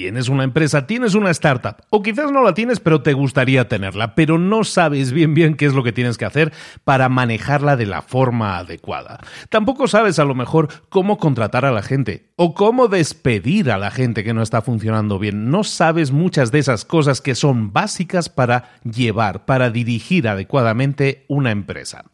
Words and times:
Tienes 0.00 0.30
una 0.30 0.44
empresa, 0.44 0.86
tienes 0.86 1.14
una 1.14 1.30
startup, 1.30 1.76
o 1.90 2.00
quizás 2.00 2.32
no 2.32 2.42
la 2.42 2.54
tienes, 2.54 2.80
pero 2.80 3.02
te 3.02 3.12
gustaría 3.12 3.68
tenerla, 3.68 4.14
pero 4.14 4.38
no 4.38 4.64
sabes 4.64 5.12
bien 5.12 5.34
bien 5.34 5.56
qué 5.56 5.66
es 5.66 5.74
lo 5.74 5.82
que 5.82 5.92
tienes 5.92 6.16
que 6.16 6.24
hacer 6.24 6.54
para 6.84 7.10
manejarla 7.10 7.76
de 7.76 7.84
la 7.84 8.00
forma 8.00 8.56
adecuada. 8.56 9.20
Tampoco 9.50 9.88
sabes 9.88 10.18
a 10.18 10.24
lo 10.24 10.34
mejor 10.34 10.68
cómo 10.88 11.18
contratar 11.18 11.66
a 11.66 11.70
la 11.70 11.82
gente 11.82 12.29
o 12.42 12.54
cómo 12.54 12.88
despedir 12.88 13.70
a 13.70 13.76
la 13.76 13.90
gente 13.90 14.24
que 14.24 14.32
no 14.32 14.40
está 14.40 14.62
funcionando 14.62 15.18
bien. 15.18 15.50
No 15.50 15.62
sabes 15.62 16.10
muchas 16.10 16.50
de 16.50 16.60
esas 16.60 16.86
cosas 16.86 17.20
que 17.20 17.34
son 17.34 17.74
básicas 17.74 18.30
para 18.30 18.70
llevar, 18.82 19.44
para 19.44 19.68
dirigir 19.68 20.26
adecuadamente 20.26 21.26
una 21.28 21.50
empresa. 21.50 22.06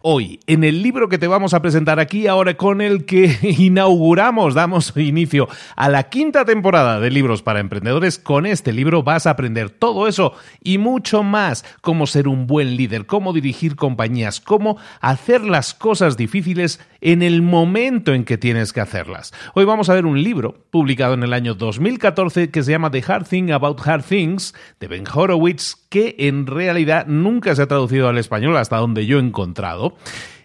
Hoy, 0.00 0.38
en 0.46 0.62
el 0.62 0.84
libro 0.84 1.08
que 1.08 1.18
te 1.18 1.26
vamos 1.26 1.52
a 1.52 1.62
presentar 1.62 1.98
aquí, 1.98 2.28
ahora 2.28 2.56
con 2.56 2.80
el 2.80 3.06
que 3.06 3.36
inauguramos, 3.58 4.54
damos 4.54 4.92
inicio 4.96 5.48
a 5.74 5.88
la 5.88 6.04
quinta 6.04 6.44
temporada 6.44 7.00
del 7.00 7.14
libro 7.14 7.36
para 7.38 7.58
emprendedores, 7.58 8.20
con 8.20 8.46
este 8.46 8.72
libro 8.72 9.02
vas 9.02 9.26
a 9.26 9.30
aprender 9.30 9.70
todo 9.70 10.06
eso 10.06 10.32
y 10.62 10.78
mucho 10.78 11.24
más, 11.24 11.64
cómo 11.80 12.06
ser 12.06 12.28
un 12.28 12.46
buen 12.46 12.76
líder, 12.76 13.06
cómo 13.06 13.32
dirigir 13.32 13.74
compañías, 13.74 14.40
cómo 14.40 14.76
hacer 15.00 15.42
las 15.42 15.74
cosas 15.74 16.16
difíciles 16.16 16.78
en 17.00 17.22
el 17.22 17.42
momento 17.42 18.14
en 18.14 18.24
que 18.24 18.38
tienes 18.38 18.72
que 18.72 18.80
hacerlas. 18.80 19.32
Hoy 19.54 19.64
vamos 19.72 19.88
a 19.88 19.94
ver 19.94 20.04
un 20.04 20.22
libro 20.22 20.66
publicado 20.70 21.14
en 21.14 21.22
el 21.22 21.32
año 21.32 21.54
2014 21.54 22.50
que 22.50 22.62
se 22.62 22.72
llama 22.72 22.90
The 22.90 23.02
Hard 23.06 23.26
Thing 23.26 23.52
About 23.52 23.80
Hard 23.82 24.04
Things 24.04 24.54
de 24.78 24.86
Ben 24.86 25.04
Horowitz, 25.10 25.76
que 25.88 26.14
en 26.18 26.46
realidad 26.46 27.06
nunca 27.06 27.54
se 27.54 27.62
ha 27.62 27.68
traducido 27.68 28.06
al 28.06 28.18
español 28.18 28.58
hasta 28.58 28.76
donde 28.76 29.06
yo 29.06 29.16
he 29.16 29.22
encontrado 29.22 29.96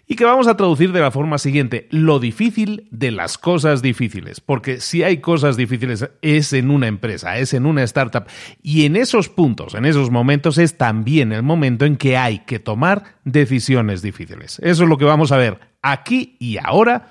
y 0.06 0.16
que 0.16 0.24
vamos 0.24 0.46
a 0.46 0.56
traducir 0.56 0.92
de 0.92 1.00
la 1.00 1.10
forma 1.10 1.36
siguiente, 1.36 1.88
lo 1.90 2.20
difícil 2.20 2.88
de 2.90 3.10
las 3.10 3.36
cosas 3.36 3.82
difíciles, 3.82 4.40
porque 4.40 4.80
si 4.80 5.02
hay 5.02 5.18
cosas 5.18 5.58
difíciles 5.58 6.08
es 6.22 6.54
en 6.54 6.70
una 6.70 6.86
empresa, 6.86 7.36
es 7.36 7.52
en 7.52 7.66
una 7.66 7.82
startup, 7.82 8.24
y 8.62 8.86
en 8.86 8.96
esos 8.96 9.28
puntos, 9.28 9.74
en 9.74 9.84
esos 9.84 10.10
momentos 10.10 10.56
es 10.56 10.78
también 10.78 11.32
el 11.32 11.42
momento 11.42 11.84
en 11.84 11.98
que 11.98 12.16
hay 12.16 12.38
que 12.38 12.60
tomar 12.60 13.16
decisiones 13.24 14.00
difíciles. 14.00 14.58
Eso 14.60 14.84
es 14.84 14.88
lo 14.88 14.96
que 14.96 15.04
vamos 15.04 15.32
a 15.32 15.36
ver 15.36 15.60
aquí 15.82 16.36
y 16.38 16.56
ahora 16.56 17.10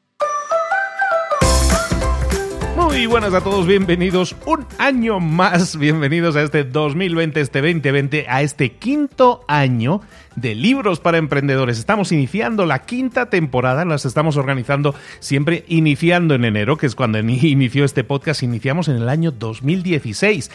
Muy 2.91 3.05
buenas 3.05 3.33
a 3.33 3.39
todos, 3.39 3.67
bienvenidos 3.67 4.35
un 4.45 4.65
año 4.77 5.21
más, 5.21 5.77
bienvenidos 5.77 6.35
a 6.35 6.41
este 6.41 6.65
2020, 6.65 7.39
este 7.39 7.61
2020, 7.61 8.25
a 8.27 8.41
este 8.41 8.73
quinto 8.73 9.45
año 9.47 10.01
de 10.35 10.55
libros 10.55 10.99
para 10.99 11.17
emprendedores. 11.17 11.79
Estamos 11.79 12.11
iniciando 12.11 12.65
la 12.65 12.79
quinta 12.79 13.29
temporada, 13.29 13.85
las 13.85 14.03
estamos 14.03 14.35
organizando 14.35 14.93
siempre 15.21 15.63
iniciando 15.69 16.35
en 16.35 16.43
enero, 16.43 16.75
que 16.75 16.85
es 16.85 16.95
cuando 16.95 17.17
inició 17.17 17.85
este 17.85 18.03
podcast, 18.03 18.43
iniciamos 18.43 18.89
en 18.89 18.97
el 18.97 19.07
año 19.07 19.31
2016. 19.31 20.51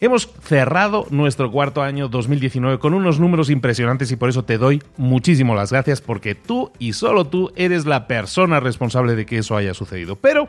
Hemos 0.00 0.30
cerrado 0.42 1.06
nuestro 1.10 1.52
cuarto 1.52 1.82
año 1.82 2.08
2019 2.08 2.78
con 2.78 2.94
unos 2.94 3.20
números 3.20 3.50
impresionantes 3.50 4.10
y 4.10 4.16
por 4.16 4.30
eso 4.30 4.42
te 4.42 4.56
doy 4.56 4.82
muchísimas 4.96 5.54
las 5.54 5.70
gracias 5.70 6.00
porque 6.00 6.34
tú 6.34 6.72
y 6.78 6.94
solo 6.94 7.26
tú 7.26 7.52
eres 7.56 7.84
la 7.84 8.06
persona 8.06 8.58
responsable 8.58 9.16
de 9.16 9.26
que 9.26 9.38
eso 9.38 9.54
haya 9.54 9.74
sucedido. 9.74 10.16
Pero 10.16 10.48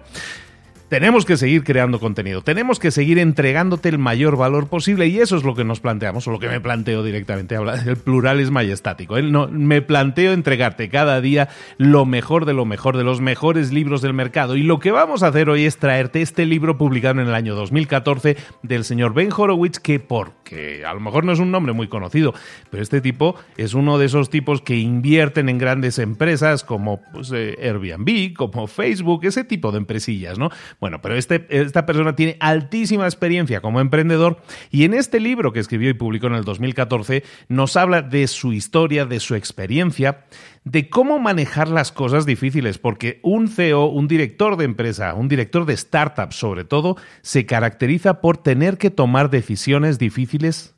tenemos 0.89 1.25
que 1.25 1.37
seguir 1.37 1.63
creando 1.63 1.99
contenido, 1.99 2.41
tenemos 2.41 2.79
que 2.79 2.91
seguir 2.91 3.19
entregándote 3.19 3.89
el 3.89 3.97
mayor 3.97 4.37
valor 4.37 4.67
posible 4.67 5.07
y 5.07 5.19
eso 5.19 5.35
es 5.35 5.43
lo 5.43 5.55
que 5.55 5.63
nos 5.63 5.79
planteamos, 5.79 6.27
o 6.27 6.31
lo 6.31 6.39
que 6.39 6.47
me 6.47 6.61
planteo 6.61 7.03
directamente. 7.03 7.55
El 7.55 7.97
plural 7.97 8.39
es 8.39 8.51
majestático. 8.51 9.17
¿eh? 9.17 9.23
No, 9.23 9.47
me 9.47 9.81
planteo 9.81 10.33
entregarte 10.33 10.89
cada 10.89 11.21
día 11.21 11.49
lo 11.77 12.05
mejor 12.05 12.45
de 12.45 12.53
lo 12.53 12.65
mejor, 12.65 12.97
de 12.97 13.03
los 13.03 13.21
mejores 13.21 13.71
libros 13.71 14.01
del 14.01 14.13
mercado. 14.13 14.55
Y 14.55 14.63
lo 14.63 14.79
que 14.79 14.91
vamos 14.91 15.23
a 15.23 15.27
hacer 15.27 15.49
hoy 15.49 15.65
es 15.65 15.77
traerte 15.77 16.21
este 16.21 16.45
libro 16.45 16.77
publicado 16.77 17.21
en 17.21 17.27
el 17.27 17.35
año 17.35 17.55
2014 17.55 18.37
del 18.63 18.83
señor 18.83 19.13
Ben 19.13 19.29
Horowitz, 19.35 19.79
que 19.79 19.99
porque 19.99 20.83
a 20.85 20.93
lo 20.93 20.99
mejor 20.99 21.25
no 21.25 21.31
es 21.31 21.39
un 21.39 21.51
nombre 21.51 21.73
muy 21.73 21.87
conocido, 21.87 22.33
pero 22.69 22.83
este 22.83 23.01
tipo 23.01 23.35
es 23.57 23.73
uno 23.73 23.97
de 23.97 24.05
esos 24.05 24.29
tipos 24.29 24.61
que 24.61 24.77
invierten 24.77 25.49
en 25.49 25.57
grandes 25.57 25.99
empresas 25.99 26.63
como 26.63 27.01
pues, 27.11 27.31
eh, 27.33 27.57
Airbnb, 27.61 28.33
como 28.35 28.67
Facebook, 28.67 29.25
ese 29.25 29.43
tipo 29.43 29.71
de 29.71 29.79
empresillas, 29.79 30.37
¿no? 30.37 30.49
Bueno, 30.79 31.01
pero 31.01 31.15
este, 31.15 31.45
esta 31.49 31.85
persona 31.85 32.15
tiene 32.15 32.37
altísima 32.39 33.05
experiencia 33.05 33.61
como 33.61 33.79
emprendedor 33.79 34.41
y 34.71 34.83
en 34.83 34.93
este 34.93 35.19
libro 35.19 35.53
que 35.53 35.59
escribió 35.59 35.89
y 35.89 35.93
publicó 35.93 36.27
en 36.27 36.35
el 36.35 36.43
2014 36.43 37.23
nos 37.47 37.77
habla 37.77 38.01
de 38.01 38.27
su 38.27 38.53
historia, 38.53 39.05
de 39.05 39.19
su 39.19 39.35
experiencia, 39.35 40.25
de 40.63 40.89
cómo 40.89 41.19
manejar 41.19 41.69
las 41.69 41.91
cosas 41.91 42.25
difíciles, 42.25 42.77
porque 42.77 43.19
un 43.23 43.47
CEO, 43.47 43.85
un 43.85 44.07
director 44.07 44.57
de 44.57 44.65
empresa, 44.65 45.13
un 45.13 45.27
director 45.27 45.65
de 45.65 45.73
startup 45.73 46.33
sobre 46.33 46.63
todo, 46.63 46.97
se 47.21 47.45
caracteriza 47.45 48.21
por 48.21 48.37
tener 48.37 48.77
que 48.77 48.89
tomar 48.89 49.29
decisiones 49.29 49.99
difíciles 49.99 50.74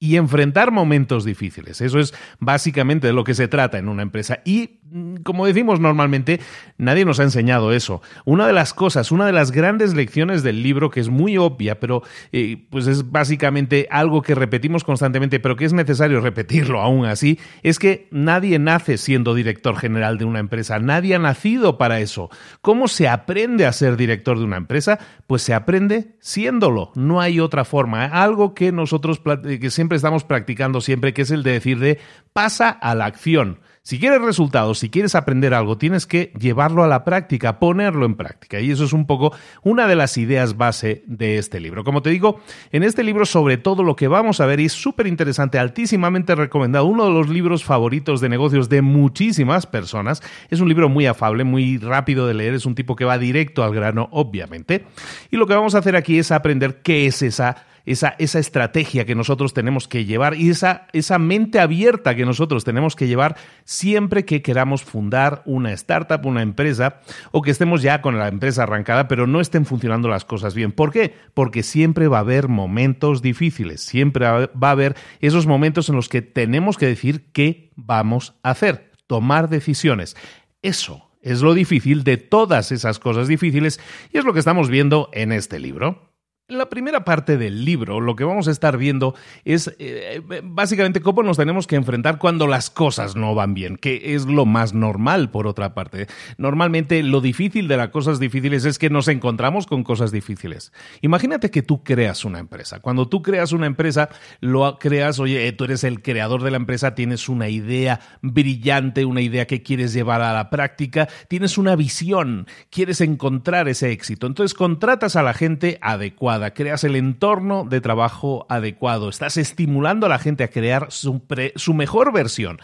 y 0.00 0.16
enfrentar 0.16 0.70
momentos 0.70 1.24
difíciles. 1.24 1.80
Eso 1.80 1.98
es 1.98 2.14
básicamente 2.38 3.08
de 3.08 3.12
lo 3.12 3.24
que 3.24 3.34
se 3.34 3.48
trata 3.48 3.78
en 3.78 3.88
una 3.88 4.02
empresa. 4.02 4.40
Y, 4.44 4.78
mm, 4.90 5.16
como 5.24 5.44
decimos 5.44 5.80
normalmente, 5.80 6.40
nadie 6.76 7.04
nos 7.04 7.18
ha 7.18 7.24
enseñado 7.24 7.72
eso. 7.72 8.00
Una 8.24 8.46
de 8.46 8.52
las 8.52 8.74
cosas, 8.74 9.10
una 9.10 9.26
de 9.26 9.32
las 9.32 9.50
grandes 9.50 9.94
lecciones 9.94 10.44
del 10.44 10.62
libro, 10.62 10.90
que 10.90 11.00
es 11.00 11.08
muy 11.08 11.36
obvia, 11.36 11.80
pero 11.80 12.02
eh, 12.30 12.64
pues 12.70 12.86
es 12.86 13.10
básicamente 13.10 13.88
algo 13.90 14.22
que 14.22 14.36
repetimos 14.36 14.84
constantemente, 14.84 15.40
pero 15.40 15.56
que 15.56 15.64
es 15.64 15.72
necesario 15.72 16.20
repetirlo 16.20 16.80
aún 16.80 17.04
así, 17.04 17.40
es 17.64 17.80
que 17.80 18.06
nadie 18.12 18.60
nace 18.60 18.98
siendo 18.98 19.34
director 19.34 19.76
general 19.76 20.16
de 20.18 20.24
una 20.26 20.38
empresa. 20.38 20.78
Nadie 20.78 21.16
ha 21.16 21.18
nacido 21.18 21.76
para 21.76 21.98
eso. 21.98 22.30
¿Cómo 22.60 22.86
se 22.86 23.08
aprende 23.08 23.66
a 23.66 23.72
ser 23.72 23.96
director 23.96 24.38
de 24.38 24.44
una 24.44 24.58
empresa? 24.58 25.00
Pues 25.26 25.42
se 25.42 25.54
aprende 25.54 26.16
siéndolo. 26.20 26.92
No 26.94 27.20
hay 27.20 27.40
otra 27.40 27.64
forma. 27.64 28.04
Algo 28.04 28.54
que 28.54 28.70
nosotros 28.70 29.20
que 29.42 29.70
siempre 29.70 29.87
estamos 29.96 30.24
practicando 30.24 30.80
siempre, 30.80 31.12
que 31.12 31.22
es 31.22 31.30
el 31.30 31.42
de 31.42 31.52
decir 31.52 31.78
de 31.78 31.98
pasa 32.32 32.70
a 32.70 32.94
la 32.94 33.06
acción. 33.06 33.58
Si 33.88 33.98
quieres 33.98 34.20
resultados, 34.20 34.80
si 34.80 34.90
quieres 34.90 35.14
aprender 35.14 35.54
algo, 35.54 35.78
tienes 35.78 36.04
que 36.04 36.30
llevarlo 36.38 36.84
a 36.84 36.88
la 36.88 37.04
práctica, 37.04 37.58
ponerlo 37.58 38.04
en 38.04 38.16
práctica. 38.16 38.60
Y 38.60 38.70
eso 38.70 38.84
es 38.84 38.92
un 38.92 39.06
poco 39.06 39.32
una 39.62 39.86
de 39.86 39.96
las 39.96 40.18
ideas 40.18 40.58
base 40.58 41.04
de 41.06 41.38
este 41.38 41.58
libro. 41.58 41.84
Como 41.84 42.02
te 42.02 42.10
digo, 42.10 42.38
en 42.70 42.82
este 42.82 43.02
libro 43.02 43.24
sobre 43.24 43.56
todo 43.56 43.82
lo 43.82 43.96
que 43.96 44.06
vamos 44.06 44.40
a 44.40 44.46
ver 44.46 44.60
y 44.60 44.66
es 44.66 44.74
súper 44.74 45.06
interesante, 45.06 45.58
altísimamente 45.58 46.34
recomendado, 46.34 46.84
uno 46.84 47.06
de 47.06 47.12
los 47.12 47.30
libros 47.30 47.64
favoritos 47.64 48.20
de 48.20 48.28
negocios 48.28 48.68
de 48.68 48.82
muchísimas 48.82 49.66
personas. 49.66 50.22
Es 50.50 50.60
un 50.60 50.68
libro 50.68 50.90
muy 50.90 51.06
afable, 51.06 51.44
muy 51.44 51.78
rápido 51.78 52.26
de 52.26 52.34
leer, 52.34 52.52
es 52.52 52.66
un 52.66 52.74
tipo 52.74 52.94
que 52.94 53.06
va 53.06 53.16
directo 53.16 53.64
al 53.64 53.74
grano, 53.74 54.10
obviamente. 54.12 54.84
Y 55.30 55.38
lo 55.38 55.46
que 55.46 55.54
vamos 55.54 55.74
a 55.74 55.78
hacer 55.78 55.96
aquí 55.96 56.18
es 56.18 56.30
aprender 56.30 56.82
qué 56.82 57.06
es 57.06 57.22
esa 57.22 57.64
esa, 57.92 58.14
esa 58.18 58.38
estrategia 58.38 59.04
que 59.04 59.14
nosotros 59.14 59.54
tenemos 59.54 59.88
que 59.88 60.04
llevar 60.04 60.34
y 60.34 60.50
esa, 60.50 60.86
esa 60.92 61.18
mente 61.18 61.60
abierta 61.60 62.14
que 62.14 62.26
nosotros 62.26 62.64
tenemos 62.64 62.96
que 62.96 63.06
llevar 63.06 63.36
siempre 63.64 64.24
que 64.24 64.42
queramos 64.42 64.82
fundar 64.84 65.42
una 65.46 65.72
startup, 65.72 66.24
una 66.26 66.42
empresa 66.42 67.00
o 67.30 67.42
que 67.42 67.50
estemos 67.50 67.82
ya 67.82 68.02
con 68.02 68.18
la 68.18 68.28
empresa 68.28 68.64
arrancada 68.64 69.08
pero 69.08 69.26
no 69.26 69.40
estén 69.40 69.66
funcionando 69.66 70.08
las 70.08 70.24
cosas 70.24 70.54
bien. 70.54 70.72
¿Por 70.72 70.92
qué? 70.92 71.14
Porque 71.34 71.62
siempre 71.62 72.08
va 72.08 72.18
a 72.18 72.20
haber 72.20 72.48
momentos 72.48 73.22
difíciles, 73.22 73.80
siempre 73.80 74.26
va 74.26 74.68
a 74.68 74.70
haber 74.70 74.96
esos 75.20 75.46
momentos 75.46 75.88
en 75.88 75.96
los 75.96 76.08
que 76.08 76.22
tenemos 76.22 76.76
que 76.76 76.86
decir 76.86 77.30
qué 77.32 77.70
vamos 77.76 78.34
a 78.42 78.50
hacer, 78.50 78.92
tomar 79.06 79.48
decisiones. 79.48 80.16
Eso 80.62 81.10
es 81.22 81.40
lo 81.42 81.54
difícil 81.54 82.04
de 82.04 82.16
todas 82.16 82.72
esas 82.72 82.98
cosas 82.98 83.28
difíciles 83.28 83.80
y 84.12 84.18
es 84.18 84.24
lo 84.24 84.32
que 84.32 84.38
estamos 84.38 84.68
viendo 84.68 85.10
en 85.12 85.32
este 85.32 85.58
libro. 85.58 86.07
En 86.50 86.56
la 86.56 86.70
primera 86.70 87.04
parte 87.04 87.36
del 87.36 87.66
libro 87.66 88.00
lo 88.00 88.16
que 88.16 88.24
vamos 88.24 88.48
a 88.48 88.50
estar 88.50 88.78
viendo 88.78 89.14
es 89.44 89.70
eh, 89.78 90.22
básicamente 90.42 91.02
cómo 91.02 91.22
nos 91.22 91.36
tenemos 91.36 91.66
que 91.66 91.76
enfrentar 91.76 92.16
cuando 92.16 92.46
las 92.46 92.70
cosas 92.70 93.16
no 93.16 93.34
van 93.34 93.52
bien, 93.52 93.76
que 93.76 94.14
es 94.14 94.24
lo 94.24 94.46
más 94.46 94.72
normal 94.72 95.30
por 95.30 95.46
otra 95.46 95.74
parte. 95.74 96.06
Normalmente 96.38 97.02
lo 97.02 97.20
difícil 97.20 97.68
de 97.68 97.76
las 97.76 97.90
cosas 97.90 98.18
difíciles 98.18 98.64
es 98.64 98.78
que 98.78 98.88
nos 98.88 99.08
encontramos 99.08 99.66
con 99.66 99.84
cosas 99.84 100.10
difíciles. 100.10 100.72
Imagínate 101.02 101.50
que 101.50 101.60
tú 101.60 101.84
creas 101.84 102.24
una 102.24 102.38
empresa. 102.38 102.80
Cuando 102.80 103.06
tú 103.10 103.20
creas 103.20 103.52
una 103.52 103.66
empresa, 103.66 104.08
lo 104.40 104.78
creas, 104.78 105.18
oye, 105.18 105.52
tú 105.52 105.64
eres 105.64 105.84
el 105.84 106.00
creador 106.00 106.42
de 106.42 106.50
la 106.50 106.56
empresa, 106.56 106.94
tienes 106.94 107.28
una 107.28 107.50
idea 107.50 108.00
brillante, 108.22 109.04
una 109.04 109.20
idea 109.20 109.46
que 109.46 109.62
quieres 109.62 109.92
llevar 109.92 110.22
a 110.22 110.32
la 110.32 110.48
práctica, 110.48 111.10
tienes 111.28 111.58
una 111.58 111.76
visión, 111.76 112.46
quieres 112.70 113.02
encontrar 113.02 113.68
ese 113.68 113.92
éxito. 113.92 114.26
Entonces 114.26 114.54
contratas 114.54 115.14
a 115.14 115.22
la 115.22 115.34
gente 115.34 115.76
adecuada 115.82 116.37
creas 116.54 116.84
el 116.84 116.96
entorno 116.96 117.64
de 117.64 117.80
trabajo 117.80 118.46
adecuado, 118.48 119.08
estás 119.08 119.36
estimulando 119.36 120.06
a 120.06 120.08
la 120.08 120.18
gente 120.18 120.44
a 120.44 120.48
crear 120.48 120.90
su, 120.90 121.22
su 121.56 121.74
mejor 121.74 122.12
versión 122.12 122.60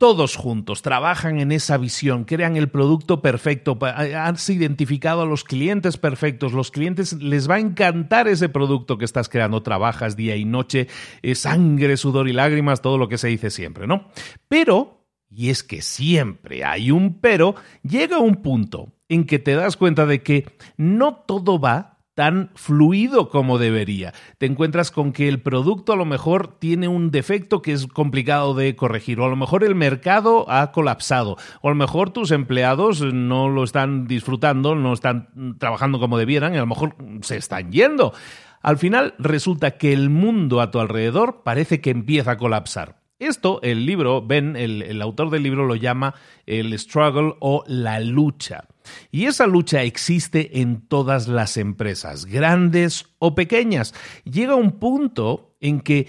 todos 0.00 0.34
juntos 0.34 0.80
trabajan 0.80 1.40
en 1.40 1.52
esa 1.52 1.76
visión, 1.76 2.24
crean 2.24 2.56
el 2.56 2.70
producto 2.70 3.20
perfecto, 3.20 3.78
has 3.82 4.48
identificado 4.48 5.20
a 5.20 5.26
los 5.26 5.44
clientes 5.44 5.98
perfectos, 5.98 6.54
los 6.54 6.70
clientes 6.70 7.12
les 7.12 7.50
va 7.50 7.56
a 7.56 7.60
encantar 7.60 8.26
ese 8.26 8.48
producto 8.48 8.96
que 8.96 9.04
estás 9.04 9.28
creando, 9.28 9.62
trabajas 9.62 10.16
día 10.16 10.36
y 10.36 10.46
noche, 10.46 10.88
eh, 11.20 11.34
sangre, 11.34 11.98
sudor 11.98 12.30
y 12.30 12.32
lágrimas, 12.32 12.80
todo 12.80 12.96
lo 12.96 13.10
que 13.10 13.18
se 13.18 13.28
dice 13.28 13.50
siempre, 13.50 13.86
¿no? 13.86 14.08
Pero, 14.48 15.04
y 15.28 15.50
es 15.50 15.62
que 15.62 15.82
siempre 15.82 16.64
hay 16.64 16.90
un 16.90 17.20
pero, 17.20 17.56
llega 17.82 18.20
un 18.20 18.36
punto 18.36 18.94
en 19.10 19.26
que 19.26 19.38
te 19.38 19.54
das 19.54 19.76
cuenta 19.76 20.06
de 20.06 20.22
que 20.22 20.46
no 20.78 21.14
todo 21.26 21.60
va 21.60 21.89
tan 22.20 22.50
fluido 22.54 23.30
como 23.30 23.56
debería. 23.56 24.12
Te 24.36 24.44
encuentras 24.44 24.90
con 24.90 25.14
que 25.14 25.26
el 25.26 25.40
producto 25.40 25.94
a 25.94 25.96
lo 25.96 26.04
mejor 26.04 26.58
tiene 26.58 26.86
un 26.86 27.10
defecto 27.10 27.62
que 27.62 27.72
es 27.72 27.86
complicado 27.86 28.52
de 28.52 28.76
corregir, 28.76 29.20
o 29.20 29.24
a 29.24 29.30
lo 29.30 29.36
mejor 29.36 29.64
el 29.64 29.74
mercado 29.74 30.44
ha 30.50 30.70
colapsado, 30.70 31.38
o 31.62 31.68
a 31.68 31.70
lo 31.70 31.76
mejor 31.76 32.10
tus 32.10 32.30
empleados 32.30 33.00
no 33.00 33.48
lo 33.48 33.64
están 33.64 34.06
disfrutando, 34.06 34.74
no 34.74 34.92
están 34.92 35.56
trabajando 35.58 35.98
como 35.98 36.18
debieran, 36.18 36.52
y 36.52 36.58
a 36.58 36.60
lo 36.60 36.66
mejor 36.66 36.94
se 37.22 37.38
están 37.38 37.72
yendo. 37.72 38.12
Al 38.60 38.76
final 38.76 39.14
resulta 39.18 39.78
que 39.78 39.94
el 39.94 40.10
mundo 40.10 40.60
a 40.60 40.70
tu 40.70 40.78
alrededor 40.78 41.40
parece 41.42 41.80
que 41.80 41.88
empieza 41.88 42.32
a 42.32 42.36
colapsar. 42.36 43.00
Esto, 43.18 43.60
el 43.62 43.86
libro, 43.86 44.20
Ben, 44.20 44.56
el, 44.56 44.82
el 44.82 45.00
autor 45.00 45.30
del 45.30 45.42
libro 45.42 45.64
lo 45.64 45.74
llama 45.74 46.16
el 46.44 46.78
struggle 46.78 47.36
o 47.40 47.64
la 47.66 47.98
lucha. 47.98 48.64
Y 49.10 49.26
esa 49.26 49.46
lucha 49.46 49.82
existe 49.82 50.60
en 50.60 50.86
todas 50.86 51.28
las 51.28 51.56
empresas, 51.56 52.26
grandes 52.26 53.06
o 53.18 53.34
pequeñas. 53.34 53.94
Llega 54.24 54.54
un 54.54 54.78
punto 54.78 55.56
en 55.60 55.80
que 55.80 56.08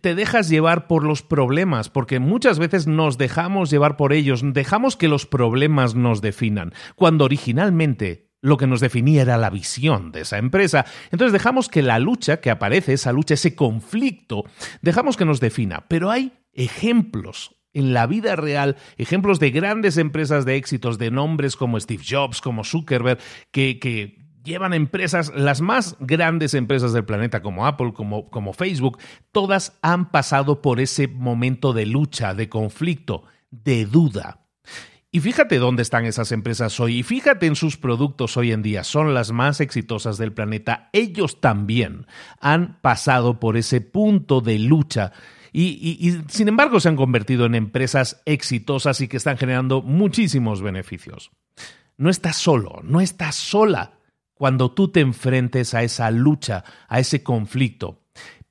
te 0.00 0.14
dejas 0.14 0.48
llevar 0.48 0.86
por 0.86 1.04
los 1.04 1.22
problemas, 1.22 1.88
porque 1.88 2.20
muchas 2.20 2.58
veces 2.58 2.86
nos 2.86 3.18
dejamos 3.18 3.70
llevar 3.70 3.96
por 3.96 4.12
ellos, 4.12 4.42
dejamos 4.44 4.96
que 4.96 5.08
los 5.08 5.26
problemas 5.26 5.94
nos 5.94 6.20
definan, 6.20 6.72
cuando 6.94 7.24
originalmente 7.24 8.30
lo 8.40 8.58
que 8.58 8.66
nos 8.66 8.80
definía 8.80 9.22
era 9.22 9.38
la 9.38 9.48
visión 9.48 10.12
de 10.12 10.20
esa 10.20 10.36
empresa. 10.36 10.84
Entonces 11.10 11.32
dejamos 11.32 11.70
que 11.70 11.82
la 11.82 11.98
lucha 11.98 12.42
que 12.42 12.50
aparece, 12.50 12.92
esa 12.92 13.10
lucha, 13.10 13.34
ese 13.34 13.56
conflicto, 13.56 14.44
dejamos 14.82 15.16
que 15.16 15.24
nos 15.24 15.40
defina. 15.40 15.86
Pero 15.88 16.10
hay 16.10 16.34
ejemplos 16.52 17.56
en 17.74 17.92
la 17.92 18.06
vida 18.06 18.36
real 18.36 18.76
ejemplos 18.96 19.40
de 19.40 19.50
grandes 19.50 19.98
empresas 19.98 20.44
de 20.44 20.56
éxitos, 20.56 20.98
de 20.98 21.10
nombres 21.10 21.56
como 21.56 21.78
Steve 21.78 22.04
Jobs, 22.08 22.40
como 22.40 22.64
Zuckerberg, 22.64 23.18
que, 23.50 24.18
llevan 24.42 24.74
empresas, 24.74 25.32
las 25.34 25.60
más 25.60 25.96
grandes 26.00 26.54
empresas 26.54 26.92
del 26.92 27.04
planeta 27.04 27.42
como 27.42 27.66
Apple, 27.66 27.92
como 27.94 28.52
Facebook, 28.52 28.98
todas 29.32 29.78
han 29.82 30.10
pasado 30.10 30.60
por 30.60 30.80
ese 30.80 31.08
momento 31.08 31.72
de 31.72 31.86
lucha, 31.86 32.34
de 32.34 32.48
conflicto, 32.48 33.24
de 33.50 33.86
duda. 33.86 34.44
Y 35.14 35.20
fíjate 35.20 35.60
dónde 35.60 35.82
están 35.82 36.06
esas 36.06 36.32
empresas 36.32 36.80
hoy 36.80 36.98
y 36.98 37.02
fíjate 37.04 37.46
en 37.46 37.54
sus 37.54 37.76
productos 37.76 38.36
hoy 38.36 38.50
en 38.50 38.62
día. 38.62 38.82
Son 38.82 39.14
las 39.14 39.30
más 39.30 39.60
exitosas 39.60 40.18
del 40.18 40.32
planeta. 40.32 40.90
Ellos 40.92 41.40
también 41.40 42.08
han 42.40 42.80
pasado 42.80 43.38
por 43.38 43.56
ese 43.56 43.80
punto 43.80 44.40
de 44.40 44.58
lucha 44.58 45.12
y, 45.56 46.22
sin 46.28 46.48
embargo 46.48 46.80
se 46.80 46.88
han 46.88 46.96
convertido 46.96 47.46
en 47.46 47.54
empresas 47.54 48.20
exitosas 48.26 49.00
y 49.00 49.08
que 49.08 49.16
están 49.16 49.38
generando 49.38 49.82
muchísimos 49.82 50.62
beneficios. 50.62 51.30
No 51.96 52.10
estás 52.10 52.36
solo, 52.36 52.80
no 52.82 53.00
estás 53.00 53.36
sola 53.36 53.92
cuando 54.34 54.72
tú 54.72 54.88
te 54.88 55.00
enfrentes 55.00 55.74
a 55.74 55.84
esa 55.84 56.10
lucha, 56.10 56.64
a 56.88 56.98
ese 56.98 57.22
conflicto 57.22 58.00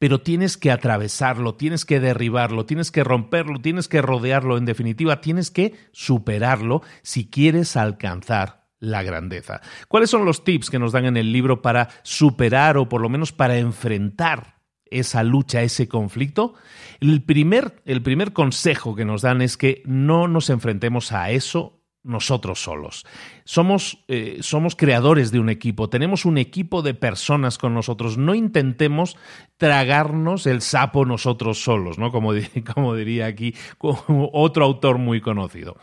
pero 0.04 0.20
tienes 0.20 0.58
que 0.58 0.70
atravesarlo, 0.70 1.56
tienes 1.56 1.86
que 1.86 2.02
derribarlo, 2.02 2.66
tienes 2.66 2.92
que 2.92 3.06
romperlo, 3.06 3.62
tienes 3.62 3.88
que 3.88 4.02
rodearlo, 4.02 4.58
en 4.58 4.66
definitiva, 4.66 5.22
tienes 5.22 5.50
que 5.50 5.76
superarlo 5.94 6.82
si 7.04 7.30
quieres 7.30 7.78
alcanzar 7.78 8.66
la 8.80 9.02
grandeza. 9.02 9.62
¿Cuáles 9.88 10.10
son 10.10 10.26
los 10.26 10.44
tips 10.44 10.70
que 10.70 10.78
nos 10.78 10.92
dan 10.92 11.06
en 11.06 11.16
el 11.16 11.32
libro 11.32 11.62
para 11.62 11.88
superar 12.02 12.76
o 12.76 12.90
por 12.90 13.00
lo 13.00 13.08
menos 13.08 13.32
para 13.32 13.58
enfrentar 13.58 14.53
esa 15.00 15.24
lucha, 15.24 15.62
ese 15.62 15.88
conflicto, 15.88 16.54
el 17.00 17.22
primer, 17.24 17.82
el 17.86 18.02
primer 18.02 18.34
consejo 18.34 18.96
que 18.96 19.06
nos 19.06 19.22
dan 19.22 19.42
es 19.42 19.58
que 19.58 19.82
no 19.86 20.28
nos 20.28 20.50
enfrentemos 20.50 21.12
a 21.12 21.32
eso 21.32 21.80
nosotros 22.04 22.62
solos. 22.62 23.06
Somos, 23.46 24.04
eh, 24.08 24.40
somos, 24.42 24.76
creadores 24.76 25.32
de 25.32 25.40
un 25.40 25.50
equipo, 25.50 25.90
tenemos 25.90 26.26
un 26.26 26.38
equipo 26.38 26.82
de 26.82 26.94
personas 26.94 27.58
con 27.58 27.74
nosotros. 27.74 28.18
No 28.18 28.36
intentemos 28.36 29.18
tragarnos 29.58 30.46
el 30.46 30.62
sapo 30.62 31.06
nosotros 31.06 31.64
solos, 31.64 31.98
¿no? 31.98 32.12
Como, 32.12 32.34
como 32.74 32.96
diría 32.96 33.26
aquí 33.28 33.56
otro 33.80 34.66
autor 34.66 34.98
muy 34.98 35.22
conocido 35.22 35.78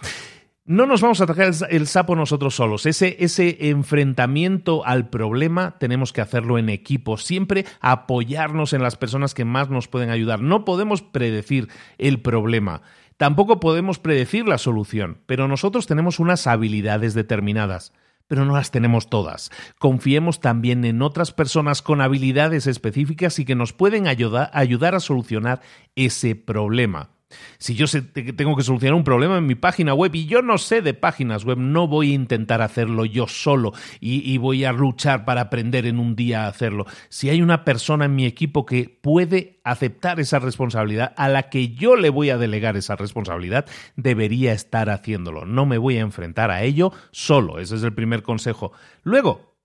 no 0.71 0.87
nos 0.87 1.01
vamos 1.01 1.21
a 1.21 1.25
atacar 1.25 1.51
el 1.69 1.87
sapo 1.89 2.15
nosotros 2.15 2.55
solos. 2.55 2.87
Ese, 2.87 3.17
enfrentamiento 3.71 4.87
al 4.87 5.11
problema 5.11 5.77
tenemos 5.81 6.13
que 6.13 6.21
hacerlo 6.21 6.59
en 6.59 6.69
equipo, 6.69 7.17
siempre 7.17 7.67
apoyarnos 7.81 8.73
en 8.73 8.81
las 8.81 8.97
personas 8.97 9.35
que 9.35 9.45
más 9.45 9.69
nos 9.69 9.89
pueden 9.89 10.11
ayudar. 10.11 10.41
No 10.43 10.65
podemos 10.65 11.03
predecir 11.03 11.67
el 11.99 12.21
problema, 12.21 12.83
tampoco 13.17 13.59
podemos 13.59 13.99
predecir 13.99 14.47
la 14.47 14.59
solución, 14.59 15.19
pero 15.27 15.49
nosotros 15.49 15.89
tenemos 15.89 16.21
unas 16.21 16.47
habilidades 16.47 17.15
determinadas 17.15 17.93
pero 18.29 18.45
no 18.45 18.55
las 18.55 18.71
tenemos 18.71 19.11
todas. 19.11 19.51
Confiemos 19.81 20.39
también 20.39 20.85
en 20.85 21.03
otras 21.03 21.33
personas 21.33 21.83
con 21.83 22.01
habilidades 22.01 22.69
específicas 22.69 23.41
y 23.41 23.45
que 23.45 23.57
nos 23.57 23.73
pueden 23.73 24.07
ayudar 24.07 24.95
a 24.95 25.01
solucionar 25.01 25.63
ese 25.97 26.37
problema. 26.37 27.11
Si 27.59 27.75
yo 27.75 27.87
tengo 28.37 28.57
que 28.57 28.63
solucionar 28.63 28.95
un 28.95 29.05
problema 29.05 29.39
en 29.39 29.47
mi 29.47 29.55
página 29.55 29.95
web 29.95 30.15
y 30.15 30.27
yo 30.27 30.43
no 30.43 30.59
sé 30.59 30.83
de 30.83 30.95
páginas 30.95 31.45
web, 31.45 31.59
no 31.59 31.87
voy 31.87 32.13
a 32.13 32.15
intentar 32.15 32.63
hacerlo 32.63 33.05
yo 33.05 33.27
solo 33.27 33.73
y, 34.01 34.39
voy 34.39 34.65
a 34.65 34.73
luchar 34.73 35.25
para 35.25 35.43
aprender 35.43 35.87
en 35.87 35.99
un 35.99 36.17
día 36.17 36.45
a 36.45 36.49
hacerlo. 36.49 36.87
Si 37.09 37.29
hay 37.29 37.43
una 37.43 37.65
persona 37.65 38.07
en 38.07 38.15
mi 38.15 38.27
equipo 38.27 38.65
que 38.65 38.99
puede 39.01 39.61
aceptar 39.65 40.19
esa 40.19 40.39
responsabilidad, 40.39 41.13
a 41.17 41.29
la 41.29 41.51
que 41.51 41.71
yo 41.75 41.97
le 41.97 42.11
voy 42.11 42.31
a 42.31 42.39
delegar 42.39 42.77
esa 42.77 42.97
responsabilidad, 42.97 43.67
debería 43.97 44.53
estar 44.53 44.89
haciéndolo. 44.91 45.45
No 45.45 45.67
me 45.67 45.79
voy 45.79 45.99
a 45.99 46.01
enfrentar 46.01 46.51
a 46.51 46.63
ello 46.63 46.93
solo. 47.11 47.59
Ese 47.59 47.77
es 47.77 47.83
el 47.83 47.95
primer 47.95 48.23
consejo. 48.23 48.73
Luego, 49.03 49.57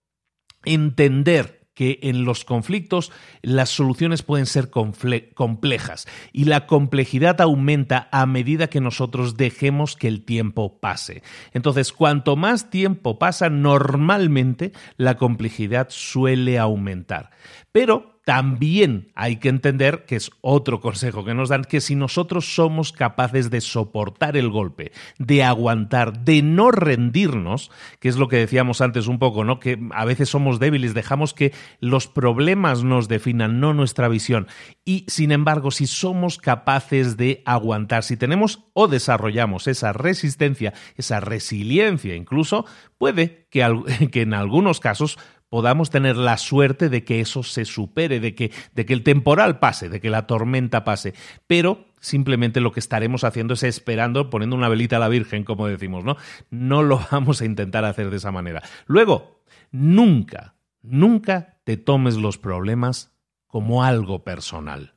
entender 0.65 1.64
que 1.75 1.99
en 2.01 2.25
los 2.25 2.45
conflictos 2.45 3.11
las 3.43 3.69
soluciones 3.69 4.23
pueden 4.23 4.47
ser 4.47 4.71
complejas 4.71 6.07
y 6.33 6.45
la 6.45 6.65
complejidad 6.65 7.39
aumenta 7.41 8.09
a 8.11 8.25
medida 8.25 8.67
que 8.67 8.81
nosotros 8.81 9.37
dejemos 9.37 9.95
que 9.95 10.07
el 10.07 10.23
tiempo 10.23 10.79
pase. 10.79 11.21
Entonces, 11.53 11.93
cuanto 11.93 12.35
más 12.35 12.71
tiempo 12.71 13.19
pasa, 13.19 13.49
normalmente 13.49 14.71
la 14.97 15.17
complejidad 15.17 15.87
suele 15.89 16.57
aumentar. 16.57 17.29
Pero 17.71 18.14
también 18.25 19.11
hay 19.13 19.37
que 19.37 19.49
entender, 19.49 20.05
que 20.05 20.15
es 20.15 20.31
otro 20.41 20.81
consejo 20.81 21.23
que 21.23 21.35
nos 21.35 21.49
dan, 21.49 21.63
que 21.63 21.79
si 21.79 21.95
nosotros 21.95 22.55
somos 22.55 22.91
capaces 22.91 23.51
de 23.51 23.61
soportar 23.61 24.35
el 24.35 24.49
golpe, 24.49 24.91
de 25.19 25.43
aguantar, 25.43 26.21
de 26.21 26.41
no 26.41 26.71
rendirnos, 26.71 27.69
que 27.99 28.09
es 28.09 28.17
lo 28.17 28.27
que 28.27 28.37
decíamos 28.37 28.81
antes 28.81 29.05
un 29.05 29.19
poco, 29.19 29.43
¿no? 29.43 29.59
Que 29.59 29.79
a 29.91 30.05
veces 30.05 30.27
somos 30.27 30.59
débiles, 30.59 30.95
dejamos 30.95 31.35
que 31.35 31.53
los 31.79 32.07
problemas 32.07 32.83
nos 32.83 33.07
definan, 33.07 33.59
no 33.59 33.75
nuestra 33.75 34.07
visión. 34.07 34.47
Y 34.83 35.05
sin 35.07 35.31
embargo, 35.31 35.69
si 35.69 35.85
somos 35.85 36.39
capaces 36.39 37.17
de 37.17 37.43
aguantar, 37.45 38.03
si 38.03 38.17
tenemos 38.17 38.63
o 38.73 38.87
desarrollamos 38.87 39.67
esa 39.67 39.93
resistencia, 39.93 40.73
esa 40.97 41.19
resiliencia 41.19 42.15
incluso, 42.15 42.65
puede 42.97 43.45
que, 43.51 43.63
que 44.11 44.21
en 44.23 44.33
algunos 44.33 44.79
casos 44.79 45.19
podamos 45.55 45.89
tener 45.89 46.17
la 46.17 46.35
suerte 46.35 46.89
de 46.89 47.05
que 47.05 47.21
eso 47.21 47.41
se 47.41 47.63
supere, 47.63 48.19
de 48.19 48.35
que, 48.35 48.51
de 48.73 48.85
que 48.85 48.91
el 48.91 49.03
temporal 49.03 49.57
pase, 49.59 49.87
de 49.87 50.01
que 50.01 50.09
la 50.09 50.27
tormenta 50.27 50.83
pase. 50.83 51.13
Pero 51.47 51.85
simplemente 52.01 52.59
lo 52.59 52.73
que 52.73 52.81
estaremos 52.81 53.23
haciendo 53.23 53.53
es 53.53 53.63
esperando, 53.63 54.29
poniendo 54.29 54.57
una 54.57 54.67
velita 54.67 54.97
a 54.97 54.99
la 54.99 55.07
Virgen, 55.07 55.45
como 55.45 55.67
decimos, 55.67 56.03
¿no? 56.03 56.17
No 56.49 56.83
lo 56.83 56.99
vamos 57.09 57.39
a 57.39 57.45
intentar 57.45 57.85
hacer 57.85 58.09
de 58.09 58.17
esa 58.17 58.33
manera. 58.33 58.63
Luego, 58.85 59.43
nunca, 59.71 60.55
nunca 60.81 61.57
te 61.63 61.77
tomes 61.77 62.17
los 62.17 62.37
problemas 62.37 63.15
como 63.47 63.85
algo 63.85 64.25
personal. 64.25 64.93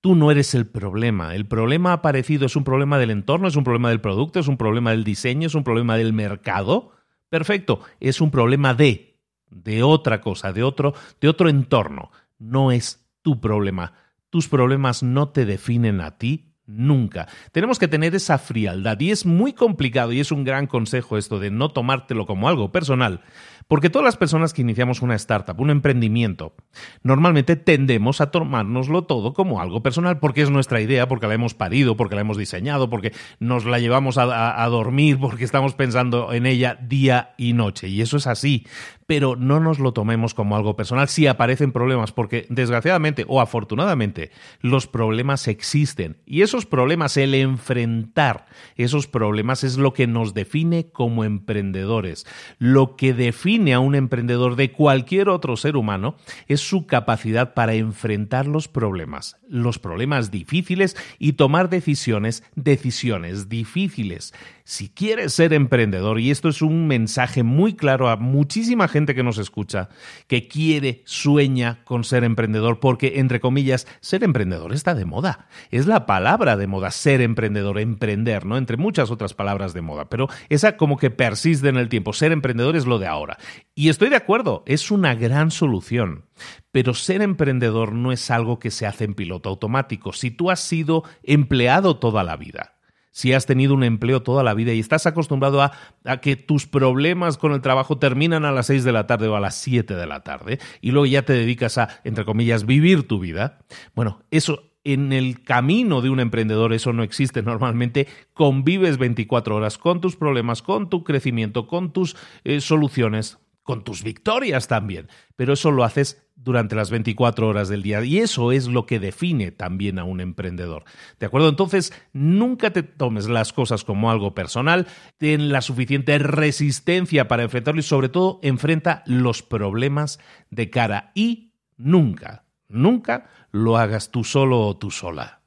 Tú 0.00 0.14
no 0.14 0.30
eres 0.30 0.54
el 0.54 0.68
problema. 0.68 1.34
El 1.34 1.48
problema 1.48 1.92
aparecido 1.92 2.46
es 2.46 2.54
un 2.54 2.62
problema 2.62 3.00
del 3.00 3.10
entorno, 3.10 3.48
es 3.48 3.56
un 3.56 3.64
problema 3.64 3.88
del 3.88 4.00
producto, 4.00 4.38
es 4.38 4.46
un 4.46 4.58
problema 4.58 4.92
del 4.92 5.02
diseño, 5.02 5.48
es 5.48 5.56
un 5.56 5.64
problema 5.64 5.96
del 5.96 6.12
mercado. 6.12 6.92
Perfecto, 7.30 7.80
es 7.98 8.20
un 8.20 8.30
problema 8.30 8.74
de 8.74 9.07
de 9.50 9.82
otra 9.82 10.20
cosa, 10.20 10.52
de 10.52 10.62
otro, 10.62 10.94
de 11.20 11.28
otro 11.28 11.48
entorno. 11.48 12.10
No 12.38 12.72
es 12.72 13.06
tu 13.22 13.40
problema. 13.40 13.94
Tus 14.30 14.48
problemas 14.48 15.02
no 15.02 15.30
te 15.30 15.46
definen 15.46 16.00
a 16.00 16.18
ti 16.18 16.48
nunca. 16.68 17.26
Tenemos 17.50 17.78
que 17.78 17.88
tener 17.88 18.14
esa 18.14 18.38
frialdad 18.38 19.00
y 19.00 19.10
es 19.10 19.26
muy 19.26 19.54
complicado 19.54 20.12
y 20.12 20.20
es 20.20 20.30
un 20.30 20.44
gran 20.44 20.66
consejo 20.66 21.16
esto 21.16 21.40
de 21.40 21.50
no 21.50 21.70
tomártelo 21.70 22.26
como 22.26 22.48
algo 22.48 22.70
personal, 22.70 23.22
porque 23.68 23.90
todas 23.90 24.04
las 24.04 24.16
personas 24.16 24.52
que 24.52 24.62
iniciamos 24.62 25.02
una 25.02 25.14
startup, 25.16 25.58
un 25.60 25.70
emprendimiento, 25.70 26.54
normalmente 27.02 27.56
tendemos 27.56 28.20
a 28.20 28.30
tomárnoslo 28.30 29.04
todo 29.04 29.32
como 29.32 29.60
algo 29.60 29.82
personal 29.82 30.18
porque 30.18 30.42
es 30.42 30.50
nuestra 30.50 30.80
idea, 30.80 31.08
porque 31.08 31.26
la 31.26 31.34
hemos 31.34 31.54
parido, 31.54 31.96
porque 31.96 32.14
la 32.14 32.20
hemos 32.20 32.36
diseñado, 32.36 32.90
porque 32.90 33.12
nos 33.40 33.64
la 33.64 33.78
llevamos 33.78 34.18
a, 34.18 34.66
dormir, 34.68 35.18
porque 35.18 35.44
estamos 35.44 35.74
pensando 35.74 36.32
en 36.34 36.44
ella 36.44 36.78
día 36.82 37.34
y 37.38 37.54
noche. 37.54 37.88
Y 37.88 38.02
eso 38.02 38.18
es 38.18 38.26
así. 38.26 38.66
Pero 39.08 39.36
no 39.36 39.58
nos 39.58 39.78
lo 39.78 39.94
tomemos 39.94 40.34
como 40.34 40.54
algo 40.54 40.76
personal 40.76 41.08
si 41.08 41.26
aparecen 41.26 41.72
problemas, 41.72 42.12
porque 42.12 42.44
desgraciadamente 42.50 43.24
o 43.26 43.40
afortunadamente 43.40 44.30
los 44.60 44.86
problemas 44.86 45.48
existen. 45.48 46.18
Y 46.26 46.42
esos 46.42 46.66
problemas, 46.66 47.16
el 47.16 47.34
enfrentar 47.34 48.44
esos 48.76 49.06
problemas 49.06 49.64
es 49.64 49.78
lo 49.78 49.94
que 49.94 50.06
nos 50.06 50.34
define 50.34 50.90
como 50.90 51.24
emprendedores. 51.24 52.26
Lo 52.58 52.96
que 52.96 53.14
define 53.14 53.72
a 53.72 53.80
un 53.80 53.94
emprendedor 53.94 54.56
de 54.56 54.72
cualquier 54.72 55.30
otro 55.30 55.56
ser 55.56 55.76
humano 55.76 56.16
es 56.46 56.60
su 56.60 56.86
capacidad 56.86 57.54
para 57.54 57.72
enfrentar 57.72 58.46
los 58.46 58.68
problemas, 58.68 59.38
los 59.48 59.78
problemas 59.78 60.30
difíciles 60.30 60.98
y 61.18 61.32
tomar 61.32 61.70
decisiones, 61.70 62.42
decisiones 62.56 63.48
difíciles. 63.48 64.34
Si 64.64 64.90
quieres 64.90 65.32
ser 65.32 65.54
emprendedor, 65.54 66.20
y 66.20 66.30
esto 66.30 66.50
es 66.50 66.60
un 66.60 66.88
mensaje 66.88 67.42
muy 67.42 67.72
claro 67.72 68.10
a 68.10 68.16
muchísima 68.16 68.86
gente 68.86 68.97
que 69.06 69.22
nos 69.22 69.38
escucha, 69.38 69.88
que 70.26 70.48
quiere, 70.48 71.02
sueña 71.04 71.84
con 71.84 72.04
ser 72.04 72.24
emprendedor, 72.24 72.80
porque, 72.80 73.18
entre 73.20 73.40
comillas, 73.40 73.86
ser 74.00 74.24
emprendedor 74.24 74.72
está 74.72 74.94
de 74.94 75.04
moda. 75.04 75.48
Es 75.70 75.86
la 75.86 76.06
palabra 76.06 76.56
de 76.56 76.66
moda, 76.66 76.90
ser 76.90 77.20
emprendedor, 77.20 77.78
emprender, 77.78 78.44
¿no? 78.46 78.56
Entre 78.56 78.76
muchas 78.76 79.10
otras 79.10 79.34
palabras 79.34 79.74
de 79.74 79.82
moda, 79.82 80.08
pero 80.08 80.28
esa 80.48 80.76
como 80.76 80.96
que 80.96 81.10
persiste 81.10 81.68
en 81.68 81.76
el 81.76 81.88
tiempo. 81.88 82.12
Ser 82.12 82.32
emprendedor 82.32 82.76
es 82.76 82.86
lo 82.86 82.98
de 82.98 83.06
ahora. 83.06 83.38
Y 83.74 83.88
estoy 83.88 84.08
de 84.08 84.16
acuerdo, 84.16 84.62
es 84.66 84.90
una 84.90 85.14
gran 85.14 85.50
solución. 85.50 86.24
Pero 86.70 86.94
ser 86.94 87.22
emprendedor 87.22 87.92
no 87.92 88.12
es 88.12 88.30
algo 88.30 88.58
que 88.58 88.70
se 88.70 88.86
hace 88.86 89.04
en 89.04 89.14
piloto 89.14 89.48
automático. 89.48 90.12
Si 90.12 90.30
tú 90.30 90.50
has 90.50 90.60
sido 90.60 91.04
empleado 91.22 91.96
toda 91.96 92.22
la 92.24 92.36
vida, 92.36 92.77
si 93.10 93.32
has 93.32 93.46
tenido 93.46 93.74
un 93.74 93.84
empleo 93.84 94.22
toda 94.22 94.42
la 94.42 94.54
vida 94.54 94.72
y 94.72 94.80
estás 94.80 95.06
acostumbrado 95.06 95.62
a, 95.62 95.72
que 96.20 96.36
tus 96.36 96.66
problemas 96.66 97.38
con 97.38 97.52
el 97.52 97.60
trabajo 97.60 97.98
terminan 97.98 98.44
a 98.44 98.52
las 98.52 98.66
6 98.66 98.84
de 98.84 98.92
la 98.92 99.06
tarde 99.06 99.28
o 99.28 99.36
a 99.36 99.40
las 99.40 99.56
7 99.56 99.94
de 99.94 100.06
la 100.06 100.20
tarde 100.20 100.58
y 100.80 100.90
luego 100.90 101.06
ya 101.06 101.22
te 101.22 101.32
dedicas 101.32 101.78
a, 101.78 101.88
entre 102.04 102.24
comillas, 102.24 102.66
vivir 102.66 103.06
tu 103.06 103.18
vida, 103.18 103.58
bueno, 103.94 104.22
eso 104.30 104.62
en 104.84 105.12
el 105.12 105.42
camino 105.42 106.00
de 106.00 106.08
un 106.08 106.20
emprendedor 106.20 106.72
eso 106.72 106.92
no 106.92 107.02
existe 107.02 107.42
normalmente. 107.42 108.06
Convives 108.32 108.96
24 108.96 109.56
horas 109.56 109.76
con 109.76 110.00
tus 110.00 110.16
problemas, 110.16 110.62
con 110.62 110.88
tu 110.88 111.04
crecimiento, 111.04 111.66
con 111.66 111.92
tus 111.92 112.16
eh, 112.44 112.60
soluciones, 112.60 113.38
con 113.68 113.84
tus 113.84 114.02
victorias 114.02 114.66
también. 114.66 115.10
Pero 115.36 115.52
eso 115.52 115.70
lo 115.70 115.84
haces 115.84 116.26
durante 116.36 116.74
las 116.74 116.90
24 116.90 117.46
horas 117.46 117.68
del 117.68 117.82
día. 117.82 118.02
Y 118.02 118.16
eso 118.16 118.50
es 118.50 118.66
lo 118.66 118.86
que 118.86 118.98
define 118.98 119.50
también 119.52 119.98
a 119.98 120.04
un 120.04 120.22
emprendedor. 120.22 120.84
¿De 121.20 121.26
acuerdo? 121.26 121.50
Entonces, 121.50 121.92
nunca 122.14 122.70
te 122.70 122.82
tomes 122.82 123.28
las 123.28 123.52
cosas 123.52 123.84
como 123.84 124.10
algo 124.10 124.34
personal, 124.34 124.86
ten 125.18 125.52
la 125.52 125.60
suficiente 125.60 126.16
resistencia 126.16 127.28
para 127.28 127.42
enfrentarlo 127.42 127.80
y 127.80 127.82
sobre 127.82 128.08
todo 128.08 128.40
enfrenta 128.42 129.02
los 129.04 129.42
problemas 129.42 130.18
de 130.48 130.70
cara 130.70 131.12
y 131.14 131.52
nunca, 131.76 132.46
nunca 132.68 133.28
lo 133.52 133.76
hagas 133.76 134.10
tú 134.10 134.24
solo 134.24 134.62
o 134.62 134.78
tú 134.78 134.90
sola. 134.90 135.37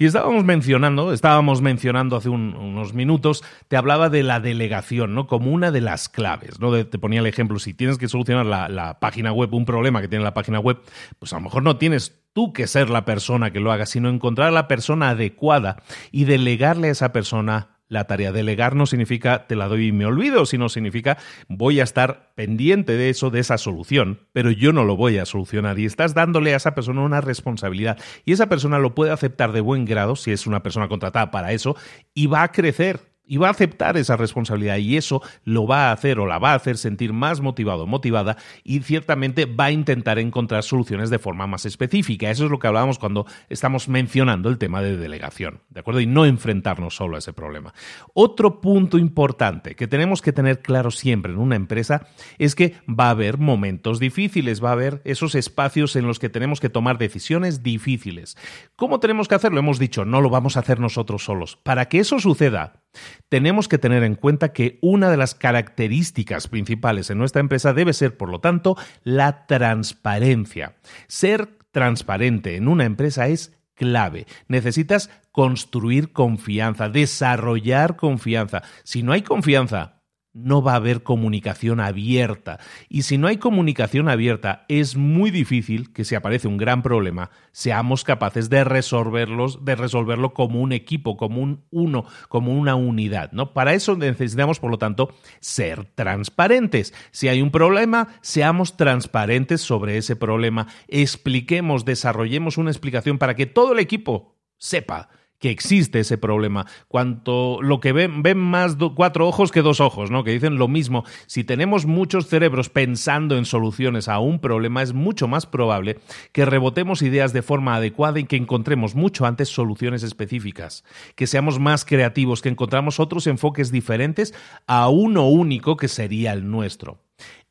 Y 0.00 0.06
estábamos 0.06 0.44
mencionando, 0.44 1.12
estábamos 1.12 1.60
mencionando 1.60 2.16
hace 2.16 2.30
unos 2.30 2.94
minutos, 2.94 3.44
te 3.68 3.76
hablaba 3.76 4.08
de 4.08 4.22
la 4.22 4.40
delegación, 4.40 5.14
¿no? 5.14 5.26
Como 5.26 5.50
una 5.50 5.70
de 5.70 5.82
las 5.82 6.08
claves, 6.08 6.58
¿no? 6.58 6.72
te 6.86 6.98
ponía 6.98 7.20
el 7.20 7.26
ejemplo, 7.26 7.58
si 7.58 7.74
tienes 7.74 7.98
que 7.98 8.08
solucionar 8.08 8.46
la, 8.46 8.70
la 8.70 8.98
página 8.98 9.30
web, 9.30 9.52
un 9.52 9.66
problema 9.66 10.00
que 10.00 10.08
tiene 10.08 10.24
la 10.24 10.32
página 10.32 10.58
web, 10.58 10.78
pues 11.18 11.34
a 11.34 11.36
lo 11.36 11.42
mejor 11.42 11.62
no 11.62 11.76
tienes 11.76 12.18
tú 12.32 12.54
que 12.54 12.66
ser 12.66 12.88
la 12.88 13.04
persona 13.04 13.50
que 13.50 13.60
lo 13.60 13.72
haga, 13.72 13.84
sino 13.84 14.08
encontrar 14.08 14.48
a 14.48 14.52
la 14.52 14.68
persona 14.68 15.10
adecuada 15.10 15.82
y 16.10 16.24
delegarle 16.24 16.88
a 16.88 16.92
esa 16.92 17.12
persona 17.12 17.68
la 17.90 18.04
tarea. 18.04 18.32
Delegar 18.32 18.74
no 18.74 18.86
significa 18.86 19.46
te 19.46 19.56
la 19.56 19.68
doy 19.68 19.88
y 19.88 19.92
me 19.92 20.06
olvido, 20.06 20.46
sino 20.46 20.70
significa 20.70 21.18
voy 21.48 21.80
a 21.80 21.84
estar 21.84 22.32
pendiente 22.34 22.94
de 22.96 23.10
eso, 23.10 23.28
de 23.28 23.40
esa 23.40 23.58
solución, 23.58 24.20
pero 24.32 24.50
yo 24.50 24.72
no 24.72 24.84
lo 24.84 24.96
voy 24.96 25.18
a 25.18 25.26
solucionar 25.26 25.78
y 25.78 25.84
estás 25.84 26.14
dándole 26.14 26.54
a 26.54 26.56
esa 26.56 26.74
persona 26.74 27.02
una 27.02 27.20
responsabilidad 27.20 27.98
y 28.24 28.32
esa 28.32 28.48
persona 28.48 28.78
lo 28.78 28.94
puede 28.94 29.10
aceptar 29.10 29.52
de 29.52 29.60
buen 29.60 29.84
grado 29.84 30.16
si 30.16 30.32
es 30.32 30.46
una 30.46 30.62
persona 30.62 30.88
contratada 30.88 31.30
para 31.30 31.52
eso 31.52 31.76
y 32.14 32.28
va 32.28 32.44
a 32.44 32.52
crecer 32.52 33.09
y 33.30 33.36
va 33.36 33.46
a 33.46 33.52
aceptar 33.52 33.96
esa 33.96 34.16
responsabilidad 34.16 34.78
y 34.78 34.96
eso 34.96 35.22
lo 35.44 35.64
va 35.64 35.88
a 35.88 35.92
hacer 35.92 36.18
o 36.18 36.26
la 36.26 36.40
va 36.40 36.50
a 36.50 36.56
hacer 36.56 36.76
sentir 36.76 37.12
más 37.12 37.40
motivado 37.40 37.84
o 37.84 37.86
motivada 37.86 38.36
y 38.64 38.80
ciertamente 38.80 39.44
va 39.46 39.66
a 39.66 39.70
intentar 39.70 40.18
encontrar 40.18 40.64
soluciones 40.64 41.10
de 41.10 41.20
forma 41.20 41.46
más 41.46 41.64
específica. 41.64 42.28
Eso 42.28 42.46
es 42.46 42.50
lo 42.50 42.58
que 42.58 42.66
hablábamos 42.66 42.98
cuando 42.98 43.26
estamos 43.48 43.88
mencionando 43.88 44.48
el 44.48 44.58
tema 44.58 44.82
de 44.82 44.96
delegación, 44.96 45.60
¿de 45.68 45.78
acuerdo? 45.78 46.00
Y 46.00 46.06
no 46.06 46.26
enfrentarnos 46.26 46.96
solo 46.96 47.14
a 47.14 47.20
ese 47.20 47.32
problema. 47.32 47.72
Otro 48.14 48.60
punto 48.60 48.98
importante 48.98 49.76
que 49.76 49.86
tenemos 49.86 50.22
que 50.22 50.32
tener 50.32 50.60
claro 50.60 50.90
siempre 50.90 51.32
en 51.32 51.38
una 51.38 51.54
empresa 51.54 52.08
es 52.38 52.56
que 52.56 52.74
va 52.88 53.06
a 53.06 53.10
haber 53.10 53.38
momentos 53.38 54.00
difíciles, 54.00 54.60
va 54.62 54.70
a 54.70 54.72
haber 54.72 55.02
esos 55.04 55.36
espacios 55.36 55.94
en 55.94 56.08
los 56.08 56.18
que 56.18 56.30
tenemos 56.30 56.58
que 56.58 56.68
tomar 56.68 56.98
decisiones 56.98 57.62
difíciles. 57.62 58.36
¿Cómo 58.74 58.98
tenemos 58.98 59.28
que 59.28 59.36
hacerlo? 59.36 59.60
Hemos 59.60 59.78
dicho, 59.78 60.04
no 60.04 60.20
lo 60.20 60.30
vamos 60.30 60.56
a 60.56 60.60
hacer 60.60 60.80
nosotros 60.80 61.22
solos. 61.22 61.56
Para 61.62 61.86
que 61.86 62.00
eso 62.00 62.18
suceda, 62.18 62.80
tenemos 63.28 63.68
que 63.68 63.78
tener 63.78 64.02
en 64.02 64.14
cuenta 64.14 64.52
que 64.52 64.78
una 64.82 65.10
de 65.10 65.16
las 65.16 65.34
características 65.34 66.48
principales 66.48 67.10
en 67.10 67.18
nuestra 67.18 67.40
empresa 67.40 67.72
debe 67.72 67.92
ser, 67.92 68.16
por 68.16 68.30
lo 68.30 68.40
tanto, 68.40 68.76
la 69.04 69.46
transparencia. 69.46 70.76
Ser 71.06 71.58
transparente 71.70 72.56
en 72.56 72.68
una 72.68 72.84
empresa 72.84 73.28
es 73.28 73.56
clave. 73.74 74.26
Necesitas 74.48 75.10
construir 75.32 76.12
confianza, 76.12 76.88
desarrollar 76.88 77.96
confianza. 77.96 78.62
Si 78.82 79.02
no 79.02 79.12
hay 79.12 79.22
confianza, 79.22 79.99
no 80.32 80.62
va 80.62 80.72
a 80.72 80.76
haber 80.76 81.02
comunicación 81.02 81.80
abierta. 81.80 82.58
Y 82.88 83.02
si 83.02 83.18
no 83.18 83.26
hay 83.26 83.38
comunicación 83.38 84.08
abierta, 84.08 84.64
es 84.68 84.96
muy 84.96 85.30
difícil 85.30 85.92
que 85.92 86.04
si 86.04 86.14
aparece 86.14 86.48
un 86.48 86.56
gran 86.56 86.82
problema, 86.82 87.30
seamos 87.52 88.04
capaces 88.04 88.48
de 88.48 88.64
resolverlos, 88.64 89.64
de 89.64 89.74
resolverlo 89.74 90.32
como 90.32 90.60
un 90.60 90.72
equipo, 90.72 91.16
como 91.16 91.40
un 91.40 91.64
uno, 91.70 92.04
como 92.28 92.52
una 92.52 92.74
unidad, 92.74 93.32
¿no? 93.32 93.52
Para 93.52 93.74
eso 93.74 93.96
necesitamos, 93.96 94.60
por 94.60 94.70
lo 94.70 94.78
tanto, 94.78 95.10
ser 95.40 95.84
transparentes. 95.94 96.94
Si 97.10 97.28
hay 97.28 97.42
un 97.42 97.50
problema, 97.50 98.08
seamos 98.20 98.76
transparentes 98.76 99.60
sobre 99.60 99.96
ese 99.96 100.16
problema, 100.16 100.68
expliquemos, 100.88 101.84
desarrollemos 101.84 102.58
una 102.58 102.70
explicación 102.70 103.18
para 103.18 103.34
que 103.34 103.46
todo 103.46 103.72
el 103.72 103.80
equipo 103.80 104.36
sepa 104.58 105.08
que 105.40 105.50
existe 105.50 106.00
ese 106.00 106.18
problema. 106.18 106.66
Cuanto 106.86 107.60
lo 107.62 107.80
que 107.80 107.92
ven, 107.92 108.22
ven 108.22 108.38
más 108.38 108.76
cuatro 108.94 109.26
ojos 109.26 109.50
que 109.50 109.62
dos 109.62 109.80
ojos, 109.80 110.10
¿no? 110.10 110.22
Que 110.22 110.32
dicen 110.32 110.56
lo 110.56 110.68
mismo. 110.68 111.04
Si 111.26 111.42
tenemos 111.42 111.86
muchos 111.86 112.28
cerebros 112.28 112.68
pensando 112.68 113.36
en 113.36 113.46
soluciones 113.46 114.08
a 114.08 114.20
un 114.20 114.38
problema, 114.38 114.82
es 114.82 114.92
mucho 114.92 115.26
más 115.26 115.46
probable 115.46 115.98
que 116.32 116.44
rebotemos 116.44 117.02
ideas 117.02 117.32
de 117.32 117.42
forma 117.42 117.74
adecuada 117.74 118.20
y 118.20 118.24
que 118.24 118.36
encontremos 118.36 118.94
mucho 118.94 119.26
antes 119.26 119.48
soluciones 119.48 120.02
específicas. 120.02 120.84
Que 121.16 121.26
seamos 121.26 121.58
más 121.58 121.84
creativos, 121.84 122.42
que 122.42 122.50
encontramos 122.50 123.00
otros 123.00 123.26
enfoques 123.26 123.72
diferentes 123.72 124.34
a 124.66 124.88
uno 124.88 125.26
único 125.28 125.76
que 125.76 125.88
sería 125.88 126.32
el 126.32 126.50
nuestro 126.50 127.00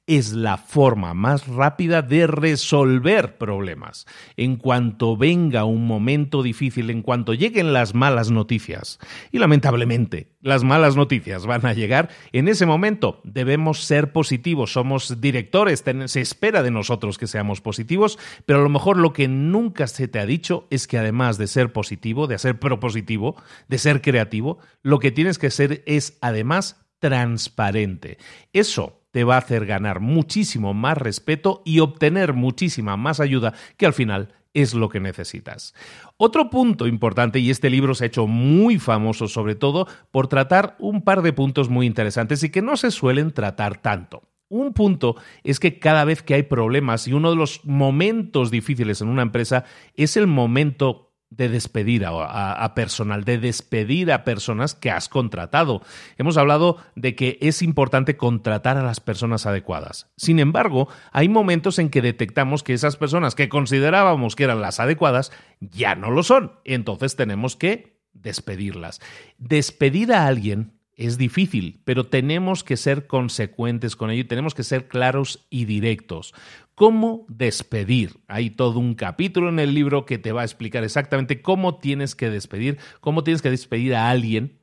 es 0.10 0.34
la 0.34 0.58
forma 0.58 1.13
más 1.13 1.48
rápida 1.48 2.01
de 2.01 2.25
resolver 2.25 3.38
problemas. 3.38 4.08
En 4.38 4.56
cuanto 4.56 5.16
venga 5.16 5.66
un 5.66 5.86
momento 5.86 6.42
difícil, 6.42 6.89
en 6.89 7.04
cuanto 7.04 7.36
lleguen 7.36 7.74
las 7.74 7.94
malas 7.94 8.32
noticias, 8.32 8.98
y 9.32 9.38
lamentablemente 9.38 10.32
las 10.42 10.63
malas 10.63 10.96
noticias 10.96 11.46
van 11.46 11.63
a 11.68 11.74
llegar, 11.74 12.10
en 12.32 12.48
ese 12.48 12.66
momento 12.66 13.22
debemos 13.24 13.84
ser 13.84 14.12
positivos, 14.12 14.74
somos 14.74 15.22
directores, 15.22 15.84
se 16.06 16.22
espera 16.22 16.63
de 16.63 16.72
nosotros 16.72 17.20
que 17.20 17.28
seamos 17.28 17.62
positivos, 17.62 18.18
pero 18.48 18.62
a 18.62 18.63
lo 18.63 18.70
mejor 18.70 18.98
lo 18.98 19.13
que 19.13 19.28
nunca 19.28 19.86
se 19.86 20.08
te 20.08 20.18
ha 20.18 20.25
dicho 20.25 20.66
es 20.72 20.88
que 20.88 20.98
además 20.98 21.38
de 21.38 21.46
ser 21.46 21.72
positivo, 21.72 22.25
de 22.25 22.39
ser 22.39 22.58
propositivo, 22.58 23.36
de 23.68 23.78
ser 23.78 24.01
creativo, 24.01 24.58
lo 24.82 24.98
que 24.98 25.12
tienes 25.12 25.38
que 25.38 25.51
ser 25.51 25.84
es 25.86 26.18
además 26.20 26.84
transparente. 27.00 28.18
Eso 28.54 28.99
te 29.12 29.24
va 29.24 29.36
a 29.36 29.39
hacer 29.39 29.66
ganar 29.66 30.00
muchísimo 30.00 30.74
más 30.74 30.98
respeto 30.98 31.62
y 31.66 31.80
obtener 31.80 32.34
muchísima 32.34 32.98
más 32.98 33.20
ayuda 33.20 33.54
que 33.78 33.86
al 33.86 33.94
final 33.94 34.34
es 34.54 34.74
lo 34.74 34.89
que 34.89 35.00
necesitas. 35.00 35.74
Otro 36.18 36.50
punto 36.50 36.88
importante, 36.88 37.39
y 37.39 37.50
este 37.50 37.70
libro 37.70 37.96
se 37.96 38.06
ha 38.06 38.08
hecho 38.08 38.28
muy 38.28 38.80
famoso 38.80 39.28
sobre 39.28 39.56
todo 39.56 39.88
por 40.12 40.28
tratar 40.28 40.75
un 40.80 41.04
par 41.04 41.22
de 41.22 41.34
puntos 41.34 41.70
muy 41.70 41.86
interesantes 41.86 42.44
y 42.44 42.50
que 42.50 42.62
no 42.62 42.78
se 42.78 42.92
suelen 42.92 43.32
tratar 43.32 43.82
tanto. 43.82 44.24
Un 44.50 44.74
punto 44.74 45.16
es 45.44 45.60
que 45.60 45.78
cada 45.78 46.04
vez 46.06 46.24
que 46.24 46.34
hay 46.34 46.44
problemas 46.44 47.08
y 47.08 47.13
uno 47.13 47.30
de 47.30 47.36
los 47.36 47.63
momentos 47.66 48.50
difíciles 48.50 49.00
en 49.01 49.10
una 49.10 49.22
empresa 49.22 49.66
es 49.96 50.18
el 50.18 50.25
momento 50.25 51.09
de 51.29 51.48
despedir 51.48 52.05
a, 52.05 52.74
personal, 52.75 53.24
de 53.24 53.38
despedir 53.38 54.12
a 54.12 54.24
personas 54.24 54.74
que 54.74 54.89
has 54.89 55.09
contratado. 55.09 55.81
Hemos 56.17 56.38
hablado 56.38 56.77
de 56.95 57.15
que 57.15 57.38
es 57.41 57.62
importante 57.62 58.17
contratar 58.17 58.77
a 58.77 58.83
las 58.83 59.00
personas 59.00 59.45
adecuadas. 59.45 60.12
Sin 60.17 60.39
embargo, 60.39 60.89
hay 61.12 61.29
momentos 61.29 61.77
en 61.77 61.89
que 61.89 62.01
detectamos 62.01 62.63
que 62.63 62.74
esas 62.74 62.98
personas 62.98 63.36
que 63.36 63.50
considerábamos 63.50 64.36
que 64.36 64.45
eran 64.45 64.62
las 64.62 64.79
adecuadas 64.79 65.31
ya 65.59 65.95
no 65.95 66.09
lo 66.09 66.24
son. 66.24 66.53
Entonces 66.65 67.15
tenemos 67.15 67.55
que 67.55 68.00
despedirlas. 68.13 69.00
Despedir 69.38 70.13
a 70.13 70.25
alguien 70.25 70.79
es 71.00 71.17
difícil, 71.17 71.81
pero 71.86 72.07
tenemos 72.07 72.65
que 72.65 72.75
ser 72.75 73.07
consecuentes 73.07 73.95
con 73.95 74.09
ello 74.09 74.21
y 74.21 74.27
tenemos 74.27 74.53
que 74.53 74.63
ser 74.63 74.89
claros 74.89 75.48
y 75.50 75.63
directos. 75.63 76.33
¿Cómo 76.79 77.25
despedir? 77.27 78.21
Hay 78.29 78.51
todo 78.51 78.79
un 78.79 78.93
capítulo 78.93 79.50
en 79.50 79.59
el 79.59 79.74
libro 79.74 80.05
que 80.05 80.17
te 80.17 80.31
va 80.31 80.43
a 80.43 80.45
explicar 80.45 80.86
exactamente 80.86 81.41
cómo 81.41 81.77
tienes 81.77 82.15
que 82.15 82.29
despedir, 82.29 82.77
cómo 83.01 83.25
tienes 83.25 83.41
que 83.41 83.50
despedir 83.50 83.95
a 83.95 84.09
alguien. 84.09 84.62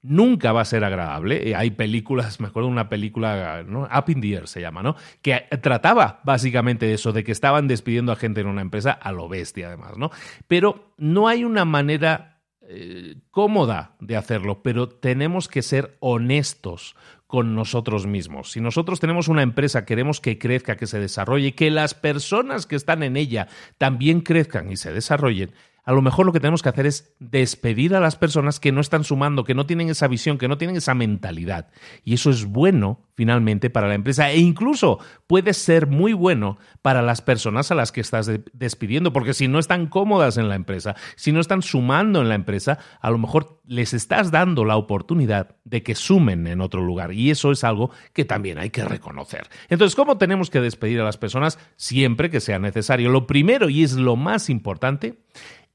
Nunca 0.00 0.52
va 0.52 0.62
a 0.62 0.64
ser 0.64 0.82
agradable. 0.82 1.50
Eh, 1.50 1.54
hay 1.54 1.72
películas, 1.72 2.40
me 2.40 2.46
acuerdo 2.46 2.68
de 2.68 2.72
una 2.72 2.88
película. 2.88 3.62
Up 3.68 4.04
in 4.08 4.22
the 4.22 4.32
Air 4.32 4.48
se 4.48 4.62
llama, 4.62 4.82
¿no? 4.82 4.96
Que 5.20 5.44
trataba 5.60 6.22
básicamente 6.24 6.86
de 6.86 6.94
eso, 6.94 7.12
de 7.12 7.22
que 7.22 7.32
estaban 7.32 7.68
despidiendo 7.68 8.12
a 8.12 8.16
gente 8.16 8.40
en 8.40 8.46
una 8.46 8.62
empresa 8.62 8.92
a 8.92 9.12
lo 9.12 9.28
bestia, 9.28 9.66
además, 9.66 9.98
¿no? 9.98 10.10
Pero 10.46 10.94
no 10.96 11.28
hay 11.28 11.44
una 11.44 11.66
manera 11.66 12.40
eh, 12.62 13.16
cómoda 13.30 13.94
de 14.00 14.16
hacerlo, 14.16 14.62
pero 14.62 14.88
tenemos 14.88 15.48
que 15.48 15.60
ser 15.60 15.98
honestos 16.00 16.96
con 17.28 17.54
nosotros 17.54 18.06
mismos. 18.06 18.52
Si 18.52 18.60
nosotros 18.60 18.98
tenemos 18.98 19.28
una 19.28 19.42
empresa, 19.42 19.84
queremos 19.84 20.20
que 20.20 20.38
crezca, 20.38 20.76
que 20.76 20.86
se 20.86 20.98
desarrolle, 20.98 21.54
que 21.54 21.70
las 21.70 21.92
personas 21.94 22.66
que 22.66 22.74
están 22.74 23.02
en 23.02 23.16
ella 23.16 23.48
también 23.76 24.22
crezcan 24.22 24.72
y 24.72 24.76
se 24.76 24.92
desarrollen, 24.92 25.52
a 25.84 25.92
lo 25.92 26.02
mejor 26.02 26.24
lo 26.26 26.32
que 26.32 26.40
tenemos 26.40 26.62
que 26.62 26.70
hacer 26.70 26.86
es 26.86 27.14
despedir 27.18 27.94
a 27.94 28.00
las 28.00 28.16
personas 28.16 28.60
que 28.60 28.72
no 28.72 28.80
están 28.80 29.04
sumando, 29.04 29.44
que 29.44 29.54
no 29.54 29.66
tienen 29.66 29.90
esa 29.90 30.08
visión, 30.08 30.38
que 30.38 30.48
no 30.48 30.58
tienen 30.58 30.76
esa 30.76 30.94
mentalidad. 30.94 31.68
Y 32.02 32.14
eso 32.14 32.30
es 32.30 32.46
bueno 32.46 33.07
finalmente 33.18 33.68
para 33.68 33.88
la 33.88 33.96
empresa 33.96 34.30
e 34.30 34.38
incluso 34.38 35.00
puede 35.26 35.52
ser 35.52 35.88
muy 35.88 36.12
bueno 36.12 36.56
para 36.82 37.02
las 37.02 37.20
personas 37.20 37.72
a 37.72 37.74
las 37.74 37.90
que 37.90 38.00
estás 38.00 38.30
despidiendo, 38.52 39.12
porque 39.12 39.34
si 39.34 39.48
no 39.48 39.58
están 39.58 39.88
cómodas 39.88 40.36
en 40.36 40.48
la 40.48 40.54
empresa, 40.54 40.94
si 41.16 41.32
no 41.32 41.40
están 41.40 41.62
sumando 41.62 42.20
en 42.20 42.28
la 42.28 42.36
empresa, 42.36 42.78
a 43.00 43.10
lo 43.10 43.18
mejor 43.18 43.60
les 43.66 43.92
estás 43.92 44.30
dando 44.30 44.64
la 44.64 44.76
oportunidad 44.76 45.56
de 45.64 45.82
que 45.82 45.96
sumen 45.96 46.46
en 46.46 46.60
otro 46.60 46.80
lugar. 46.80 47.12
Y 47.12 47.32
eso 47.32 47.50
es 47.50 47.64
algo 47.64 47.90
que 48.12 48.24
también 48.24 48.56
hay 48.56 48.70
que 48.70 48.84
reconocer. 48.84 49.48
Entonces, 49.68 49.96
¿cómo 49.96 50.16
tenemos 50.16 50.48
que 50.48 50.60
despedir 50.60 51.00
a 51.00 51.04
las 51.04 51.16
personas 51.16 51.58
siempre 51.74 52.30
que 52.30 52.38
sea 52.38 52.60
necesario? 52.60 53.10
Lo 53.10 53.26
primero 53.26 53.68
y 53.68 53.82
es 53.82 53.94
lo 53.94 54.14
más 54.14 54.48
importante 54.48 55.18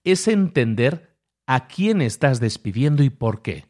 es 0.06 0.30
entender 0.30 1.18
a 1.46 1.68
quién 1.68 2.02
estás 2.02 2.40
despidiendo 2.40 3.04
y 3.04 3.10
por 3.10 3.42
qué. 3.42 3.66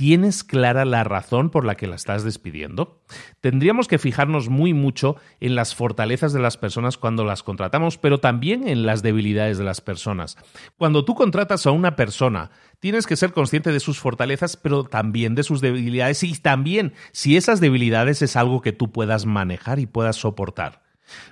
¿Tienes 0.00 0.44
clara 0.44 0.86
la 0.86 1.04
razón 1.04 1.50
por 1.50 1.66
la 1.66 1.74
que 1.74 1.86
la 1.86 1.94
estás 1.94 2.24
despidiendo? 2.24 3.02
Tendríamos 3.42 3.86
que 3.86 3.98
fijarnos 3.98 4.48
muy 4.48 4.72
mucho 4.72 5.16
en 5.40 5.54
las 5.54 5.74
fortalezas 5.74 6.32
de 6.32 6.40
las 6.40 6.56
personas 6.56 6.96
cuando 6.96 7.22
las 7.22 7.42
contratamos, 7.42 7.98
pero 7.98 8.18
también 8.18 8.66
en 8.66 8.86
las 8.86 9.02
debilidades 9.02 9.58
de 9.58 9.64
las 9.64 9.82
personas. 9.82 10.38
Cuando 10.78 11.04
tú 11.04 11.14
contratas 11.14 11.66
a 11.66 11.72
una 11.72 11.96
persona, 11.96 12.50
tienes 12.78 13.06
que 13.06 13.14
ser 13.14 13.34
consciente 13.34 13.72
de 13.72 13.80
sus 13.80 14.00
fortalezas, 14.00 14.56
pero 14.56 14.84
también 14.84 15.34
de 15.34 15.42
sus 15.42 15.60
debilidades 15.60 16.22
y 16.22 16.32
también 16.32 16.94
si 17.12 17.36
esas 17.36 17.60
debilidades 17.60 18.22
es 18.22 18.36
algo 18.36 18.62
que 18.62 18.72
tú 18.72 18.92
puedas 18.92 19.26
manejar 19.26 19.80
y 19.80 19.86
puedas 19.86 20.16
soportar. 20.16 20.80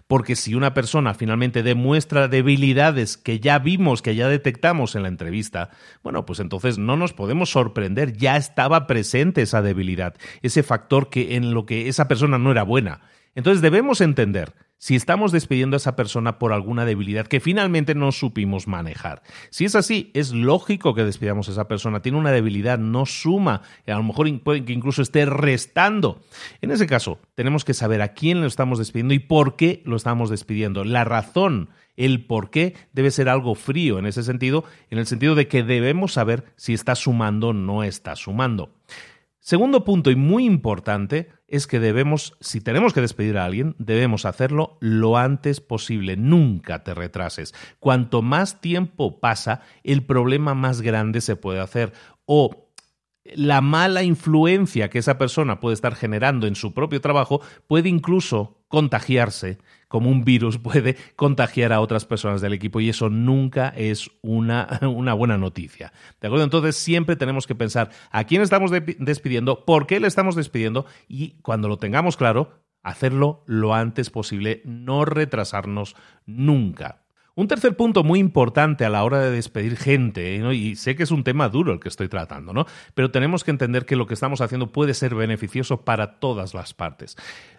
Porque 0.07 0.37
si 0.37 0.55
una 0.55 0.75
persona 0.75 1.15
finalmente 1.15 1.63
demuestra 1.63 2.29
debilidades 2.29 3.17
que 3.17 3.41
ya 3.41 3.59
vimos, 3.59 4.03
que 4.03 4.15
ya 4.15 4.29
detectamos 4.29 4.95
en 4.95 5.03
la 5.03 5.09
entrevista, 5.09 5.71
bueno, 6.03 6.25
pues 6.27 6.41
entonces 6.41 6.79
no 6.79 6.97
nos 6.97 7.13
podemos 7.13 7.51
sorprender, 7.51 8.13
ya 8.17 8.37
estaba 8.37 8.87
presente 8.87 9.43
esa 9.43 9.63
debilidad, 9.63 10.15
ese 10.43 10.63
factor 10.63 11.11
que 11.11 11.37
en 11.37 11.53
lo 11.53 11.67
que 11.67 11.89
esa 11.89 12.09
persona 12.09 12.39
no 12.39 12.51
era 12.51 12.63
buena. 12.63 13.01
Entonces 13.35 13.63
debemos 13.63 14.01
entender 14.01 14.55
si 14.79 14.97
estamos 14.97 15.33
despidiendo 15.33 15.77
a 15.77 15.79
esa 15.79 15.97
persona 15.97 16.39
por 16.39 16.53
alguna 16.53 16.85
debilidad 16.85 17.27
que 17.27 17.41
finalmente 17.41 17.95
no 17.95 18.13
supimos 18.13 18.67
manejar. 18.67 19.23
Si 19.51 19.65
es 19.65 19.75
así, 19.75 20.11
es 20.15 20.33
lógico 20.33 20.95
que 20.95 21.05
despidamos 21.05 21.49
a 21.49 21.53
esa 21.53 21.69
persona. 21.69 22.01
Tiene 22.01 22.19
una 22.19 22.31
debilidad, 22.31 22.79
no 22.79 23.05
suma, 23.05 23.63
a 23.87 23.95
lo 23.95 24.03
mejor 24.03 24.29
puede 24.41 24.65
que 24.65 24.73
incluso 24.73 25.03
esté 25.03 25.27
restando. 25.27 26.21
En 26.63 26.71
ese 26.71 26.87
caso, 26.87 27.19
tenemos 27.35 27.65
que 27.65 27.75
saber 27.75 28.03
a 28.03 28.15
quién 28.15 28.41
lo 28.41 28.47
estamos 28.47 28.79
despidiendo 28.79 29.15
y 29.15 29.19
por 29.19 29.57
qué 29.57 29.83
lo 29.85 29.97
estamos 29.97 30.31
despidiendo. 30.31 30.85
La 30.85 31.05
razón 31.05 31.71
el 31.99 32.25
por 32.25 32.51
qué 32.51 32.75
debe 32.93 33.11
ser 33.11 33.29
algo 33.29 33.57
frío 33.57 33.99
en 33.99 34.07
ese 34.07 34.23
sentido, 34.23 34.65
en 34.89 34.99
el 34.99 35.07
sentido 35.07 35.35
de 35.35 35.49
que 35.49 35.65
debemos 35.65 36.13
saber 36.13 36.45
si 36.57 36.73
está 36.73 36.95
sumando 36.95 37.49
o 37.49 37.53
no 37.53 37.83
está 37.83 38.15
sumando. 38.15 38.78
Segundo 39.49 39.83
punto 39.83 40.11
y 40.11 40.15
muy 40.15 40.45
importante 40.45 41.31
es 41.47 41.67
que 41.67 41.81
debemos, 41.81 42.37
si 42.39 42.61
tenemos 42.61 42.93
que 42.93 43.01
despedir 43.01 43.39
a 43.39 43.47
alguien, 43.47 43.77
debemos 43.79 44.27
hacerlo 44.27 44.77
lo 44.81 45.17
antes 45.17 45.63
posible. 45.63 46.19
Nunca 46.19 46.85
te 46.85 46.93
retrases. 46.93 47.55
Cuanto 47.81 48.21
más 48.21 48.61
tiempo 48.61 49.21
pasa, 49.21 49.63
el 49.85 50.05
problema 50.05 50.53
más 50.53 50.83
grande 50.83 51.23
se 51.23 51.35
puede 51.35 51.61
hacer. 51.61 51.95
O 52.27 52.69
la 53.25 53.63
mala 53.63 54.03
influencia 54.03 54.91
que 54.91 54.99
esa 54.99 55.17
persona 55.17 55.61
puede 55.61 55.73
estar 55.73 55.95
generando 55.95 56.47
en 56.47 56.55
su 56.55 56.75
propio 56.75 57.01
trabajo 57.01 57.41
puede 57.67 57.89
incluso 57.89 58.58
contagiarse 58.69 59.59
como 59.89 60.11
un 60.11 60.25
virus 60.25 60.59
puede 60.63 60.97
contagiar 61.17 61.73
a 61.73 61.81
otras 61.81 62.05
personas 62.05 62.41
del 62.41 62.53
equipo 62.53 62.81
y 62.81 62.89
eso 62.89 63.09
nunca 63.09 63.69
es 63.77 64.11
una, 64.23 64.81
una 64.83 65.15
buena 65.15 65.39
noticia. 65.39 65.93
¿De 66.21 66.29
acuerdo? 66.29 66.45
Entonces 66.45 66.77
siempre 66.77 67.17
tenemos 67.17 67.47
que 67.47 67.55
pensar 67.55 67.91
a 68.11 68.25
quién 68.25 68.43
estamos 68.43 68.71
despidiendo, 68.71 69.65
por 69.65 69.87
qué 69.87 69.99
le 70.01 70.07
estamos 70.07 70.37
despidiendo 70.37 70.87
y 71.09 71.41
cuando 71.43 71.69
lo 71.69 71.79
tengamos 71.79 72.17
claro, 72.17 72.63
hacerlo 72.83 73.43
lo 73.47 73.75
antes 73.75 74.11
posible, 74.11 74.63
no 74.65 75.05
retrasarnos 75.05 75.97
nunca. 76.27 77.03
Un 77.39 77.47
tercer 77.47 77.77
punto 77.77 78.03
muy 78.03 78.19
importante 78.19 78.85
a 78.85 78.91
la 78.91 79.05
hora 79.05 79.21
de 79.21 79.31
despedir 79.31 79.77
gente, 79.77 80.43
y 80.53 80.75
sé 80.75 80.97
que 80.97 81.05
es 81.05 81.13
un 81.13 81.23
tema 81.23 81.49
duro 81.49 81.73
el 81.73 81.79
que 81.79 81.89
estoy 81.89 82.09
tratando, 82.09 82.53
¿no? 82.53 82.67
pero 82.95 83.13
tenemos 83.13 83.45
que 83.45 83.53
entender 83.53 83.87
que 83.87 83.95
lo 83.95 84.09
que 84.09 84.15
estamos 84.15 84.41
haciendo 84.41 84.73
puede 84.73 84.93
ser 84.93 85.15
beneficioso 85.15 85.85
para 85.85 86.19
todas 86.19 86.53
las 86.53 86.75
partes. 86.75 87.17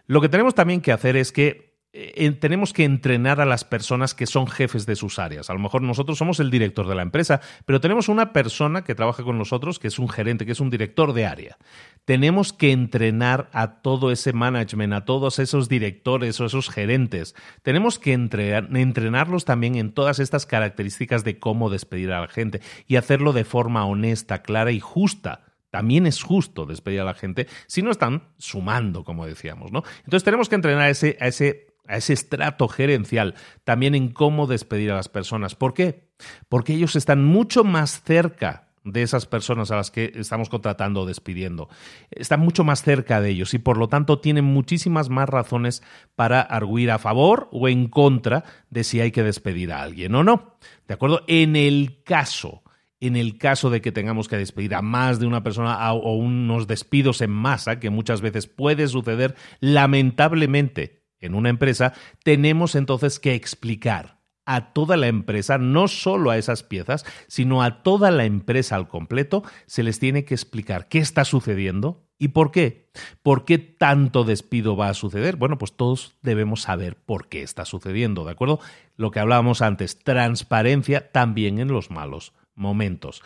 Lo 0.10 0.22
que 0.22 0.30
tenemos 0.30 0.56
también 0.56 0.82
que 0.82 0.92
hacer 0.92 1.16
es 1.16 1.32
que 1.32 1.78
eh, 1.94 2.32
tenemos 2.32 2.74
que 2.74 2.84
entrenar 2.84 3.40
a 3.42 3.46
las 3.46 3.64
personas 3.64 4.16
que 4.16 4.26
son 4.26 4.48
jefes 4.48 4.88
de 4.88 4.96
sus 4.96 5.20
áreas. 5.20 5.52
A 5.52 5.54
lo 5.54 5.60
mejor 5.60 5.84
nosotros 5.84 6.18
somos 6.18 6.40
el 6.40 6.50
director 6.50 6.88
de 6.88 6.96
la 6.96 7.04
empresa, 7.04 7.42
pero 7.66 7.80
tenemos 7.80 8.10
una 8.10 8.34
persona 8.34 8.84
que 8.84 8.96
trabaja 8.96 9.22
con 9.22 9.38
nosotros, 9.38 9.78
que 9.78 9.88
es 9.88 10.00
un 10.00 10.10
gerente, 10.10 10.48
que 10.48 10.54
es 10.54 10.60
un 10.62 10.72
director 10.72 11.14
de 11.14 11.28
área. 11.28 11.58
Tenemos 12.06 12.54
que 12.54 12.72
entrenar 12.72 13.52
a 13.54 13.84
todo 13.84 14.10
ese 14.10 14.34
management, 14.34 14.94
a 14.94 15.06
todos 15.06 15.38
esos 15.38 15.70
directores 15.70 16.40
o 16.40 16.46
esos 16.48 16.72
gerentes. 16.72 17.36
Tenemos 17.62 18.00
que 18.00 18.14
entrenarlos 18.14 19.46
también 19.46 19.76
en 19.76 19.92
todas 19.92 20.18
estas 20.18 20.48
características 20.48 21.24
de 21.24 21.38
cómo 21.38 21.70
despedir 21.70 22.12
a 22.14 22.22
la 22.22 22.28
gente 22.28 22.62
y 22.88 22.96
hacerlo 22.96 23.32
de 23.32 23.44
forma 23.44 23.86
honesta, 23.86 24.42
clara 24.42 24.72
y 24.72 24.80
justa 24.80 25.49
también 25.70 26.06
es 26.06 26.24
justo 26.24 26.66
despedir 26.66 27.02
a 27.02 27.06
la 27.06 27.14
gente 27.14 27.48
si 27.68 27.82
no 27.82 27.92
están 27.92 28.30
sumando, 28.38 29.04
como 29.04 29.26
decíamos, 29.26 29.72
¿no? 29.72 29.84
Entonces 30.00 30.24
tenemos 30.24 30.50
que 30.50 30.56
entrenar 30.56 30.84
a 30.84 30.90
ese, 30.90 31.18
a 31.20 31.28
ese 31.28 31.70
a 31.88 31.98
ese 31.98 32.14
estrato 32.14 32.68
gerencial, 32.68 33.34
también 33.64 33.96
en 33.96 34.10
cómo 34.10 34.46
despedir 34.46 34.92
a 34.92 34.96
las 34.96 35.10
personas. 35.10 35.56
¿Por 35.56 35.74
qué? 35.74 36.08
Porque 36.48 36.76
ellos 36.76 36.96
están 36.96 37.26
mucho 37.26 37.64
más 37.64 38.04
cerca 38.04 38.70
de 38.84 39.02
esas 39.02 39.26
personas 39.26 39.72
a 39.72 39.76
las 39.76 39.92
que 39.92 40.14
estamos 40.16 40.50
contratando 40.50 41.02
o 41.02 41.06
despidiendo. 41.06 41.68
Están 42.12 42.40
mucho 42.42 42.64
más 42.64 42.84
cerca 42.84 43.22
de 43.22 43.32
ellos 43.32 43.54
y 43.54 43.60
por 43.60 43.78
lo 43.78 43.88
tanto 43.88 44.20
tienen 44.20 44.46
muchísimas 44.46 45.10
más 45.10 45.28
razones 45.28 45.84
para 46.16 46.42
arguir 46.42 46.92
a 46.92 47.00
favor 47.00 47.50
o 47.52 47.68
en 47.68 47.88
contra 47.88 48.44
de 48.70 48.84
si 48.84 49.02
hay 49.02 49.12
que 49.12 49.24
despedir 49.24 49.72
a 49.72 49.82
alguien 49.82 50.16
o 50.16 50.24
no. 50.24 50.56
¿De 50.88 50.94
acuerdo? 50.94 51.24
En 51.28 51.56
el 51.56 52.02
caso 52.04 52.64
en 53.00 53.16
el 53.16 53.38
caso 53.38 53.70
de 53.70 53.82
que 53.82 53.92
tengamos 53.92 54.28
que 54.28 54.38
despedir 54.38 54.76
a 54.76 54.82
más 54.82 55.20
de 55.20 55.28
una 55.28 55.44
persona 55.44 55.92
o 55.94 56.16
unos 56.16 56.68
despidos 56.68 57.22
en 57.22 57.32
masa, 57.32 57.80
que 57.80 57.90
muchas 57.90 58.22
veces 58.22 58.48
puede 58.48 58.88
suceder 58.88 59.36
lamentablemente 59.60 61.04
en 61.20 61.36
una 61.36 61.50
empresa, 61.50 61.94
tenemos 62.24 62.76
entonces 62.76 63.20
que 63.20 63.36
explicar 63.36 64.20
a 64.46 64.74
toda 64.74 64.98
la 64.98 65.08
empresa, 65.08 65.58
no 65.58 65.88
solo 65.88 66.32
a 66.32 66.38
esas 66.38 66.64
piezas, 66.64 67.06
sino 67.28 67.62
a 67.62 67.84
toda 67.84 68.10
la 68.10 68.26
empresa 68.26 68.76
al 68.76 68.88
completo, 68.88 69.44
se 69.68 69.84
les 69.84 70.00
tiene 70.00 70.26
que 70.26 70.34
explicar 70.34 70.88
qué 70.88 70.98
está 70.98 71.24
sucediendo 71.24 72.08
y 72.18 72.30
por 72.30 72.52
qué. 72.52 72.90
¿Por 73.22 73.46
qué 73.46 73.60
tanto 73.60 74.24
despido 74.24 74.76
va 74.76 74.90
a 74.90 74.94
suceder? 74.94 75.36
Bueno, 75.36 75.58
pues 75.58 75.74
todos 75.74 76.16
debemos 76.22 76.64
saber 76.64 76.98
por 76.98 77.30
qué 77.30 77.44
está 77.44 77.64
sucediendo, 77.64 78.26
¿de 78.26 78.32
acuerdo? 78.32 78.60
Lo 78.96 79.12
que 79.12 79.20
hablábamos 79.20 79.62
antes, 79.62 80.00
transparencia 80.00 81.12
también 81.12 81.60
en 81.60 81.70
los 81.70 81.92
malos 81.92 82.34
momentos. 82.60 83.24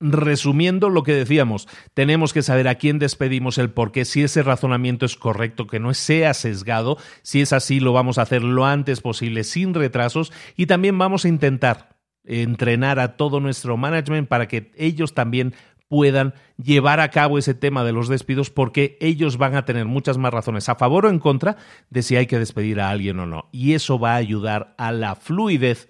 Resumiendo 0.00 0.90
lo 0.90 1.02
que 1.02 1.12
decíamos, 1.12 1.66
tenemos 1.92 2.32
que 2.32 2.42
saber 2.42 2.68
a 2.68 2.76
quién 2.76 3.00
despedimos, 3.00 3.58
el 3.58 3.70
por 3.70 3.90
qué, 3.90 4.04
si 4.04 4.22
ese 4.22 4.44
razonamiento 4.44 5.04
es 5.04 5.16
correcto, 5.16 5.66
que 5.66 5.80
no 5.80 5.92
sea 5.92 6.34
sesgado, 6.34 6.98
si 7.22 7.40
es 7.40 7.52
así 7.52 7.80
lo 7.80 7.92
vamos 7.92 8.16
a 8.18 8.22
hacer 8.22 8.44
lo 8.44 8.64
antes 8.64 9.00
posible, 9.00 9.42
sin 9.42 9.74
retrasos, 9.74 10.32
y 10.56 10.66
también 10.66 10.96
vamos 10.96 11.24
a 11.24 11.28
intentar 11.28 11.96
entrenar 12.24 13.00
a 13.00 13.16
todo 13.16 13.40
nuestro 13.40 13.76
management 13.76 14.28
para 14.28 14.46
que 14.46 14.70
ellos 14.76 15.14
también 15.14 15.54
puedan 15.88 16.34
llevar 16.62 17.00
a 17.00 17.10
cabo 17.10 17.38
ese 17.38 17.54
tema 17.54 17.82
de 17.82 17.92
los 17.92 18.08
despidos 18.08 18.50
porque 18.50 18.98
ellos 19.00 19.38
van 19.38 19.56
a 19.56 19.64
tener 19.64 19.86
muchas 19.86 20.18
más 20.18 20.32
razones 20.32 20.68
a 20.68 20.76
favor 20.76 21.06
o 21.06 21.10
en 21.10 21.18
contra 21.18 21.56
de 21.90 22.02
si 22.02 22.14
hay 22.16 22.26
que 22.26 22.38
despedir 22.38 22.80
a 22.80 22.90
alguien 22.90 23.18
o 23.18 23.26
no. 23.26 23.48
Y 23.50 23.72
eso 23.72 23.98
va 23.98 24.12
a 24.12 24.16
ayudar 24.16 24.74
a 24.78 24.92
la 24.92 25.14
fluidez 25.16 25.88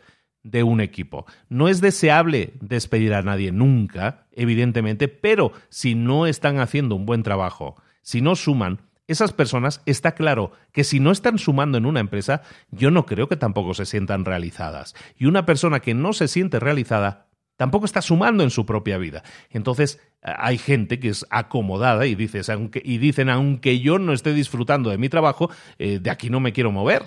de 0.50 0.62
un 0.62 0.80
equipo. 0.80 1.26
No 1.48 1.68
es 1.68 1.80
deseable 1.80 2.54
despedir 2.60 3.14
a 3.14 3.22
nadie 3.22 3.52
nunca, 3.52 4.26
evidentemente, 4.32 5.08
pero 5.08 5.52
si 5.68 5.94
no 5.94 6.26
están 6.26 6.58
haciendo 6.58 6.94
un 6.94 7.06
buen 7.06 7.22
trabajo, 7.22 7.76
si 8.02 8.20
no 8.20 8.34
suman, 8.34 8.80
esas 9.06 9.32
personas 9.32 9.82
está 9.86 10.12
claro 10.12 10.52
que 10.72 10.84
si 10.84 11.00
no 11.00 11.10
están 11.12 11.38
sumando 11.38 11.78
en 11.78 11.86
una 11.86 12.00
empresa, 12.00 12.42
yo 12.70 12.90
no 12.90 13.06
creo 13.06 13.28
que 13.28 13.36
tampoco 13.36 13.74
se 13.74 13.86
sientan 13.86 14.24
realizadas. 14.24 14.94
Y 15.16 15.26
una 15.26 15.46
persona 15.46 15.80
que 15.80 15.94
no 15.94 16.12
se 16.12 16.28
siente 16.28 16.60
realizada 16.60 17.26
tampoco 17.56 17.86
está 17.86 18.02
sumando 18.02 18.44
en 18.44 18.50
su 18.50 18.66
propia 18.66 18.98
vida. 18.98 19.22
Entonces, 19.50 20.00
hay 20.22 20.58
gente 20.58 21.00
que 21.00 21.08
es 21.08 21.26
acomodada 21.30 22.06
y, 22.06 22.14
dices, 22.14 22.50
aunque, 22.50 22.82
y 22.84 22.98
dicen, 22.98 23.30
aunque 23.30 23.80
yo 23.80 23.98
no 23.98 24.12
esté 24.12 24.32
disfrutando 24.32 24.90
de 24.90 24.98
mi 24.98 25.08
trabajo, 25.08 25.50
eh, 25.78 25.98
de 26.00 26.10
aquí 26.10 26.30
no 26.30 26.40
me 26.40 26.52
quiero 26.52 26.70
mover. 26.70 27.04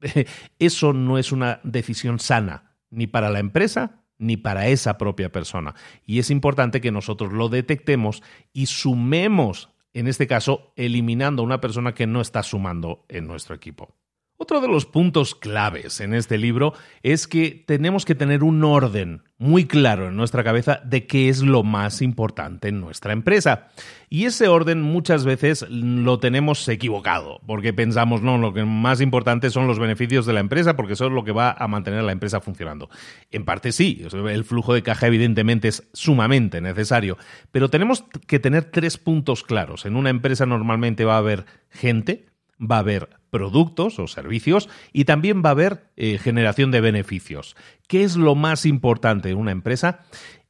Eso 0.58 0.92
no 0.92 1.18
es 1.18 1.30
una 1.32 1.60
decisión 1.62 2.18
sana 2.18 2.73
ni 2.94 3.06
para 3.06 3.30
la 3.30 3.40
empresa 3.40 4.04
ni 4.18 4.36
para 4.36 4.68
esa 4.68 4.96
propia 4.96 5.30
persona. 5.32 5.74
Y 6.06 6.18
es 6.18 6.30
importante 6.30 6.80
que 6.80 6.92
nosotros 6.92 7.32
lo 7.32 7.48
detectemos 7.48 8.22
y 8.52 8.66
sumemos, 8.66 9.70
en 9.92 10.06
este 10.08 10.26
caso, 10.26 10.72
eliminando 10.76 11.42
a 11.42 11.44
una 11.44 11.60
persona 11.60 11.94
que 11.94 12.06
no 12.06 12.20
está 12.20 12.42
sumando 12.42 13.04
en 13.08 13.26
nuestro 13.26 13.54
equipo. 13.54 13.94
Otro 14.36 14.60
de 14.60 14.66
los 14.66 14.84
puntos 14.84 15.36
claves 15.36 16.00
en 16.00 16.12
este 16.12 16.38
libro 16.38 16.74
es 17.04 17.28
que 17.28 17.62
tenemos 17.66 18.04
que 18.04 18.16
tener 18.16 18.42
un 18.42 18.64
orden 18.64 19.22
muy 19.38 19.66
claro 19.66 20.08
en 20.08 20.16
nuestra 20.16 20.42
cabeza 20.42 20.80
de 20.84 21.06
qué 21.06 21.28
es 21.28 21.40
lo 21.40 21.62
más 21.62 22.02
importante 22.02 22.66
en 22.68 22.80
nuestra 22.80 23.12
empresa. 23.12 23.68
Y 24.10 24.24
ese 24.24 24.48
orden 24.48 24.82
muchas 24.82 25.24
veces 25.24 25.64
lo 25.70 26.18
tenemos 26.18 26.66
equivocado, 26.68 27.42
porque 27.46 27.72
pensamos, 27.72 28.22
no, 28.22 28.36
lo 28.36 28.52
que 28.52 28.64
más 28.64 29.00
importante 29.00 29.50
son 29.50 29.68
los 29.68 29.78
beneficios 29.78 30.26
de 30.26 30.32
la 30.32 30.40
empresa, 30.40 30.74
porque 30.74 30.94
eso 30.94 31.06
es 31.06 31.12
lo 31.12 31.22
que 31.22 31.32
va 31.32 31.52
a 31.52 31.68
mantener 31.68 32.00
a 32.00 32.04
la 32.04 32.12
empresa 32.12 32.40
funcionando. 32.40 32.90
En 33.30 33.44
parte 33.44 33.70
sí, 33.70 34.04
el 34.12 34.44
flujo 34.44 34.74
de 34.74 34.82
caja 34.82 35.06
evidentemente 35.06 35.68
es 35.68 35.88
sumamente 35.92 36.60
necesario, 36.60 37.18
pero 37.52 37.70
tenemos 37.70 38.04
que 38.26 38.40
tener 38.40 38.64
tres 38.64 38.98
puntos 38.98 39.44
claros. 39.44 39.86
En 39.86 39.94
una 39.94 40.10
empresa 40.10 40.44
normalmente 40.44 41.04
va 41.04 41.14
a 41.14 41.18
haber 41.18 41.44
gente, 41.70 42.26
va 42.70 42.76
a 42.76 42.80
haber 42.80 43.10
productos 43.30 43.98
o 43.98 44.06
servicios 44.06 44.68
y 44.92 45.04
también 45.04 45.42
va 45.44 45.48
a 45.48 45.52
haber 45.52 45.90
eh, 45.96 46.18
generación 46.18 46.70
de 46.70 46.80
beneficios. 46.80 47.56
¿Qué 47.88 48.04
es 48.04 48.16
lo 48.16 48.34
más 48.34 48.64
importante 48.66 49.30
en 49.30 49.38
una 49.38 49.50
empresa? 49.50 50.00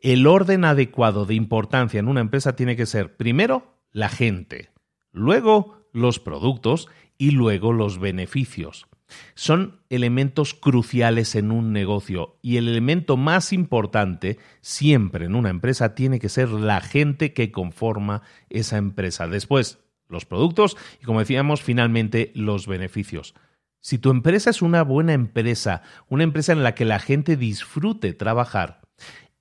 El 0.01 0.27
orden 0.27 0.65
adecuado 0.65 1.25
de 1.25 1.35
importancia 1.35 1.99
en 2.01 2.09
una 2.09 2.21
empresa 2.21 2.57
tiene 2.57 2.77
que 2.77 2.87
ser 2.87 3.17
primero 3.17 3.79
la 3.91 4.09
gente, 4.09 4.71
luego 5.13 5.89
los 5.93 6.21
productos 6.21 6.89
y 7.17 7.31
luego 7.31 7.73
los 7.73 7.99
beneficios. 7.99 8.87
Son 9.35 9.81
elementos 9.91 10.55
cruciales 10.55 11.35
en 11.35 11.51
un 11.51 11.73
negocio 11.73 12.39
y 12.43 12.57
el 12.57 12.69
elemento 12.69 13.17
más 13.17 13.53
importante 13.53 14.39
siempre 14.61 15.27
en 15.27 15.35
una 15.35 15.51
empresa 15.51 15.95
tiene 15.95 16.19
que 16.19 16.29
ser 16.29 16.51
la 16.51 16.81
gente 16.81 17.33
que 17.33 17.53
conforma 17.53 18.23
esa 18.51 18.77
empresa. 18.77 19.29
Después, 19.29 19.84
los 20.15 20.25
productos 20.25 20.77
y, 21.01 21.05
como 21.05 21.21
decíamos, 21.21 21.63
finalmente 21.63 22.33
los 22.35 22.67
beneficios. 22.67 23.35
Si 23.81 23.99
tu 23.99 24.11
empresa 24.11 24.49
es 24.49 24.63
una 24.63 24.83
buena 24.83 25.13
empresa, 25.13 25.83
una 26.09 26.25
empresa 26.25 26.53
en 26.53 26.63
la 26.63 26.75
que 26.75 26.87
la 26.87 26.99
gente 26.99 27.37
disfrute 27.37 28.15
trabajar, 28.15 28.81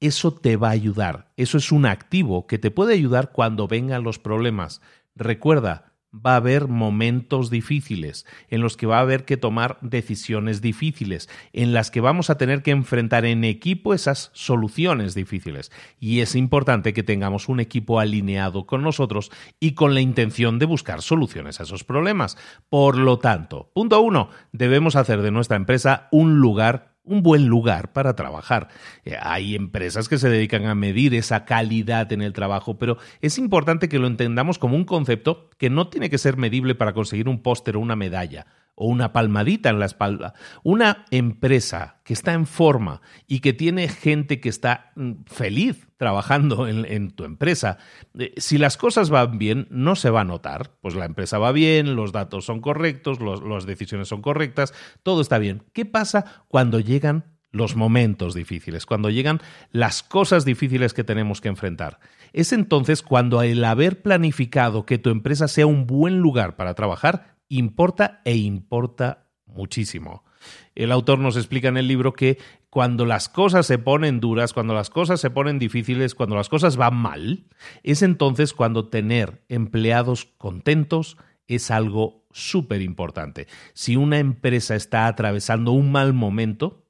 eso 0.02 0.34
te 0.34 0.58
va 0.58 0.68
a 0.68 0.72
ayudar. 0.72 1.32
Eso 1.38 1.58
es 1.58 1.72
un 1.72 1.86
activo 1.86 2.46
que 2.46 2.60
te 2.60 2.70
puede 2.70 2.94
ayudar 2.94 3.32
cuando 3.32 3.70
vengan 3.70 4.04
los 4.04 4.20
problemas. 4.20 4.82
Recuerda, 5.16 5.92
va 6.13 6.34
a 6.34 6.38
haber 6.38 6.67
momentos 6.67 7.49
difíciles, 7.49 8.26
en 8.49 8.62
los 8.62 8.78
que 8.78 8.86
va 8.86 8.97
a 8.97 9.02
haber 9.02 9.26
que 9.26 9.38
tomar 9.38 9.78
decisiones 9.82 10.62
difíciles, 10.62 11.30
en 11.54 11.73
las 11.73 11.91
que 11.91 12.02
vamos 12.02 12.30
a 12.30 12.38
tener 12.38 12.62
que 12.62 12.71
enfrentar 12.71 13.26
en 13.26 13.43
equipo 13.43 13.93
esas 13.93 14.30
soluciones 14.34 15.15
difíciles. 15.15 15.71
Y 15.99 16.21
es 16.21 16.36
importante 16.36 16.93
que 16.93 17.04
tengamos 17.04 17.49
un 17.49 17.60
equipo 17.60 17.99
alineado 17.99 18.65
con 18.65 18.84
nosotros 18.84 19.32
y 19.60 19.73
con 19.73 19.93
la 19.93 20.02
intención 20.02 20.60
de 20.60 20.65
buscar 20.65 21.02
soluciones 21.02 21.60
a 21.60 21.63
esos 21.63 21.84
problemas. 21.84 22.38
Por 22.69 22.97
lo 22.97 23.19
tanto, 23.19 23.71
punto 23.73 23.99
uno, 24.02 24.30
debemos 24.52 24.95
hacer 24.95 25.21
de 25.21 25.32
nuestra 25.32 25.58
empresa 25.58 26.08
un 26.12 26.39
lugar 26.39 26.92
un 27.06 27.22
buen 27.22 27.48
lugar 27.48 27.94
para 27.94 28.16
trabajar. 28.16 28.70
Eh, 29.06 29.16
hay 29.20 29.56
empresas 29.56 30.08
que 30.08 30.18
se 30.18 30.30
dedican 30.30 30.66
a 30.66 30.76
medir 30.76 31.13
esa 31.13 31.46
calidad 31.46 32.12
en 32.12 32.22
el 32.22 32.34
trabajo, 32.34 32.78
pero 32.78 32.98
es 33.22 33.38
importante 33.38 33.89
que 33.89 34.00
lo 34.00 34.08
entendamos 34.08 34.58
como 34.60 34.76
un 34.76 34.86
concepto 34.86 35.50
que 35.58 35.70
no 35.70 35.89
tiene 35.89 36.10
que 36.10 36.18
ser 36.18 36.38
medible 36.38 36.76
para 36.76 36.94
conseguir 36.94 37.28
un 37.28 37.42
póster 37.42 37.76
o 37.76 37.80
una 37.80 37.96
medalla 37.96 38.46
o 38.84 38.88
una 38.88 39.13
palmadita 39.13 39.69
en 39.69 39.80
la 39.80 39.86
espalda. 39.86 40.34
Una 40.62 41.06
empresa 41.10 42.02
que 42.04 42.12
está 42.12 42.34
en 42.34 42.46
forma 42.46 43.02
y 43.28 43.39
que 43.39 43.54
tiene 43.54 43.88
gente 43.88 44.41
que 44.41 44.50
está 44.50 44.91
mm, 44.98 45.24
feliz 45.26 45.88
trabajando 45.96 46.67
en, 46.67 47.12
tu 47.12 47.24
empresa, 47.24 47.78
eh, 48.19 48.34
si 48.36 48.58
las 48.58 48.76
cosas 48.76 49.10
van 49.10 49.38
bien, 49.38 49.67
no 49.69 49.96
se 49.96 50.10
va 50.10 50.22
a 50.22 50.26
notar. 50.26 50.72
Pues 50.82 50.96
la 50.96 51.06
empresa 51.06 51.38
va 51.38 51.54
bien, 51.54 51.96
los 51.96 52.12
datos 52.12 52.43
son 52.43 52.60
correctos, 52.60 53.19
las 53.22 53.65
decisiones 53.65 54.10
son 54.10 54.22
correctas, 54.22 54.74
todo 55.02 55.22
está 55.22 55.38
bien. 55.38 55.63
¿Qué 55.72 55.86
pasa 55.86 56.43
cuando 56.50 56.82
llegan 56.82 57.24
los 57.54 57.76
momentos 57.76 58.34
difíciles, 58.34 58.86
cuando 58.86 59.12
llegan 59.12 59.39
las 59.72 60.04
cosas 60.04 60.43
difíciles 60.43 60.93
que 60.93 61.04
tenemos 61.04 61.39
que 61.39 61.50
enfrentar. 61.50 62.00
Es 62.34 62.52
entonces 62.52 63.04
cuando 63.04 63.43
el 63.43 63.63
haber 63.63 64.02
planificado 64.02 64.88
que 64.88 64.98
tu 64.98 65.12
empresa 65.12 65.48
sea 65.48 65.67
un 65.67 65.86
buen 65.86 66.17
lugar 66.17 66.56
para 66.56 66.74
trabajar 66.74 67.33
importa 67.58 68.22
e 68.26 68.36
importa 68.36 69.30
muchísimo. 69.46 70.24
El 70.76 70.92
autor 70.92 71.20
nos 71.20 71.38
explica 71.38 71.70
en 71.70 71.78
el 71.78 71.88
libro 71.88 72.13
que 72.13 72.38
cuando 72.70 73.06
las 73.06 73.30
cosas 73.30 73.66
se 73.68 73.78
ponen 73.78 74.20
duras, 74.20 74.54
cuando 74.54 74.74
las 74.74 74.89
cosas 74.89 75.22
se 75.22 75.30
ponen 75.30 75.60
difíciles, 75.60 76.16
cuando 76.16 76.36
las 76.36 76.50
cosas 76.50 76.76
van 76.76 76.96
mal, 76.96 77.46
es 77.84 78.02
entonces 78.02 78.54
cuando 78.54 78.89
tener 78.89 79.44
empleados 79.48 80.26
contentos 80.38 81.18
es 81.48 81.70
algo 81.72 82.26
súper 82.32 82.82
importante. 82.82 83.48
Si 83.74 83.96
una 83.96 84.18
empresa 84.18 84.76
está 84.76 85.08
atravesando 85.08 85.72
un 85.72 85.92
mal 85.92 86.13
momento, 86.13 86.88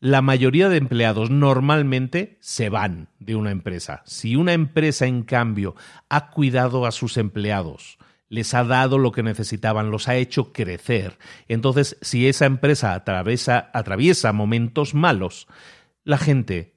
la 0.00 0.20
mayoría 0.20 0.68
de 0.68 0.76
empleados 0.76 1.30
normalmente 1.30 2.36
se 2.40 2.68
van 2.68 3.08
de 3.20 3.36
una 3.36 3.52
empresa. 3.52 4.02
Si 4.04 4.36
una 4.36 4.52
empresa, 4.52 5.06
en 5.06 5.22
cambio, 5.22 5.76
ha 6.08 6.30
cuidado 6.30 6.84
a 6.84 6.92
sus 6.92 7.16
empleados, 7.16 7.98
les 8.28 8.54
ha 8.54 8.64
dado 8.64 8.98
lo 8.98 9.12
que 9.12 9.22
necesitaban, 9.22 9.90
los 9.90 10.08
ha 10.08 10.16
hecho 10.16 10.52
crecer, 10.52 11.18
entonces 11.48 11.96
si 12.00 12.26
esa 12.28 12.46
empresa 12.46 12.94
atraviesa, 12.94 14.32
momentos 14.32 14.94
malos, 14.94 15.46
la 16.04 16.18
gente 16.18 16.74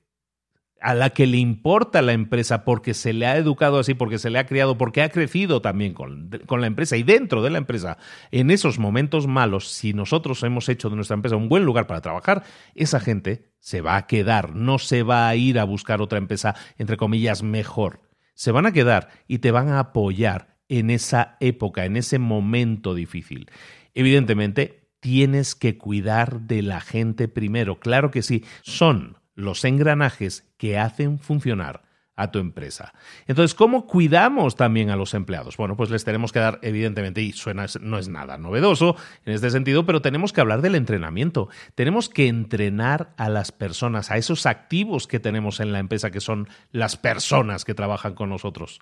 a 0.80 0.94
la 0.94 1.10
que 1.10 1.26
le 1.26 1.38
importa 1.38 2.02
la 2.02 2.14
empresa 2.14 2.64
porque 2.64 2.94
se 2.94 3.12
le 3.12 3.26
ha 3.26 3.38
educado 3.38 3.80
así, 3.80 3.94
porque 3.96 4.20
se 4.20 4.30
le 4.30 4.40
ha 4.40 4.46
criado, 4.46 4.78
porque 4.78 5.02
ha 5.02 5.10
crecido 5.10 5.62
también 5.62 5.94
con, 5.94 6.30
con, 6.46 6.62
la 6.62 6.68
empresa 6.68 6.98
y 6.98 7.04
dentro 7.04 7.42
de 7.42 7.50
la 7.50 7.58
empresa, 7.58 7.98
en 8.32 8.52
esos 8.52 8.78
momentos 8.78 9.26
malos, 9.26 9.70
si 9.70 9.94
nosotros 9.94 10.44
hemos 10.44 10.70
hecho 10.70 10.90
de 10.90 10.96
nuestra 10.96 11.16
empresa 11.16 11.36
un 11.36 11.50
buen 11.50 11.66
lugar 11.66 11.88
para 11.88 12.02
trabajar, 12.02 12.44
esa 12.76 13.00
gente 13.00 13.50
se 13.60 13.82
va 13.82 13.98
a 13.98 14.08
quedar, 14.08 14.56
no 14.56 14.78
se 14.78 15.04
va 15.04 15.28
a 15.28 15.36
ir 15.36 15.60
a 15.60 15.64
buscar 15.64 16.02
otra 16.02 16.20
empresa, 16.20 16.56
entre 16.78 16.98
comillas, 16.98 17.42
mejor. 17.44 18.02
Se 18.36 18.52
van 18.52 18.68
a 18.68 18.72
quedar 18.72 19.10
y 19.28 19.40
te 19.40 19.52
van 19.52 19.70
a 19.70 19.80
apoyar 19.80 20.57
en 20.70 20.90
esa 20.90 21.38
época, 21.40 21.86
en 21.86 21.98
ese 21.98 22.20
momento 22.20 22.94
difícil. 22.96 23.50
Evidentemente, 23.94 24.90
tienes 25.00 25.56
que 25.56 25.78
cuidar 25.78 26.42
de 26.42 26.62
la 26.62 26.82
gente 26.82 27.28
primero. 27.28 27.80
Claro 27.80 28.12
que 28.12 28.22
sí, 28.22 28.44
son 28.62 29.18
los 29.36 29.64
engranajes 29.64 30.52
que 30.58 30.78
hacen 30.78 31.20
funcionar 31.20 31.88
a 32.18 32.32
tu 32.32 32.40
empresa. 32.40 32.94
Entonces, 33.28 33.54
¿cómo 33.54 33.86
cuidamos 33.86 34.56
también 34.56 34.90
a 34.90 34.96
los 34.96 35.14
empleados? 35.14 35.56
Bueno, 35.56 35.78
pues 35.78 35.92
les 35.92 36.04
tenemos 36.04 36.32
que 36.32 36.40
dar, 36.40 36.60
evidentemente, 36.64 37.22
y 37.22 37.32
suena, 37.32 37.68
no 37.80 38.00
es 38.00 38.10
nada 38.10 38.40
novedoso 38.40 38.96
en 39.24 39.34
este 39.34 39.52
sentido, 39.52 39.86
pero 39.86 40.02
tenemos 40.02 40.34
que 40.34 40.42
hablar 40.42 40.62
del 40.64 40.74
entrenamiento. 40.74 41.48
Tenemos 41.76 42.10
que 42.10 42.28
entrenar 42.28 43.14
a 43.18 43.30
las 43.30 43.52
personas, 43.52 44.10
a 44.10 44.18
esos 44.18 44.48
activos 44.48 45.06
que 45.06 45.20
tenemos 45.20 45.60
en 45.60 45.72
la 45.72 45.80
empresa, 45.80 46.10
que 46.10 46.20
son 46.20 46.50
las 46.72 46.98
personas 46.98 47.66
que 47.66 47.76
trabajan 47.76 48.16
con 48.16 48.30
nosotros. 48.30 48.82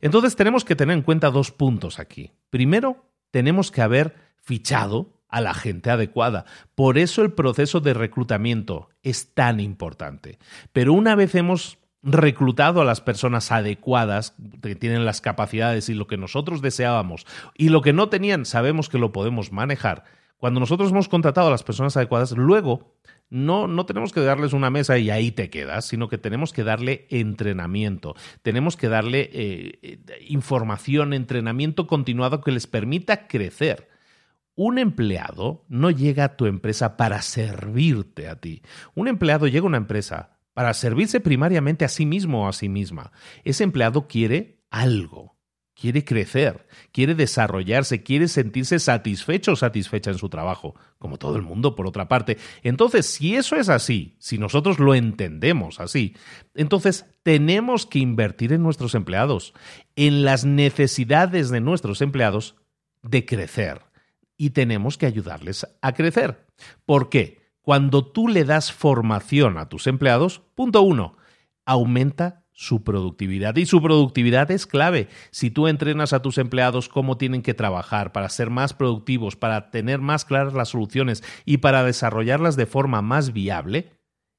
Entonces, 0.00 0.36
tenemos 0.36 0.64
que 0.64 0.76
tener 0.76 0.96
en 0.96 1.02
cuenta 1.02 1.30
dos 1.30 1.50
puntos 1.50 1.98
aquí. 1.98 2.32
Primero, 2.50 3.04
tenemos 3.30 3.70
que 3.70 3.82
haber 3.82 4.14
fichado 4.36 5.12
a 5.28 5.40
la 5.40 5.54
gente 5.54 5.90
adecuada. 5.90 6.44
Por 6.74 6.98
eso 6.98 7.22
el 7.22 7.32
proceso 7.32 7.80
de 7.80 7.94
reclutamiento 7.94 8.88
es 9.02 9.34
tan 9.34 9.60
importante. 9.60 10.38
Pero 10.72 10.92
una 10.92 11.14
vez 11.14 11.34
hemos 11.34 11.78
reclutado 12.02 12.80
a 12.80 12.84
las 12.84 13.00
personas 13.00 13.52
adecuadas, 13.52 14.34
que 14.62 14.74
tienen 14.74 15.04
las 15.04 15.20
capacidades 15.20 15.88
y 15.88 15.94
lo 15.94 16.06
que 16.06 16.16
nosotros 16.16 16.62
deseábamos, 16.62 17.26
y 17.54 17.68
lo 17.68 17.82
que 17.82 17.92
no 17.92 18.08
tenían, 18.08 18.46
sabemos 18.46 18.88
que 18.88 18.98
lo 18.98 19.12
podemos 19.12 19.52
manejar. 19.52 20.04
Cuando 20.38 20.60
nosotros 20.60 20.90
hemos 20.90 21.08
contratado 21.08 21.48
a 21.48 21.50
las 21.50 21.62
personas 21.62 21.96
adecuadas, 21.96 22.32
luego 22.32 22.94
no, 23.30 23.68
no 23.68 23.86
tenemos 23.86 24.12
que 24.12 24.20
darles 24.20 24.52
una 24.52 24.70
mesa 24.70 24.98
y 24.98 25.08
ahí 25.08 25.30
te 25.30 25.50
quedas, 25.50 25.86
sino 25.86 26.08
que 26.08 26.18
tenemos 26.18 26.52
que 26.52 26.64
darle 26.64 27.06
entrenamiento, 27.10 28.14
tenemos 28.42 28.76
que 28.76 28.88
darle 28.88 29.30
eh, 29.32 30.00
información, 30.28 31.12
entrenamiento 31.12 31.86
continuado 31.86 32.40
que 32.40 32.52
les 32.52 32.66
permita 32.66 33.28
crecer. 33.28 33.88
Un 34.56 34.78
empleado 34.78 35.64
no 35.68 35.90
llega 35.90 36.24
a 36.24 36.36
tu 36.36 36.46
empresa 36.46 36.96
para 36.96 37.22
servirte 37.22 38.28
a 38.28 38.40
ti. 38.40 38.62
Un 38.94 39.08
empleado 39.08 39.46
llega 39.46 39.64
a 39.64 39.68
una 39.68 39.78
empresa 39.78 40.38
para 40.52 40.74
servirse 40.74 41.20
primariamente 41.20 41.84
a 41.84 41.88
sí 41.88 42.04
mismo 42.04 42.44
o 42.44 42.48
a 42.48 42.52
sí 42.52 42.68
misma. 42.68 43.12
Ese 43.44 43.64
empleado 43.64 44.06
quiere 44.08 44.60
algo, 44.70 45.36
quiere 45.74 46.04
crecer, 46.04 46.66
quiere 46.92 47.14
desarrollarse, 47.14 48.02
quiere 48.02 48.28
sentirse 48.28 48.78
satisfecho 48.78 49.52
o 49.52 49.56
satisfecha 49.56 50.10
en 50.10 50.18
su 50.18 50.28
trabajo, 50.28 50.74
como 50.98 51.16
todo 51.16 51.36
el 51.36 51.42
mundo 51.42 51.74
por 51.74 51.86
otra 51.86 52.08
parte. 52.08 52.38
Entonces, 52.62 53.06
si 53.06 53.34
eso 53.36 53.56
es 53.56 53.68
así, 53.68 54.16
si 54.18 54.38
nosotros 54.38 54.78
lo 54.78 54.94
entendemos 54.94 55.80
así, 55.80 56.16
entonces 56.54 57.06
tenemos 57.22 57.86
que 57.86 57.98
invertir 57.98 58.52
en 58.52 58.62
nuestros 58.62 58.94
empleados, 58.94 59.54
en 59.96 60.24
las 60.24 60.44
necesidades 60.44 61.50
de 61.50 61.60
nuestros 61.60 62.02
empleados 62.02 62.56
de 63.02 63.24
crecer 63.24 63.82
y 64.36 64.50
tenemos 64.50 64.96
que 64.96 65.06
ayudarles 65.06 65.66
a 65.82 65.92
crecer. 65.92 66.46
¿Por 66.86 67.08
qué? 67.08 67.40
Cuando 67.62 68.06
tú 68.06 68.28
le 68.28 68.44
das 68.44 68.72
formación 68.72 69.58
a 69.58 69.68
tus 69.68 69.86
empleados, 69.86 70.42
punto 70.54 70.82
uno, 70.82 71.16
aumenta 71.66 72.39
su 72.60 72.84
productividad. 72.84 73.56
Y 73.56 73.64
su 73.64 73.80
productividad 73.80 74.50
es 74.50 74.66
clave. 74.66 75.08
Si 75.30 75.50
tú 75.50 75.66
entrenas 75.66 76.12
a 76.12 76.20
tus 76.20 76.36
empleados 76.36 76.90
cómo 76.90 77.16
tienen 77.16 77.40
que 77.40 77.54
trabajar 77.54 78.12
para 78.12 78.28
ser 78.28 78.50
más 78.50 78.74
productivos, 78.74 79.34
para 79.34 79.70
tener 79.70 80.00
más 80.00 80.26
claras 80.26 80.52
las 80.52 80.68
soluciones 80.68 81.24
y 81.46 81.56
para 81.56 81.82
desarrollarlas 81.84 82.56
de 82.56 82.66
forma 82.66 83.00
más 83.00 83.32
viable, 83.32 83.94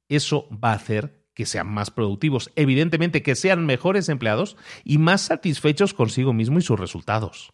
eso 0.07 0.47
va 0.51 0.69
a 0.69 0.75
hacer 0.75 1.25
que 1.33 1.47
sean 1.47 1.67
más 1.67 1.89
productivos. 1.89 2.51
Evidentemente 2.55 3.23
que 3.23 3.33
sean 3.33 3.65
mejores 3.65 4.07
empleados 4.07 4.55
y 4.83 4.99
más 4.99 5.21
satisfechos 5.21 5.95
consigo 5.95 6.31
mismo 6.31 6.59
y 6.59 6.61
sus 6.61 6.79
resultados. 6.79 7.51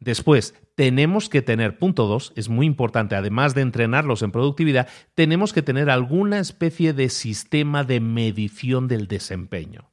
Después, 0.00 0.54
tenemos 0.74 1.28
que 1.28 1.42
tener, 1.42 1.78
punto 1.78 2.06
dos, 2.06 2.32
es 2.36 2.48
muy 2.48 2.66
importante, 2.66 3.16
además 3.16 3.54
de 3.54 3.62
entrenarlos 3.62 4.22
en 4.22 4.30
productividad, 4.30 4.88
tenemos 5.14 5.52
que 5.52 5.62
tener 5.62 5.90
alguna 5.90 6.38
especie 6.38 6.92
de 6.92 7.08
sistema 7.08 7.82
de 7.82 8.00
medición 8.00 8.86
del 8.86 9.08
desempeño. 9.08 9.90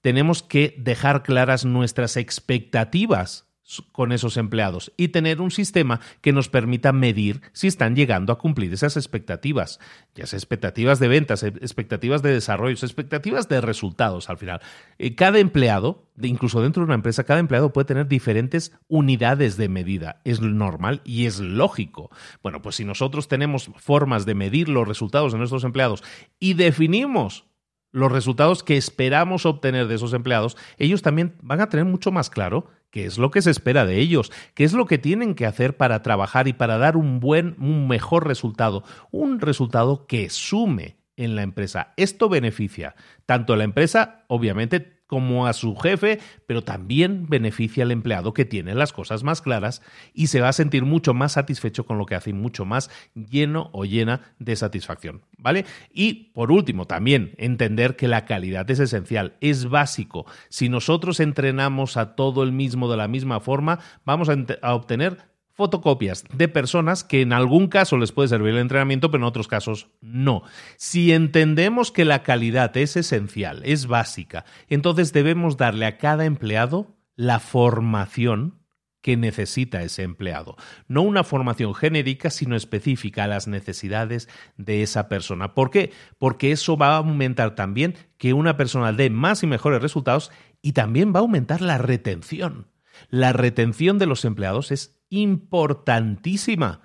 Tenemos 0.00 0.42
que 0.42 0.74
dejar 0.78 1.22
claras 1.22 1.64
nuestras 1.64 2.16
expectativas 2.16 3.51
con 3.92 4.12
esos 4.12 4.36
empleados 4.36 4.92
y 4.96 5.08
tener 5.08 5.40
un 5.40 5.50
sistema 5.50 6.00
que 6.20 6.32
nos 6.32 6.48
permita 6.48 6.92
medir 6.92 7.40
si 7.52 7.68
están 7.68 7.94
llegando 7.94 8.32
a 8.32 8.38
cumplir 8.38 8.72
esas 8.72 8.96
expectativas, 8.96 9.78
ya 10.14 10.26
sea 10.26 10.36
expectativas 10.36 10.98
de 10.98 11.08
ventas, 11.08 11.42
expectativas 11.42 12.22
de 12.22 12.32
desarrollo, 12.32 12.74
expectativas 12.74 13.48
de 13.48 13.60
resultados 13.60 14.28
al 14.30 14.38
final. 14.38 14.60
Eh, 14.98 15.14
cada 15.14 15.38
empleado, 15.38 16.08
incluso 16.20 16.60
dentro 16.60 16.82
de 16.82 16.86
una 16.86 16.94
empresa, 16.94 17.24
cada 17.24 17.40
empleado 17.40 17.72
puede 17.72 17.86
tener 17.86 18.08
diferentes 18.08 18.72
unidades 18.88 19.56
de 19.56 19.68
medida. 19.68 20.20
Es 20.24 20.40
normal 20.40 21.00
y 21.04 21.26
es 21.26 21.40
lógico. 21.40 22.10
Bueno, 22.42 22.62
pues 22.62 22.76
si 22.76 22.84
nosotros 22.84 23.28
tenemos 23.28 23.70
formas 23.76 24.26
de 24.26 24.34
medir 24.34 24.68
los 24.68 24.86
resultados 24.86 25.32
de 25.32 25.38
nuestros 25.38 25.64
empleados 25.64 26.02
y 26.38 26.54
definimos 26.54 27.46
los 27.92 28.10
resultados 28.10 28.62
que 28.62 28.76
esperamos 28.76 29.46
obtener 29.46 29.86
de 29.86 29.94
esos 29.94 30.14
empleados, 30.14 30.56
ellos 30.78 31.02
también 31.02 31.36
van 31.42 31.60
a 31.60 31.68
tener 31.68 31.84
mucho 31.84 32.10
más 32.10 32.30
claro 32.30 32.66
qué 32.90 33.04
es 33.04 33.18
lo 33.18 33.30
que 33.30 33.42
se 33.42 33.50
espera 33.50 33.86
de 33.86 33.98
ellos, 33.98 34.32
qué 34.54 34.64
es 34.64 34.72
lo 34.72 34.86
que 34.86 34.98
tienen 34.98 35.34
que 35.34 35.46
hacer 35.46 35.76
para 35.76 36.02
trabajar 36.02 36.48
y 36.48 36.52
para 36.52 36.78
dar 36.78 36.96
un 36.96 37.20
buen, 37.20 37.54
un 37.58 37.88
mejor 37.88 38.26
resultado, 38.26 38.82
un 39.10 39.40
resultado 39.40 40.06
que 40.06 40.30
sume 40.30 40.96
en 41.16 41.36
la 41.36 41.42
empresa. 41.42 41.92
Esto 41.96 42.28
beneficia 42.28 42.94
tanto 43.26 43.52
a 43.52 43.56
la 43.56 43.64
empresa, 43.64 44.24
obviamente 44.28 45.01
como 45.12 45.46
a 45.46 45.52
su 45.52 45.76
jefe, 45.76 46.20
pero 46.46 46.64
también 46.64 47.26
beneficia 47.28 47.84
al 47.84 47.90
empleado 47.90 48.32
que 48.32 48.46
tiene 48.46 48.74
las 48.74 48.94
cosas 48.94 49.24
más 49.24 49.42
claras 49.42 49.82
y 50.14 50.28
se 50.28 50.40
va 50.40 50.48
a 50.48 50.54
sentir 50.54 50.86
mucho 50.86 51.12
más 51.12 51.32
satisfecho 51.32 51.84
con 51.84 51.98
lo 51.98 52.06
que 52.06 52.14
hace 52.14 52.30
y 52.30 52.32
mucho 52.32 52.64
más 52.64 52.88
lleno 53.14 53.68
o 53.74 53.84
llena 53.84 54.22
de 54.38 54.56
satisfacción, 54.56 55.20
¿vale? 55.36 55.66
Y 55.92 56.30
por 56.32 56.50
último, 56.50 56.86
también 56.86 57.34
entender 57.36 57.94
que 57.94 58.08
la 58.08 58.24
calidad 58.24 58.70
es 58.70 58.80
esencial, 58.80 59.36
es 59.42 59.68
básico. 59.68 60.24
Si 60.48 60.70
nosotros 60.70 61.20
entrenamos 61.20 61.98
a 61.98 62.16
todo 62.16 62.42
el 62.42 62.52
mismo 62.52 62.90
de 62.90 62.96
la 62.96 63.06
misma 63.06 63.40
forma, 63.40 63.80
vamos 64.06 64.30
a, 64.30 64.36
a 64.62 64.74
obtener 64.74 65.18
fotocopias 65.54 66.24
de 66.32 66.48
personas 66.48 67.04
que 67.04 67.20
en 67.20 67.32
algún 67.32 67.68
caso 67.68 67.96
les 67.98 68.12
puede 68.12 68.28
servir 68.28 68.54
el 68.54 68.60
entrenamiento, 68.60 69.10
pero 69.10 69.22
en 69.22 69.28
otros 69.28 69.48
casos 69.48 69.88
no. 70.00 70.42
Si 70.76 71.12
entendemos 71.12 71.92
que 71.92 72.04
la 72.04 72.22
calidad 72.22 72.76
es 72.76 72.96
esencial, 72.96 73.62
es 73.64 73.86
básica, 73.86 74.44
entonces 74.68 75.12
debemos 75.12 75.56
darle 75.56 75.86
a 75.86 75.98
cada 75.98 76.24
empleado 76.24 76.96
la 77.16 77.40
formación 77.40 78.62
que 79.02 79.16
necesita 79.16 79.82
ese 79.82 80.04
empleado. 80.04 80.56
No 80.86 81.02
una 81.02 81.24
formación 81.24 81.74
genérica, 81.74 82.30
sino 82.30 82.56
específica 82.56 83.24
a 83.24 83.28
las 83.28 83.48
necesidades 83.48 84.28
de 84.56 84.82
esa 84.82 85.08
persona. 85.08 85.54
¿Por 85.54 85.70
qué? 85.70 85.92
Porque 86.18 86.52
eso 86.52 86.76
va 86.76 86.94
a 86.94 86.98
aumentar 86.98 87.54
también 87.54 87.96
que 88.16 88.32
una 88.32 88.56
persona 88.56 88.92
dé 88.92 89.10
más 89.10 89.42
y 89.42 89.48
mejores 89.48 89.82
resultados 89.82 90.30
y 90.62 90.72
también 90.72 91.12
va 91.12 91.18
a 91.18 91.22
aumentar 91.22 91.60
la 91.60 91.78
retención. 91.78 92.68
La 93.08 93.32
retención 93.32 93.98
de 93.98 94.06
los 94.06 94.24
empleados 94.24 94.70
es 94.70 95.01
importantísima. 95.12 96.80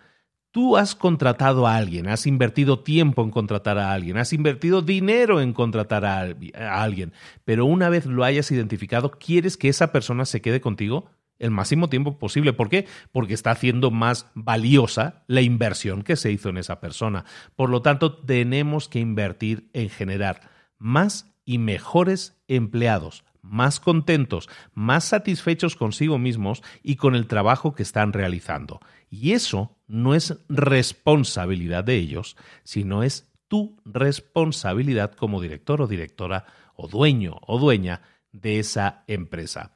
Tú 0.51 0.75
has 0.75 0.95
contratado 0.95 1.65
a 1.65 1.77
alguien, 1.77 2.09
has 2.09 2.27
invertido 2.27 2.79
tiempo 2.79 3.23
en 3.23 3.31
contratar 3.31 3.77
a 3.77 3.93
alguien, 3.93 4.17
has 4.17 4.33
invertido 4.33 4.81
dinero 4.81 5.39
en 5.39 5.53
contratar 5.53 6.03
a, 6.03 6.35
alguien, 6.81 7.13
pero 7.45 7.65
una 7.65 7.89
vez 7.89 8.05
lo 8.05 8.23
hayas 8.23 8.51
identificado, 8.51 9.11
quieres 9.11 9.55
que 9.55 9.69
esa 9.69 9.91
persona 9.91 10.25
se 10.25 10.41
quede 10.41 10.59
contigo 10.59 11.09
el 11.39 11.51
máximo 11.51 11.89
tiempo 11.89 12.17
posible. 12.17 12.51
¿Por 12.51 12.69
qué? 12.69 12.85
Porque 13.11 13.33
está 13.33 13.51
haciendo 13.51 13.91
más 13.91 14.29
valiosa 14.33 15.23
la 15.27 15.41
inversión 15.41 16.01
que 16.01 16.15
se 16.15 16.31
hizo 16.31 16.49
en 16.49 16.57
esa 16.57 16.81
persona. 16.81 17.23
Por 17.55 17.69
lo 17.69 17.81
tanto, 17.81 18.17
tenemos 18.17 18.89
que 18.89 18.99
invertir 18.99 19.69
en 19.73 19.89
generar 19.89 20.41
más 20.79 21.31
y 21.45 21.59
mejores 21.59 22.35
empleados, 22.47 23.23
más 23.49 23.79
contentos, 23.79 24.49
más 24.73 25.05
satisfechos 25.05 25.75
consigo 25.75 26.17
mismos 26.17 26.63
y 26.83 26.95
con 26.95 27.15
el 27.15 27.27
trabajo 27.27 27.73
que 27.73 27.83
están 27.83 28.13
realizando. 28.13 28.79
Y 29.09 29.31
eso 29.31 29.77
no 29.87 30.15
es 30.15 30.37
responsabilidad 30.49 31.83
de 31.83 31.95
ellos, 31.95 32.35
sino 32.63 33.03
es 33.03 33.31
tu 33.47 33.77
responsabilidad 33.85 35.13
como 35.13 35.41
director 35.41 35.81
o 35.81 35.87
directora 35.87 36.45
o 36.75 36.87
dueño 36.87 37.37
o 37.47 37.59
dueña 37.59 38.01
de 38.31 38.59
esa 38.59 39.03
empresa. 39.07 39.71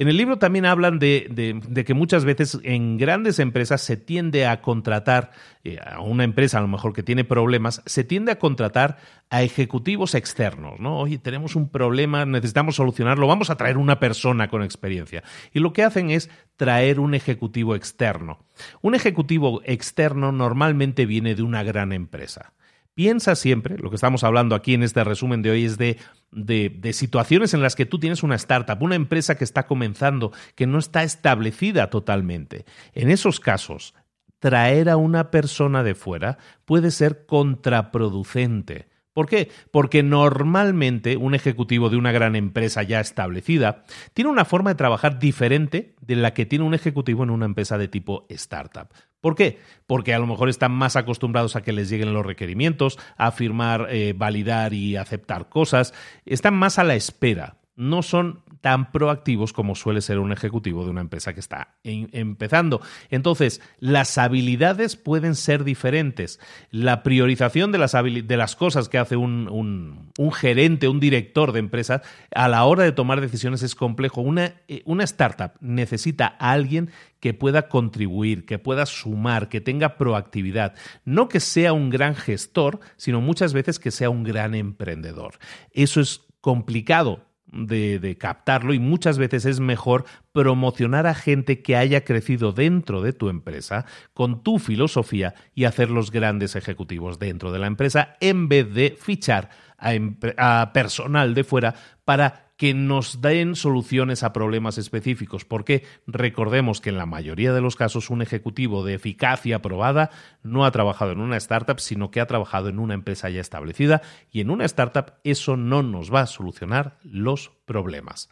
En 0.00 0.08
el 0.08 0.16
libro 0.16 0.38
también 0.38 0.64
hablan 0.64 0.98
de, 0.98 1.84
que 1.86 1.92
muchas 1.92 2.24
veces 2.24 2.58
en 2.62 2.96
grandes 2.96 3.38
empresas 3.38 3.82
se 3.82 3.98
tiende 3.98 4.46
a 4.46 4.62
contratar 4.62 5.30
eh, 5.62 5.76
a 5.78 6.00
una 6.00 6.24
empresa 6.24 6.56
a 6.56 6.62
lo 6.62 6.68
mejor 6.68 6.94
que 6.94 7.02
tiene 7.02 7.22
problemas, 7.22 7.82
se 7.84 8.02
tiende 8.02 8.32
a 8.32 8.38
contratar 8.38 8.96
a 9.28 9.42
ejecutivos 9.42 10.14
externos, 10.14 10.80
¿no? 10.80 11.00
Oye, 11.00 11.18
tenemos 11.18 11.54
un 11.54 11.68
problema, 11.68 12.24
necesitamos 12.24 12.76
solucionarlo, 12.76 13.26
vamos 13.26 13.50
a 13.50 13.56
traer 13.56 13.76
una 13.76 14.00
persona 14.00 14.48
con 14.48 14.62
experiencia. 14.62 15.22
Y 15.52 15.58
lo 15.58 15.74
que 15.74 15.82
hacen 15.82 16.08
es 16.08 16.30
traer 16.56 16.98
un 16.98 17.12
ejecutivo 17.12 17.74
externo. 17.74 18.38
Un 18.80 18.94
ejecutivo 18.94 19.60
externo 19.66 20.32
normalmente 20.32 21.04
viene 21.04 21.34
de 21.34 21.42
una 21.42 21.62
gran 21.62 21.92
empresa. 21.92 22.54
Piensa 23.00 23.34
siempre, 23.34 23.78
lo 23.78 23.88
que 23.88 23.94
estamos 23.94 24.24
hablando 24.24 24.54
aquí 24.54 24.74
en 24.74 24.82
este 24.82 25.02
resumen 25.04 25.40
de 25.40 25.50
hoy 25.50 25.64
es 25.64 25.78
de, 25.78 25.96
de, 26.32 26.92
situaciones 26.92 27.54
en 27.54 27.62
las 27.62 27.74
que 27.74 27.86
tú 27.86 27.98
tienes 27.98 28.22
una 28.22 28.34
startup, 28.34 28.82
una 28.82 28.94
empresa 28.94 29.38
que 29.38 29.44
está 29.44 29.66
comenzando, 29.66 30.32
que 30.54 30.66
no 30.66 30.78
está 30.78 31.02
establecida 31.02 31.88
totalmente. 31.88 32.66
En 32.92 33.08
esos 33.08 33.40
casos, 33.40 33.94
traer 34.38 34.90
a 34.90 34.98
una 34.98 35.30
persona 35.30 35.82
de 35.82 35.94
fuera 35.94 36.36
puede 36.66 36.90
ser 36.90 37.24
contraproducente. 37.24 38.89
¿Por 39.20 39.28
qué? 39.28 39.50
Porque 39.70 40.02
normalmente 40.02 41.18
un 41.18 41.34
ejecutivo 41.34 41.90
de 41.90 41.98
una 41.98 42.10
gran 42.10 42.36
empresa 42.36 42.82
ya 42.82 43.00
establecida 43.00 43.84
tiene 44.14 44.30
una 44.30 44.46
forma 44.46 44.70
de 44.70 44.76
trabajar 44.76 45.18
diferente 45.18 45.94
de 46.00 46.16
la 46.16 46.32
que 46.32 46.46
tiene 46.46 46.64
un 46.64 46.72
ejecutivo 46.72 47.22
en 47.22 47.28
una 47.28 47.44
empresa 47.44 47.76
de 47.76 47.86
tipo 47.86 48.24
startup. 48.30 48.88
¿Por 49.20 49.34
qué? 49.34 49.58
Porque 49.86 50.14
a 50.14 50.18
lo 50.18 50.26
mejor 50.26 50.48
están 50.48 50.72
más 50.72 50.96
acostumbrados 50.96 51.54
a 51.54 51.60
que 51.60 51.74
les 51.74 51.90
lleguen 51.90 52.14
los 52.14 52.24
requerimientos, 52.24 52.98
a 53.18 53.30
firmar, 53.30 53.88
eh, 53.90 54.14
validar 54.16 54.72
y 54.72 54.96
aceptar 54.96 55.50
cosas, 55.50 55.92
están 56.24 56.54
más 56.54 56.78
a 56.78 56.84
la 56.84 56.94
espera 56.94 57.60
no 57.80 58.02
son 58.02 58.42
tan 58.60 58.92
proactivos 58.92 59.52
como 59.52 59.74
suele 59.74 60.00
ser 60.00 60.18
un 60.18 60.32
ejecutivo 60.32 60.84
de 60.84 60.90
una 60.90 61.00
empresa 61.00 61.32
que 61.32 61.40
está 61.40 61.74
empezando. 61.82 62.80
Entonces, 63.10 63.60
las 63.78 64.18
habilidades 64.18 64.96
pueden 64.96 65.34
ser 65.34 65.64
diferentes. 65.64 66.40
La 66.70 67.02
priorización 67.02 67.72
de 67.72 67.78
las, 67.78 67.92
de 67.92 68.36
las 68.36 68.56
cosas 68.56 68.88
que 68.88 68.98
hace 68.98 69.16
un, 69.16 70.10
un, 70.16 70.32
gerente, 70.32 70.88
un 70.88 71.00
director 71.00 71.52
de 71.52 71.60
empresas, 71.60 72.02
a 72.34 72.48
la 72.48 72.64
hora 72.64 72.84
de 72.84 72.92
tomar 72.92 73.20
decisiones 73.20 73.62
es 73.62 73.74
complejo. 73.74 74.20
Una, 74.20 74.54
eh, 74.68 74.82
una 74.84 75.04
startup 75.04 75.52
necesita 75.60 76.36
a 76.38 76.52
alguien 76.52 76.90
que 77.20 77.34
pueda 77.34 77.68
contribuir, 77.68 78.46
que 78.46 78.58
pueda 78.58 78.86
sumar, 78.86 79.48
que 79.48 79.60
tenga 79.60 79.96
proactividad. 79.96 80.74
No 81.04 81.28
que 81.28 81.40
sea 81.40 81.72
un 81.72 81.90
gran 81.90 82.14
gestor, 82.14 82.80
sino 82.96 83.20
muchas 83.20 83.52
veces 83.52 83.78
que 83.78 83.90
sea 83.90 84.10
un 84.10 84.24
gran 84.24 84.54
emprendedor. 84.54 85.38
Eso 85.72 86.00
es 86.00 86.22
complicado 86.40 87.29
de, 87.52 88.16
captarlo 88.18 88.74
y 88.74 88.78
muchas 88.78 89.18
veces 89.18 89.44
es 89.44 89.60
mejor 89.60 90.04
promocionar 90.32 91.06
a 91.06 91.14
gente 91.14 91.62
que 91.62 91.76
haya 91.76 92.04
crecido 92.04 92.52
dentro 92.52 93.02
de 93.02 93.12
tu 93.12 93.28
empresa 93.28 93.86
con 94.14 94.42
tu 94.42 94.58
filosofía 94.58 95.34
y 95.54 95.64
hacerlos 95.64 96.10
grandes 96.10 96.56
ejecutivos 96.56 97.18
dentro 97.18 97.52
de 97.52 97.58
la 97.58 97.66
empresa 97.66 98.16
en 98.20 98.48
vez 98.48 98.72
de 98.72 98.96
fichar 99.00 99.50
a 99.78 100.70
personal 100.72 101.34
de 101.34 101.44
fuera 101.44 101.74
para 102.04 102.49
que 102.60 102.74
nos 102.74 103.22
den 103.22 103.56
soluciones 103.56 104.22
a 104.22 104.34
problemas 104.34 104.76
específicos, 104.76 105.46
porque 105.46 105.82
recordemos 106.06 106.82
que 106.82 106.90
en 106.90 106.98
la 106.98 107.06
mayoría 107.06 107.54
de 107.54 107.62
los 107.62 107.74
casos 107.74 108.10
un 108.10 108.20
ejecutivo 108.20 108.84
de 108.84 108.92
eficacia 108.92 109.62
probada 109.62 110.10
no 110.42 110.66
ha 110.66 110.70
trabajado 110.70 111.12
en 111.12 111.20
una 111.20 111.38
startup, 111.38 111.80
sino 111.80 112.10
que 112.10 112.20
ha 112.20 112.26
trabajado 112.26 112.68
en 112.68 112.78
una 112.78 112.92
empresa 112.92 113.30
ya 113.30 113.40
establecida 113.40 114.02
y 114.30 114.42
en 114.42 114.50
una 114.50 114.66
startup 114.66 115.14
eso 115.24 115.56
no 115.56 115.82
nos 115.82 116.12
va 116.12 116.20
a 116.20 116.26
solucionar 116.26 116.98
los 117.02 117.50
problemas. 117.64 118.28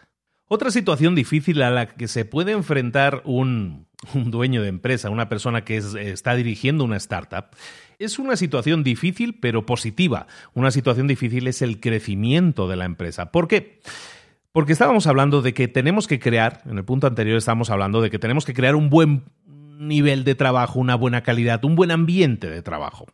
Otra 0.46 0.70
situación 0.70 1.14
difícil 1.14 1.62
a 1.62 1.70
la 1.70 1.86
que 1.88 2.06
se 2.06 2.26
puede 2.26 2.52
enfrentar 2.52 3.22
un, 3.24 3.86
dueño 4.12 4.60
de 4.60 4.68
empresa, 4.68 5.08
una 5.08 5.30
persona 5.30 5.64
que 5.64 5.78
está 5.78 6.34
dirigiendo 6.34 6.84
una 6.84 6.98
startup, 6.98 7.46
es 7.98 8.18
una 8.18 8.36
situación 8.36 8.84
difícil 8.84 9.38
pero 9.40 9.64
positiva. 9.64 10.26
Una 10.52 10.70
situación 10.70 11.06
difícil 11.06 11.46
es 11.46 11.62
el 11.62 11.80
crecimiento 11.80 12.68
de 12.68 12.76
la 12.76 12.84
empresa. 12.84 13.32
¿Por 13.32 13.48
qué? 13.48 13.80
Porque 14.52 14.72
estábamos 14.72 15.06
hablando 15.06 15.42
de 15.42 15.54
que 15.54 15.68
tenemos 15.68 16.06
que 16.06 16.18
crear, 16.18 16.62
en 16.66 16.78
el 16.78 16.84
punto 16.84 17.06
anterior 17.06 17.36
estábamos 17.36 17.70
hablando 17.70 18.00
de 18.00 18.10
que 18.10 18.18
tenemos 18.18 18.44
que 18.44 18.54
crear 18.54 18.74
un 18.74 18.90
buen 18.90 19.24
nivel 19.78 20.24
de 20.24 20.34
trabajo, 20.34 20.80
una 20.80 20.96
buena 20.96 21.22
calidad, 21.22 21.64
un 21.64 21.76
buen 21.76 21.90
ambiente 21.90 22.50
de 22.50 22.62
trabajo. 22.62 23.06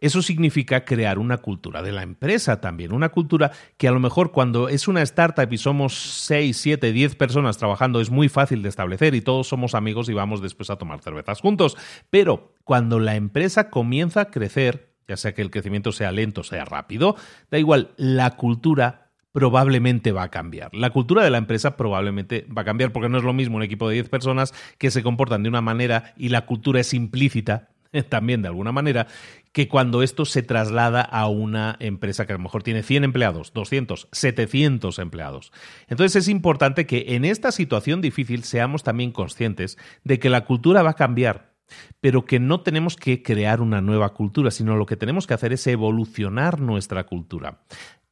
Eso 0.00 0.22
significa 0.22 0.84
crear 0.84 1.18
una 1.18 1.38
cultura 1.38 1.82
de 1.82 1.92
la 1.92 2.02
empresa 2.02 2.60
también, 2.60 2.92
una 2.92 3.10
cultura 3.10 3.52
que 3.76 3.88
a 3.88 3.90
lo 3.90 4.00
mejor 4.00 4.32
cuando 4.32 4.68
es 4.68 4.88
una 4.88 5.02
startup 5.02 5.52
y 5.52 5.58
somos 5.58 5.94
6, 5.94 6.56
7, 6.56 6.92
10 6.92 7.16
personas 7.16 7.58
trabajando 7.58 8.00
es 8.00 8.10
muy 8.10 8.28
fácil 8.28 8.62
de 8.62 8.68
establecer 8.68 9.14
y 9.14 9.20
todos 9.20 9.46
somos 9.46 9.74
amigos 9.74 10.08
y 10.08 10.14
vamos 10.14 10.40
después 10.40 10.70
a 10.70 10.76
tomar 10.76 11.00
cervezas 11.00 11.40
juntos. 11.40 11.76
Pero 12.10 12.54
cuando 12.64 12.98
la 12.98 13.16
empresa 13.16 13.70
comienza 13.70 14.22
a 14.22 14.30
crecer, 14.30 14.94
ya 15.06 15.16
sea 15.16 15.34
que 15.34 15.42
el 15.42 15.50
crecimiento 15.50 15.92
sea 15.92 16.12
lento, 16.12 16.42
sea 16.42 16.64
rápido, 16.64 17.16
da 17.50 17.58
igual, 17.58 17.90
la 17.96 18.36
cultura 18.36 19.05
probablemente 19.36 20.12
va 20.12 20.22
a 20.22 20.30
cambiar. 20.30 20.74
La 20.74 20.88
cultura 20.88 21.22
de 21.22 21.28
la 21.28 21.36
empresa 21.36 21.76
probablemente 21.76 22.46
va 22.56 22.62
a 22.62 22.64
cambiar 22.64 22.90
porque 22.90 23.10
no 23.10 23.18
es 23.18 23.22
lo 23.22 23.34
mismo 23.34 23.58
un 23.58 23.62
equipo 23.62 23.86
de 23.86 23.96
10 23.96 24.08
personas 24.08 24.54
que 24.78 24.90
se 24.90 25.02
comportan 25.02 25.42
de 25.42 25.50
una 25.50 25.60
manera 25.60 26.14
y 26.16 26.30
la 26.30 26.46
cultura 26.46 26.80
es 26.80 26.94
implícita 26.94 27.68
también 28.08 28.40
de 28.40 28.48
alguna 28.48 28.72
manera, 28.72 29.08
que 29.52 29.68
cuando 29.68 30.02
esto 30.02 30.24
se 30.24 30.42
traslada 30.42 31.02
a 31.02 31.28
una 31.28 31.76
empresa 31.80 32.24
que 32.24 32.32
a 32.32 32.36
lo 32.38 32.44
mejor 32.44 32.62
tiene 32.62 32.82
100 32.82 33.04
empleados, 33.04 33.52
200, 33.52 34.08
700 34.10 34.98
empleados. 35.00 35.52
Entonces 35.88 36.16
es 36.16 36.28
importante 36.28 36.86
que 36.86 37.04
en 37.08 37.26
esta 37.26 37.52
situación 37.52 38.00
difícil 38.00 38.42
seamos 38.42 38.84
también 38.84 39.12
conscientes 39.12 39.76
de 40.02 40.18
que 40.18 40.30
la 40.30 40.46
cultura 40.46 40.82
va 40.82 40.92
a 40.92 40.94
cambiar, 40.94 41.52
pero 42.00 42.24
que 42.24 42.40
no 42.40 42.62
tenemos 42.62 42.96
que 42.96 43.22
crear 43.22 43.60
una 43.60 43.82
nueva 43.82 44.14
cultura, 44.14 44.50
sino 44.50 44.76
lo 44.76 44.86
que 44.86 44.96
tenemos 44.96 45.26
que 45.26 45.34
hacer 45.34 45.52
es 45.52 45.66
evolucionar 45.66 46.58
nuestra 46.58 47.04
cultura 47.04 47.60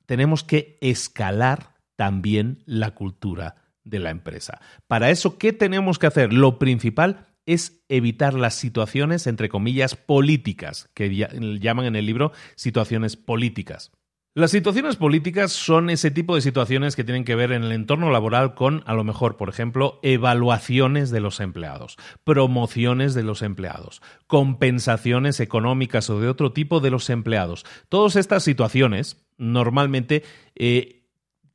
tenemos 0.06 0.44
que 0.44 0.78
escalar 0.80 1.74
también 1.96 2.62
la 2.66 2.92
cultura 2.92 3.56
de 3.84 3.98
la 3.98 4.10
empresa. 4.10 4.60
Para 4.86 5.10
eso, 5.10 5.38
¿qué 5.38 5.52
tenemos 5.52 5.98
que 5.98 6.06
hacer? 6.06 6.32
Lo 6.32 6.58
principal 6.58 7.28
es 7.46 7.84
evitar 7.88 8.34
las 8.34 8.54
situaciones, 8.54 9.26
entre 9.26 9.48
comillas, 9.48 9.96
políticas, 9.96 10.88
que 10.94 11.10
llaman 11.60 11.86
en 11.86 11.96
el 11.96 12.06
libro 12.06 12.32
situaciones 12.56 13.16
políticas. 13.16 13.92
Las 14.36 14.50
situaciones 14.50 14.96
políticas 14.96 15.52
son 15.52 15.90
ese 15.90 16.10
tipo 16.10 16.34
de 16.34 16.40
situaciones 16.40 16.96
que 16.96 17.04
tienen 17.04 17.22
que 17.22 17.36
ver 17.36 17.52
en 17.52 17.62
el 17.62 17.70
entorno 17.70 18.10
laboral 18.10 18.56
con, 18.56 18.82
a 18.84 18.94
lo 18.94 19.04
mejor, 19.04 19.36
por 19.36 19.48
ejemplo, 19.48 20.00
evaluaciones 20.02 21.10
de 21.10 21.20
los 21.20 21.38
empleados, 21.38 21.98
promociones 22.24 23.14
de 23.14 23.22
los 23.22 23.42
empleados, 23.42 24.02
compensaciones 24.26 25.38
económicas 25.38 26.10
o 26.10 26.18
de 26.18 26.28
otro 26.28 26.50
tipo 26.52 26.80
de 26.80 26.90
los 26.90 27.10
empleados. 27.10 27.64
Todas 27.88 28.16
estas 28.16 28.42
situaciones 28.42 29.23
normalmente 29.38 30.23
eh, 30.55 31.03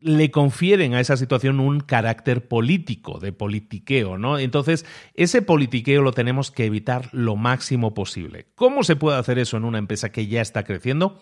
le 0.02 0.32
confieren 0.32 0.94
a 0.94 1.02
esa 1.02 1.18
situación 1.18 1.60
un 1.60 1.82
carácter 1.82 2.48
político, 2.48 3.20
de 3.20 3.34
politiqueo, 3.34 4.18
¿no? 4.18 4.39
Entonces, 4.39 4.86
ese 5.13 5.42
politiqueo 5.42 6.02
lo 6.02 6.13
tenemos 6.13 6.52
que 6.52 6.65
evitar 6.65 7.10
lo 7.12 7.36
máximo 7.36 7.94
posible. 7.94 8.48
¿Cómo 8.56 8.84
se 8.84 8.96
puede 8.96 9.18
hacer 9.18 9.39
eso 9.39 9.58
en 9.58 9.65
una 9.65 9.78
empresa 9.78 10.12
que 10.12 10.28
ya 10.28 10.42
está 10.42 10.63
creciendo? 10.63 11.20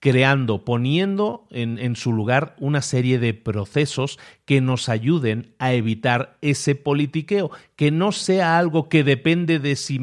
creando, 0.00 0.64
poniendo 0.64 1.46
en, 1.50 1.94
su 1.94 2.12
lugar 2.14 2.56
una 2.58 2.80
serie 2.80 3.18
de 3.18 3.34
procesos 3.34 4.18
que 4.46 4.62
nos 4.62 4.88
ayuden 4.88 5.54
a 5.58 5.74
evitar 5.74 6.38
ese 6.40 6.74
politiqueo, 6.74 7.50
que 7.76 7.90
no 7.90 8.10
sea 8.10 8.58
algo 8.58 8.88
que 8.88 9.04
depende 9.04 9.58
de 9.58 9.76
si 9.76 10.00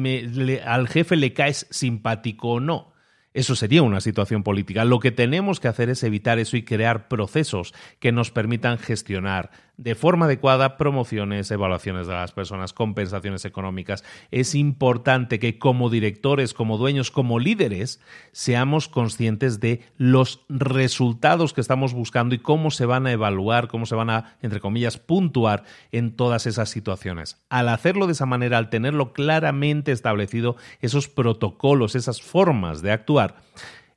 al 0.64 0.86
jefe 0.88 1.16
le 1.16 1.32
caes 1.32 1.66
simpático 1.70 2.52
o 2.52 2.60
no. 2.60 2.92
Eso 3.34 3.54
sería 3.54 3.82
una 3.82 4.00
situación 4.00 4.42
política. 4.42 4.84
Lo 4.84 5.00
que 5.00 5.10
tenemos 5.10 5.60
que 5.60 5.68
hacer 5.68 5.90
es 5.90 6.02
evitar 6.02 6.38
eso 6.38 6.56
y 6.56 6.64
crear 6.64 7.08
procesos 7.08 7.74
que 8.00 8.12
nos 8.12 8.30
permitan 8.30 8.78
gestionar 8.78 9.50
de 9.78 9.94
forma 9.94 10.26
adecuada 10.26 10.76
promociones, 10.76 11.50
evaluaciones 11.52 12.08
de 12.08 12.12
las 12.12 12.32
personas, 12.32 12.72
compensaciones 12.72 13.44
económicas. 13.44 14.04
Es 14.32 14.56
importante 14.56 15.38
que 15.38 15.58
como 15.58 15.88
directores, 15.88 16.52
como 16.52 16.76
dueños, 16.78 17.12
como 17.12 17.38
líderes, 17.38 18.00
seamos 18.32 18.88
conscientes 18.88 19.60
de 19.60 19.80
los 19.96 20.44
resultados 20.48 21.52
que 21.52 21.60
estamos 21.60 21.94
buscando 21.94 22.34
y 22.34 22.38
cómo 22.38 22.72
se 22.72 22.86
van 22.86 23.06
a 23.06 23.12
evaluar, 23.12 23.68
cómo 23.68 23.86
se 23.86 23.94
van 23.94 24.10
a, 24.10 24.36
entre 24.42 24.60
comillas, 24.60 24.98
puntuar 24.98 25.62
en 25.92 26.16
todas 26.16 26.46
esas 26.46 26.68
situaciones. 26.68 27.40
Al 27.48 27.68
hacerlo 27.68 28.06
de 28.06 28.12
esa 28.12 28.26
manera, 28.26 28.58
al 28.58 28.70
tenerlo 28.70 29.12
claramente 29.12 29.92
establecido, 29.92 30.56
esos 30.80 31.06
protocolos, 31.06 31.94
esas 31.94 32.20
formas 32.20 32.82
de 32.82 32.90
actuar, 32.90 33.36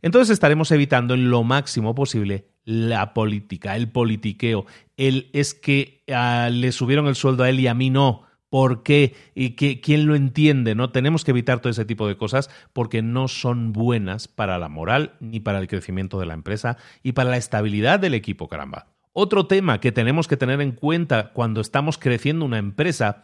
Entonces 0.02 0.32
estaremos 0.32 0.72
evitando 0.72 1.14
en 1.14 1.30
lo 1.30 1.44
máximo 1.44 1.96
posible 1.96 2.48
la 2.64 3.14
política, 3.14 3.76
el 3.76 3.90
politiqueo, 3.90 4.66
el 4.98 5.30
es 5.34 5.54
que 5.54 6.04
ah, 6.14 6.50
le 6.52 6.72
subieron 6.72 7.08
el 7.08 7.16
sueldo 7.16 7.44
a 7.44 7.50
él 7.50 7.60
y 7.60 7.68
a 7.68 7.74
mí 7.74 7.90
no. 7.90 8.24
¿Por 8.50 8.84
qué? 8.84 9.16
¿Y 9.34 9.52
que, 9.52 9.80
quién 9.80 10.06
lo 10.06 10.14
entiende? 10.14 10.76
¿No? 10.76 10.92
Tenemos 10.92 11.24
que 11.24 11.32
evitar 11.32 11.62
todo 11.62 11.72
ese 11.72 11.86
tipo 11.86 12.06
de 12.06 12.18
cosas 12.18 12.50
porque 12.74 13.02
no 13.02 13.30
son 13.30 13.72
buenas 13.72 14.28
para 14.28 14.60
la 14.60 14.68
moral 14.68 15.14
ni 15.22 15.40
para 15.40 15.60
el 15.60 15.70
crecimiento 15.70 16.20
de 16.20 16.26
la 16.26 16.34
empresa 16.34 16.76
y 17.02 17.14
para 17.14 17.30
la 17.30 17.38
estabilidad 17.38 18.00
del 18.00 18.14
equipo, 18.14 18.50
caramba. 18.50 18.88
Otro 19.14 19.48
tema 19.48 19.80
que 19.80 19.94
tenemos 19.94 20.28
que 20.28 20.36
tener 20.36 20.60
en 20.60 20.74
cuenta 20.74 21.32
cuando 21.32 21.62
estamos 21.62 21.98
creciendo 21.98 22.44
una 22.44 22.58
empresa 22.58 23.24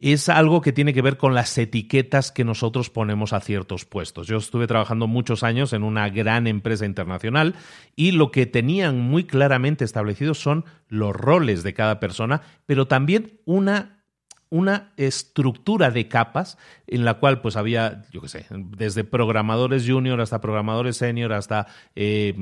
es 0.00 0.28
algo 0.28 0.60
que 0.60 0.72
tiene 0.72 0.92
que 0.92 1.02
ver 1.02 1.16
con 1.16 1.34
las 1.34 1.56
etiquetas 1.56 2.30
que 2.30 2.44
nosotros 2.44 2.90
ponemos 2.90 3.32
a 3.32 3.40
ciertos 3.40 3.84
puestos. 3.84 4.26
Yo 4.26 4.36
estuve 4.36 4.66
trabajando 4.66 5.06
muchos 5.06 5.42
años 5.42 5.72
en 5.72 5.82
una 5.82 6.08
gran 6.10 6.46
empresa 6.46 6.84
internacional 6.84 7.54
y 7.94 8.12
lo 8.12 8.30
que 8.30 8.46
tenían 8.46 9.00
muy 9.00 9.24
claramente 9.24 9.84
establecidos 9.84 10.38
son 10.38 10.64
los 10.88 11.16
roles 11.16 11.62
de 11.62 11.74
cada 11.74 11.98
persona, 11.98 12.42
pero 12.66 12.86
también 12.86 13.40
una 13.46 13.95
una 14.48 14.92
estructura 14.96 15.90
de 15.90 16.08
capas 16.08 16.58
en 16.86 17.04
la 17.04 17.14
cual 17.14 17.40
pues 17.40 17.56
había, 17.56 18.04
yo 18.12 18.20
qué 18.20 18.28
sé, 18.28 18.46
desde 18.50 19.04
programadores 19.04 19.84
junior 19.86 20.20
hasta 20.20 20.40
programadores 20.40 20.96
senior, 20.96 21.32
hasta 21.32 21.66
eh, 21.94 22.34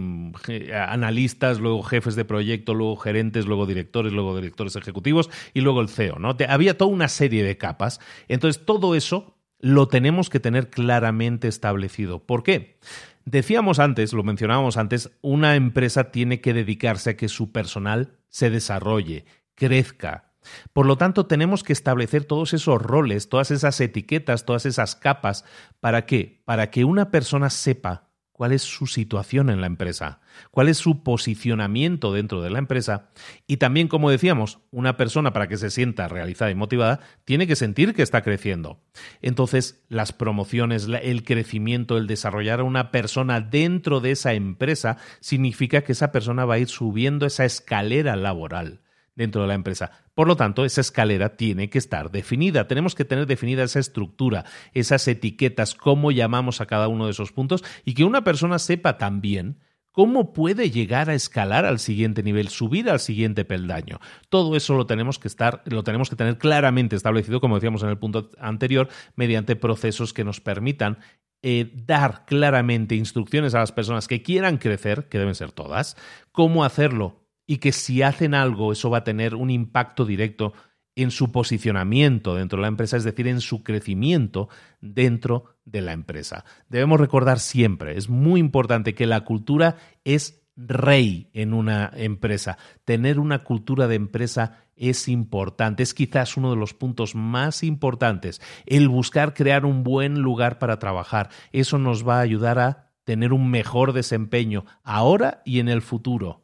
analistas, 0.74 1.60
luego 1.60 1.82
jefes 1.82 2.14
de 2.14 2.24
proyecto, 2.24 2.74
luego 2.74 2.96
gerentes, 2.96 3.46
luego 3.46 3.66
directores, 3.66 4.12
luego 4.12 4.36
directores 4.36 4.76
ejecutivos 4.76 5.30
y 5.54 5.60
luego 5.60 5.80
el 5.80 5.88
CEO, 5.88 6.18
¿no? 6.18 6.36
había 6.48 6.76
toda 6.76 6.90
una 6.90 7.08
serie 7.08 7.42
de 7.42 7.56
capas. 7.56 8.00
Entonces 8.28 8.64
todo 8.64 8.94
eso 8.94 9.36
lo 9.60 9.88
tenemos 9.88 10.28
que 10.28 10.40
tener 10.40 10.68
claramente 10.68 11.48
establecido. 11.48 12.18
¿Por 12.18 12.42
qué? 12.42 12.78
Decíamos 13.24 13.78
antes, 13.78 14.12
lo 14.12 14.22
mencionábamos 14.22 14.76
antes, 14.76 15.10
una 15.22 15.56
empresa 15.56 16.10
tiene 16.10 16.42
que 16.42 16.52
dedicarse 16.52 17.10
a 17.10 17.16
que 17.16 17.28
su 17.28 17.52
personal 17.52 18.18
se 18.28 18.50
desarrolle, 18.50 19.24
crezca, 19.54 20.23
por 20.72 20.86
lo 20.86 20.96
tanto, 20.96 21.26
tenemos 21.26 21.62
que 21.62 21.72
establecer 21.72 22.24
todos 22.24 22.52
esos 22.52 22.80
roles, 22.80 23.28
todas 23.28 23.50
esas 23.50 23.80
etiquetas, 23.80 24.44
todas 24.44 24.66
esas 24.66 24.96
capas. 24.96 25.44
¿Para 25.80 26.06
qué? 26.06 26.42
Para 26.44 26.70
que 26.70 26.84
una 26.84 27.10
persona 27.10 27.50
sepa 27.50 28.10
cuál 28.34 28.50
es 28.50 28.62
su 28.62 28.88
situación 28.88 29.48
en 29.48 29.60
la 29.60 29.68
empresa, 29.68 30.20
cuál 30.50 30.68
es 30.68 30.76
su 30.76 31.04
posicionamiento 31.04 32.12
dentro 32.12 32.42
de 32.42 32.50
la 32.50 32.58
empresa 32.58 33.10
y 33.46 33.58
también, 33.58 33.86
como 33.86 34.10
decíamos, 34.10 34.58
una 34.72 34.96
persona 34.96 35.32
para 35.32 35.46
que 35.46 35.56
se 35.56 35.70
sienta 35.70 36.08
realizada 36.08 36.50
y 36.50 36.56
motivada 36.56 36.98
tiene 37.24 37.46
que 37.46 37.54
sentir 37.54 37.94
que 37.94 38.02
está 38.02 38.22
creciendo. 38.22 38.80
Entonces, 39.22 39.84
las 39.88 40.12
promociones, 40.12 40.88
el 41.02 41.22
crecimiento, 41.22 41.96
el 41.96 42.08
desarrollar 42.08 42.58
a 42.58 42.64
una 42.64 42.90
persona 42.90 43.40
dentro 43.40 44.00
de 44.00 44.10
esa 44.10 44.32
empresa 44.32 44.96
significa 45.20 45.82
que 45.82 45.92
esa 45.92 46.10
persona 46.10 46.44
va 46.44 46.54
a 46.54 46.58
ir 46.58 46.68
subiendo 46.68 47.26
esa 47.26 47.44
escalera 47.44 48.16
laboral 48.16 48.80
dentro 49.16 49.42
de 49.42 49.48
la 49.48 49.54
empresa. 49.54 49.90
Por 50.14 50.28
lo 50.28 50.36
tanto, 50.36 50.64
esa 50.64 50.80
escalera 50.80 51.36
tiene 51.36 51.70
que 51.70 51.78
estar 51.78 52.10
definida. 52.10 52.66
Tenemos 52.66 52.94
que 52.94 53.04
tener 53.04 53.26
definida 53.26 53.64
esa 53.64 53.80
estructura, 53.80 54.44
esas 54.72 55.06
etiquetas, 55.08 55.74
cómo 55.74 56.10
llamamos 56.10 56.60
a 56.60 56.66
cada 56.66 56.88
uno 56.88 57.06
de 57.06 57.12
esos 57.12 57.32
puntos 57.32 57.64
y 57.84 57.94
que 57.94 58.04
una 58.04 58.24
persona 58.24 58.58
sepa 58.58 58.98
también 58.98 59.58
cómo 59.94 60.32
puede 60.32 60.70
llegar 60.70 61.08
a 61.08 61.14
escalar 61.14 61.64
al 61.64 61.78
siguiente 61.78 62.24
nivel, 62.24 62.48
subir 62.48 62.90
al 62.90 62.98
siguiente 62.98 63.44
peldaño. 63.44 64.00
Todo 64.28 64.56
eso 64.56 64.74
lo 64.74 64.86
tenemos 64.86 65.20
que 65.20 65.28
estar, 65.28 65.62
lo 65.66 65.84
tenemos 65.84 66.10
que 66.10 66.16
tener 66.16 66.36
claramente 66.36 66.96
establecido, 66.96 67.40
como 67.40 67.54
decíamos 67.54 67.84
en 67.84 67.90
el 67.90 67.98
punto 67.98 68.30
anterior, 68.40 68.88
mediante 69.14 69.54
procesos 69.54 70.12
que 70.12 70.24
nos 70.24 70.40
permitan 70.40 70.98
eh, 71.42 71.70
dar 71.86 72.24
claramente 72.24 72.96
instrucciones 72.96 73.54
a 73.54 73.60
las 73.60 73.70
personas 73.70 74.08
que 74.08 74.22
quieran 74.22 74.58
crecer, 74.58 75.08
que 75.08 75.18
deben 75.18 75.36
ser 75.36 75.52
todas, 75.52 75.96
cómo 76.32 76.64
hacerlo 76.64 77.23
y 77.46 77.58
que 77.58 77.72
si 77.72 78.02
hacen 78.02 78.34
algo 78.34 78.72
eso 78.72 78.90
va 78.90 78.98
a 78.98 79.04
tener 79.04 79.34
un 79.34 79.50
impacto 79.50 80.04
directo 80.04 80.52
en 80.96 81.10
su 81.10 81.32
posicionamiento 81.32 82.34
dentro 82.34 82.58
de 82.58 82.62
la 82.62 82.68
empresa, 82.68 82.96
es 82.96 83.04
decir, 83.04 83.26
en 83.26 83.40
su 83.40 83.62
crecimiento 83.62 84.48
dentro 84.80 85.56
de 85.64 85.80
la 85.80 85.92
empresa. 85.92 86.44
Debemos 86.68 87.00
recordar 87.00 87.40
siempre, 87.40 87.96
es 87.98 88.08
muy 88.08 88.40
importante 88.40 88.94
que 88.94 89.06
la 89.06 89.24
cultura 89.24 89.76
es 90.04 90.44
rey 90.56 91.30
en 91.32 91.52
una 91.52 91.90
empresa. 91.94 92.58
Tener 92.84 93.18
una 93.18 93.42
cultura 93.42 93.88
de 93.88 93.96
empresa 93.96 94.58
es 94.76 95.08
importante, 95.08 95.82
es 95.82 95.94
quizás 95.94 96.36
uno 96.36 96.50
de 96.50 96.56
los 96.56 96.74
puntos 96.74 97.14
más 97.14 97.62
importantes. 97.62 98.40
El 98.66 98.88
buscar 98.88 99.34
crear 99.34 99.64
un 99.64 99.82
buen 99.82 100.20
lugar 100.20 100.58
para 100.58 100.78
trabajar, 100.78 101.30
eso 101.52 101.78
nos 101.78 102.06
va 102.06 102.18
a 102.18 102.22
ayudar 102.22 102.58
a 102.58 102.92
tener 103.04 103.32
un 103.32 103.50
mejor 103.50 103.92
desempeño 103.92 104.64
ahora 104.82 105.42
y 105.44 105.58
en 105.58 105.68
el 105.68 105.82
futuro. 105.82 106.43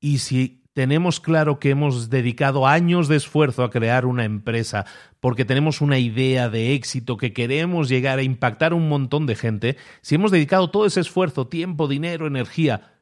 Y 0.00 0.18
si 0.18 0.60
tenemos 0.72 1.20
claro 1.20 1.58
que 1.58 1.70
hemos 1.70 2.10
dedicado 2.10 2.66
años 2.66 3.08
de 3.08 3.16
esfuerzo 3.16 3.64
a 3.64 3.70
crear 3.70 4.06
una 4.06 4.24
empresa 4.24 4.86
porque 5.20 5.44
tenemos 5.44 5.80
una 5.80 5.98
idea 5.98 6.48
de 6.48 6.74
éxito 6.74 7.16
que 7.16 7.32
queremos 7.32 7.88
llegar 7.88 8.18
a 8.18 8.22
impactar 8.22 8.72
a 8.72 8.76
un 8.76 8.88
montón 8.88 9.26
de 9.26 9.36
gente, 9.36 9.76
si 10.00 10.14
hemos 10.14 10.30
dedicado 10.30 10.70
todo 10.70 10.86
ese 10.86 11.00
esfuerzo, 11.00 11.48
tiempo, 11.48 11.88
dinero, 11.88 12.26
energía 12.26 12.94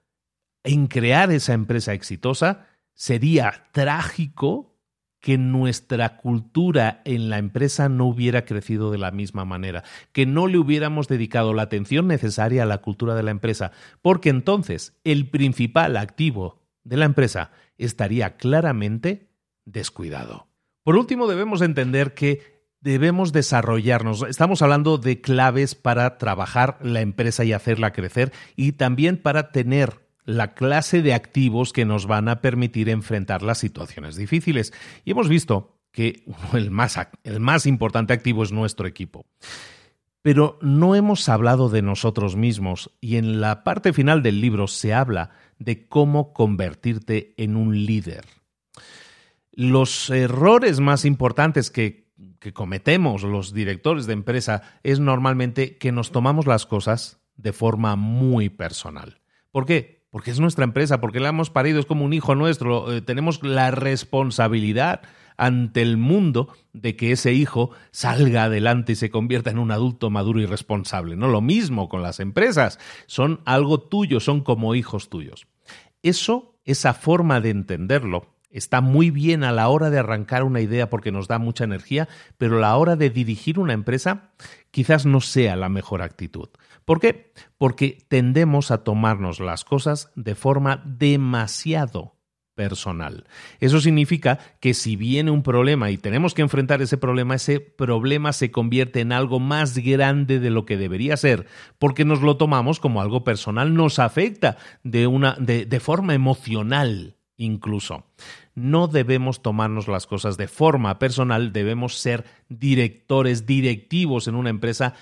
en 0.65 0.89
crear 0.89 1.31
esa 1.31 1.53
empresa 1.53 1.93
exitosa, 1.93 2.67
sería 2.95 3.69
trágico 3.73 4.75
que 5.21 5.37
nuestra 5.37 6.17
cultura 6.17 7.03
en 7.05 7.29
la 7.29 7.39
empresa 7.39 7.89
no 7.89 8.07
hubiera 8.07 8.45
crecido 8.45 8.91
de 8.91 8.99
la 8.99 9.11
misma 9.11 9.45
manera, 9.45 9.83
que 10.13 10.27
no 10.27 10.47
le 10.47 10.59
hubiéramos 10.59 11.09
dedicado 11.09 11.55
la 11.55 11.63
atención 11.63 12.07
necesaria 12.07 12.63
a 12.63 12.67
la 12.67 12.79
cultura 12.79 13.15
de 13.15 13.25
la 13.25 13.31
empresa, 13.31 13.73
porque 14.01 14.31
entonces 14.31 14.97
el 15.05 15.29
principal 15.29 15.97
activo 15.97 16.58
de 16.89 16.97
la 16.97 17.05
empresa 17.05 17.51
estaría 17.77 18.37
claramente 18.37 19.29
descuidado. 19.65 20.49
Por 20.83 20.97
último, 20.97 21.27
debemos 21.27 21.61
entender 21.61 22.15
que 22.15 22.59
debemos 22.81 23.33
desarrollarnos. 23.33 24.25
Estamos 24.29 24.63
hablando 24.63 24.99
de 24.99 25.21
claves 25.21 25.75
para 25.75 26.17
trabajar 26.17 26.79
la 26.83 27.01
empresa 27.01 27.45
y 27.45 27.53
hacerla 27.53 27.93
crecer 27.93 28.33
y 28.57 28.73
también 28.73 29.19
para 29.19 29.53
tener 29.53 30.01
la 30.25 30.55
clase 30.55 31.03
de 31.03 31.15
activos 31.15 31.73
que 31.73 31.85
nos 31.85 32.07
van 32.07 32.29
a 32.29 32.41
permitir 32.41 32.89
enfrentar 32.89 33.43
las 33.43 33.59
situaciones 33.59 34.17
difíciles. 34.17 34.73
Y 35.05 35.11
hemos 35.11 35.29
visto 35.29 35.79
que 35.93 36.25
el 36.55 36.71
más, 36.71 36.99
el 37.25 37.41
más 37.41 37.67
importante 37.67 38.15
activo 38.15 38.43
es 38.43 38.53
nuestro 38.53 38.87
equipo. 38.87 39.27
Pero 40.23 40.59
no 40.63 40.95
hemos 40.95 41.29
hablado 41.29 41.69
de 41.69 41.81
nosotros 41.81 42.35
mismos 42.37 42.91
y 43.01 43.17
en 43.17 43.41
la 43.41 43.63
parte 43.63 43.93
final 43.93 44.23
del 44.23 44.41
libro 44.41 44.67
se 44.67 44.93
habla 44.93 45.31
de 45.59 45.89
cómo 45.89 46.33
convertirte 46.33 47.35
en 47.37 47.57
un 47.57 47.85
líder. 47.85 48.25
Los 49.53 50.11
errores 50.11 50.81
más 50.81 51.05
importantes 51.05 51.71
que, 51.71 52.07
cometemos 52.55 53.23
los 53.25 53.53
directores 53.53 54.07
de 54.07 54.13
empresa 54.13 54.63
es 54.83 55.01
normalmente 55.01 55.77
que 55.77 55.93
nos 55.93 56.13
tomamos 56.13 56.47
las 56.47 56.67
cosas 56.67 57.21
de 57.37 57.53
forma 57.53 57.97
muy 57.97 58.49
personal. 58.49 59.21
¿Por 59.51 59.67
qué? 59.67 60.07
Porque 60.11 60.31
es 60.31 60.41
nuestra 60.41 60.65
empresa, 60.65 61.01
porque 61.01 61.21
la 61.21 61.29
hemos 61.29 61.51
parido, 61.51 61.81
es 61.81 61.87
como 61.87 62.05
un 62.05 62.13
hijo 62.13 62.35
nuestro, 62.35 62.93
eh, 62.93 63.03
tenemos 63.03 63.43
la 63.43 63.71
responsabilidad 63.71 65.03
ante 65.39 65.81
el 65.81 65.97
mundo 65.97 66.53
de 66.73 66.97
que 66.97 67.13
ese 67.13 67.33
hijo 67.33 67.71
salga 67.91 68.45
adelante 68.45 68.93
y 68.93 68.97
se 68.97 69.11
convierta 69.11 69.51
en 69.51 69.59
un 69.59 69.71
adulto 69.71 70.11
maduro 70.11 70.41
y 70.41 70.47
responsable. 70.47 71.17
No 71.17 71.29
lo 71.29 71.41
mismo 71.41 71.89
con 71.89 72.03
las 72.03 72.21
empresas, 72.21 72.79
son 73.07 73.41
algo 73.47 73.81
tuyo, 73.81 74.21
son 74.21 74.43
como 74.43 74.75
hijos 74.75 75.09
tuyos. 75.09 75.47
Eso, 76.03 76.59
esa 76.65 76.93
forma 76.93 77.41
de 77.41 77.51
entenderlo, 77.51 78.35
está 78.51 78.81
muy 78.81 79.11
bien 79.11 79.45
a 79.45 79.53
la 79.53 79.69
hora 79.69 79.91
de 79.91 79.99
arrancar 79.99 80.43
una 80.43 80.61
idea 80.61 80.91
porque 80.91 81.13
nos 81.13 81.29
da 81.29 81.39
mucha 81.39 81.65
energía, 81.65 82.09
pero 82.37 82.57
a 82.57 82.61
la 82.61 82.77
hora 82.77 82.97
de 82.97 83.11
dirigir 83.11 83.59
una 83.59 83.73
empresa 83.73 84.33
quizás 84.71 85.07
no 85.07 85.21
sea 85.21 85.57
la 85.57 85.69
mejor 85.69 86.03
actitud. 86.03 86.49
¿Por 86.85 87.01
qué? 87.01 87.33
Porque 87.59 87.99
tendemos 88.09 88.71
a 88.71 88.83
tomarnos 88.83 89.41
las 89.41 89.65
cosas 89.65 90.11
de 90.17 90.35
forma 90.35 90.83
demasiado 90.85 92.18
personal. 92.59 93.23
Eso 93.61 93.81
significa 93.81 94.41
que 94.59 94.75
si 94.75 94.97
viene 94.97 95.31
un 95.31 95.45
problema 95.45 95.93
y 95.93 95.97
tenemos 95.97 96.35
que 96.35 96.43
enfrentar 96.43 96.83
ese 96.83 96.99
problema, 96.99 97.37
ese 97.37 97.61
problema 97.61 98.33
se 98.33 98.51
convierte 98.51 98.99
en 98.99 99.13
algo 99.13 99.39
más 99.39 99.79
grande 99.79 100.41
de 100.41 100.51
lo 100.51 100.67
que 100.67 100.77
debería 100.77 101.17
ser, 101.17 101.47
porque 101.79 102.05
nos 102.05 102.21
lo 102.21 102.37
tomamos 102.37 102.81
como 102.81 103.01
algo 103.01 103.23
personal, 103.23 103.75
nos 103.75 104.01
afecta 104.01 104.57
de, 104.83 105.07
una, 105.07 105.37
de, 105.39 105.67
de 105.67 105.79
forma 105.79 106.15
emocional 106.15 107.15
incluso. 107.37 108.03
No 108.57 108.89
debemos 108.89 109.41
tomarnos 109.41 109.87
las 109.87 110.09
cosas 110.09 110.37
de 110.37 110.49
forma 110.49 110.99
personal, 110.99 111.53
debemos 111.53 111.95
ser 111.95 112.25
directores, 112.49 113.47
directivos 113.47 114.27
en 114.27 114.35
una 114.35 114.51
empresa 114.51 114.95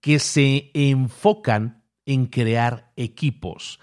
que 0.00 0.20
se 0.20 0.70
enfocan 0.72 1.82
en 2.04 2.26
crear 2.26 2.92
equipos 2.94 3.80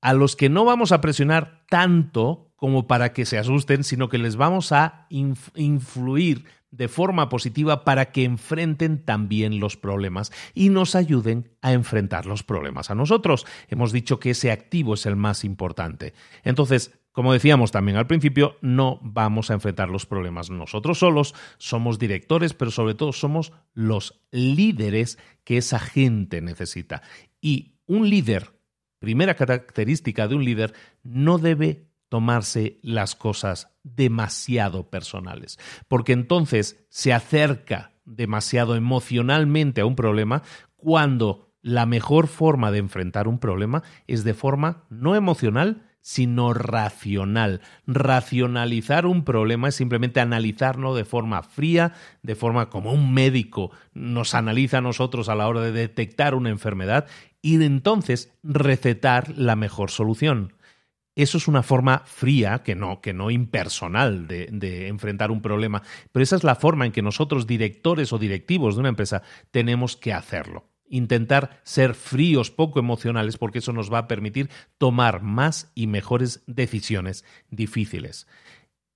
a 0.00 0.12
los 0.12 0.36
que 0.36 0.48
no 0.48 0.64
vamos 0.64 0.92
a 0.92 1.00
presionar 1.00 1.64
tanto 1.68 2.52
como 2.56 2.86
para 2.86 3.12
que 3.12 3.24
se 3.24 3.38
asusten, 3.38 3.84
sino 3.84 4.08
que 4.08 4.18
les 4.18 4.36
vamos 4.36 4.72
a 4.72 5.06
influir 5.08 6.44
de 6.70 6.88
forma 6.88 7.28
positiva 7.28 7.84
para 7.84 8.12
que 8.12 8.24
enfrenten 8.24 9.04
también 9.04 9.60
los 9.60 9.76
problemas 9.76 10.32
y 10.54 10.68
nos 10.68 10.94
ayuden 10.94 11.50
a 11.62 11.72
enfrentar 11.72 12.26
los 12.26 12.42
problemas 12.42 12.90
a 12.90 12.94
nosotros. 12.94 13.46
Hemos 13.68 13.92
dicho 13.92 14.18
que 14.18 14.30
ese 14.30 14.50
activo 14.50 14.94
es 14.94 15.06
el 15.06 15.16
más 15.16 15.44
importante. 15.44 16.14
Entonces, 16.42 16.98
como 17.12 17.32
decíamos 17.32 17.72
también 17.72 17.96
al 17.96 18.06
principio, 18.06 18.58
no 18.60 19.00
vamos 19.02 19.50
a 19.50 19.54
enfrentar 19.54 19.88
los 19.88 20.06
problemas 20.06 20.50
nosotros 20.50 20.98
solos, 20.98 21.34
somos 21.56 21.98
directores, 21.98 22.54
pero 22.54 22.70
sobre 22.70 22.94
todo 22.94 23.12
somos 23.12 23.52
los 23.72 24.20
líderes 24.30 25.18
que 25.44 25.56
esa 25.56 25.78
gente 25.78 26.40
necesita. 26.40 27.02
Y 27.40 27.76
un 27.86 28.08
líder, 28.10 28.50
primera 28.98 29.34
característica 29.34 30.28
de 30.28 30.34
un 30.34 30.44
líder, 30.44 30.74
no 31.02 31.38
debe 31.38 31.88
tomarse 32.08 32.78
las 32.82 33.14
cosas 33.14 33.70
demasiado 33.82 34.90
personales, 34.90 35.58
porque 35.88 36.12
entonces 36.12 36.84
se 36.88 37.12
acerca 37.12 37.92
demasiado 38.04 38.74
emocionalmente 38.74 39.82
a 39.82 39.86
un 39.86 39.96
problema 39.96 40.42
cuando 40.76 41.52
la 41.60 41.86
mejor 41.86 42.28
forma 42.28 42.70
de 42.70 42.78
enfrentar 42.78 43.28
un 43.28 43.38
problema 43.38 43.82
es 44.06 44.24
de 44.24 44.34
forma 44.34 44.84
no 44.88 45.14
emocional, 45.14 45.88
sino 46.00 46.54
racional. 46.54 47.60
Racionalizar 47.86 49.04
un 49.04 49.24
problema 49.24 49.68
es 49.68 49.74
simplemente 49.74 50.20
analizarlo 50.20 50.94
de 50.94 51.04
forma 51.04 51.42
fría, 51.42 51.92
de 52.22 52.34
forma 52.34 52.70
como 52.70 52.92
un 52.92 53.12
médico 53.12 53.72
nos 53.92 54.34
analiza 54.34 54.78
a 54.78 54.82
nosotros 54.82 55.28
a 55.28 55.34
la 55.34 55.48
hora 55.48 55.60
de 55.60 55.72
detectar 55.72 56.34
una 56.34 56.48
enfermedad 56.48 57.06
y 57.42 57.62
entonces 57.62 58.32
recetar 58.42 59.36
la 59.36 59.56
mejor 59.56 59.90
solución. 59.90 60.54
Eso 61.14 61.38
es 61.38 61.48
una 61.48 61.64
forma 61.64 62.02
fría, 62.04 62.62
que 62.62 62.76
no, 62.76 63.00
que 63.00 63.12
no 63.12 63.30
impersonal 63.30 64.28
de, 64.28 64.48
de, 64.52 64.86
enfrentar 64.86 65.32
un 65.32 65.42
problema, 65.42 65.82
pero 66.12 66.22
esa 66.22 66.36
es 66.36 66.44
la 66.44 66.54
forma 66.54 66.86
en 66.86 66.92
que 66.92 67.02
nosotros, 67.02 67.46
directores 67.46 68.12
o 68.12 68.18
directivos 68.18 68.76
de 68.76 68.80
una 68.80 68.90
empresa, 68.90 69.22
tenemos 69.50 69.96
que 69.96 70.12
hacerlo. 70.12 70.70
Intentar 70.88 71.60
ser 71.64 71.94
fríos, 71.94 72.52
poco 72.52 72.78
emocionales, 72.78 73.36
porque 73.36 73.58
eso 73.58 73.72
nos 73.72 73.92
va 73.92 73.98
a 73.98 74.08
permitir 74.08 74.48
tomar 74.78 75.22
más 75.22 75.72
y 75.74 75.88
mejores 75.88 76.44
decisiones 76.46 77.24
difíciles. 77.50 78.28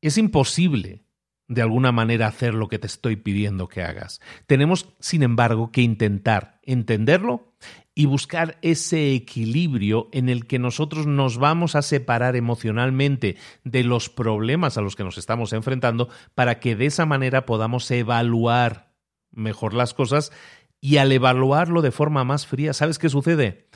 Es 0.00 0.16
imposible 0.16 1.02
de 1.48 1.62
alguna 1.62 1.92
manera 1.92 2.28
hacer 2.28 2.54
lo 2.54 2.68
que 2.68 2.78
te 2.78 2.86
estoy 2.86 3.16
pidiendo 3.16 3.68
que 3.68 3.82
hagas. 3.82 4.20
Tenemos, 4.46 4.88
sin 5.00 5.22
embargo, 5.22 5.70
que 5.70 5.82
intentar 5.82 6.60
entenderlo 6.62 7.51
y 7.94 8.06
buscar 8.06 8.58
ese 8.62 9.12
equilibrio 9.12 10.08
en 10.12 10.28
el 10.28 10.46
que 10.46 10.58
nosotros 10.58 11.06
nos 11.06 11.36
vamos 11.38 11.74
a 11.74 11.82
separar 11.82 12.36
emocionalmente 12.36 13.36
de 13.64 13.84
los 13.84 14.08
problemas 14.08 14.78
a 14.78 14.80
los 14.80 14.96
que 14.96 15.04
nos 15.04 15.18
estamos 15.18 15.52
enfrentando 15.52 16.08
para 16.34 16.58
que 16.58 16.74
de 16.74 16.86
esa 16.86 17.04
manera 17.04 17.44
podamos 17.44 17.90
evaluar 17.90 18.92
mejor 19.30 19.74
las 19.74 19.94
cosas 19.94 20.32
y 20.80 20.96
al 20.96 21.12
evaluarlo 21.12 21.82
de 21.82 21.92
forma 21.92 22.24
más 22.24 22.46
fría, 22.46 22.72
¿sabes 22.72 22.98
qué 22.98 23.08
sucede? 23.08 23.68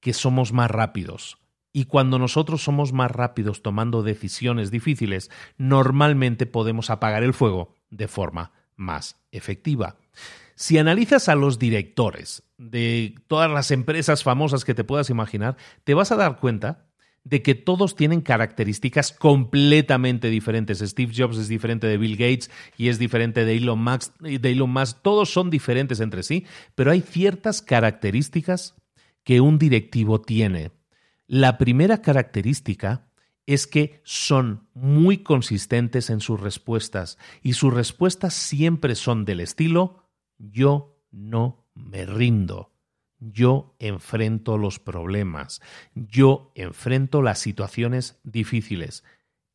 Que 0.00 0.12
somos 0.12 0.52
más 0.52 0.70
rápidos. 0.70 1.38
Y 1.72 1.86
cuando 1.86 2.18
nosotros 2.18 2.62
somos 2.62 2.92
más 2.92 3.10
rápidos 3.10 3.62
tomando 3.62 4.02
decisiones 4.02 4.70
difíciles, 4.70 5.30
normalmente 5.56 6.44
podemos 6.44 6.90
apagar 6.90 7.22
el 7.22 7.32
fuego 7.32 7.74
de 7.90 8.08
forma 8.08 8.52
más 8.76 9.16
efectiva. 9.30 9.96
Si 10.54 10.76
analizas 10.76 11.30
a 11.30 11.34
los 11.34 11.58
directores 11.58 12.42
de 12.70 13.14
todas 13.26 13.50
las 13.50 13.70
empresas 13.70 14.22
famosas 14.22 14.64
que 14.64 14.74
te 14.74 14.84
puedas 14.84 15.10
imaginar, 15.10 15.56
te 15.84 15.94
vas 15.94 16.12
a 16.12 16.16
dar 16.16 16.38
cuenta 16.38 16.86
de 17.24 17.42
que 17.42 17.54
todos 17.54 17.94
tienen 17.94 18.20
características 18.20 19.12
completamente 19.12 20.28
diferentes. 20.28 20.80
Steve 20.80 21.12
Jobs 21.16 21.38
es 21.38 21.48
diferente 21.48 21.86
de 21.86 21.96
Bill 21.96 22.16
Gates 22.16 22.50
y 22.76 22.88
es 22.88 22.98
diferente 22.98 23.44
de 23.44 23.56
Elon 23.56 23.82
Musk. 23.82 24.18
De 24.20 24.50
Elon 24.50 24.70
Musk. 24.70 24.98
Todos 25.02 25.32
son 25.32 25.50
diferentes 25.50 26.00
entre 26.00 26.22
sí, 26.22 26.46
pero 26.74 26.90
hay 26.90 27.00
ciertas 27.00 27.62
características 27.62 28.74
que 29.22 29.40
un 29.40 29.58
directivo 29.58 30.20
tiene. 30.20 30.72
La 31.28 31.58
primera 31.58 32.02
característica 32.02 33.08
es 33.46 33.66
que 33.66 34.00
son 34.04 34.68
muy 34.74 35.18
consistentes 35.18 36.10
en 36.10 36.20
sus 36.20 36.40
respuestas 36.40 37.18
y 37.42 37.54
sus 37.54 37.72
respuestas 37.72 38.34
siempre 38.34 38.94
son 38.94 39.24
del 39.24 39.40
estilo 39.40 40.02
yo 40.38 40.98
no 41.10 41.61
me 41.74 42.06
rindo. 42.06 42.72
Yo 43.18 43.76
enfrento 43.78 44.58
los 44.58 44.78
problemas. 44.78 45.60
Yo 45.94 46.50
enfrento 46.54 47.22
las 47.22 47.38
situaciones 47.38 48.18
difíciles. 48.24 49.04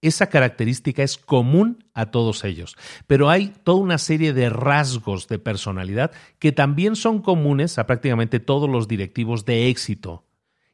Esa 0.02 0.28
característica 0.30 1.02
es 1.04 1.18
común 1.18 1.84
a 1.94 2.12
todos 2.12 2.44
ellos, 2.44 2.78
pero 3.08 3.32
hay 3.32 3.48
toda 3.64 3.80
una 3.80 3.98
serie 3.98 4.32
de 4.32 4.50
rasgos 4.50 5.28
de 5.28 5.40
personalidad 5.40 6.12
que 6.38 6.52
también 6.52 6.96
son 6.96 7.22
comunes 7.22 7.80
a 7.80 7.88
prácticamente 7.88 8.40
todos 8.40 8.70
los 8.70 8.88
directivos 8.88 9.44
de 9.46 9.70
éxito. 9.70 10.24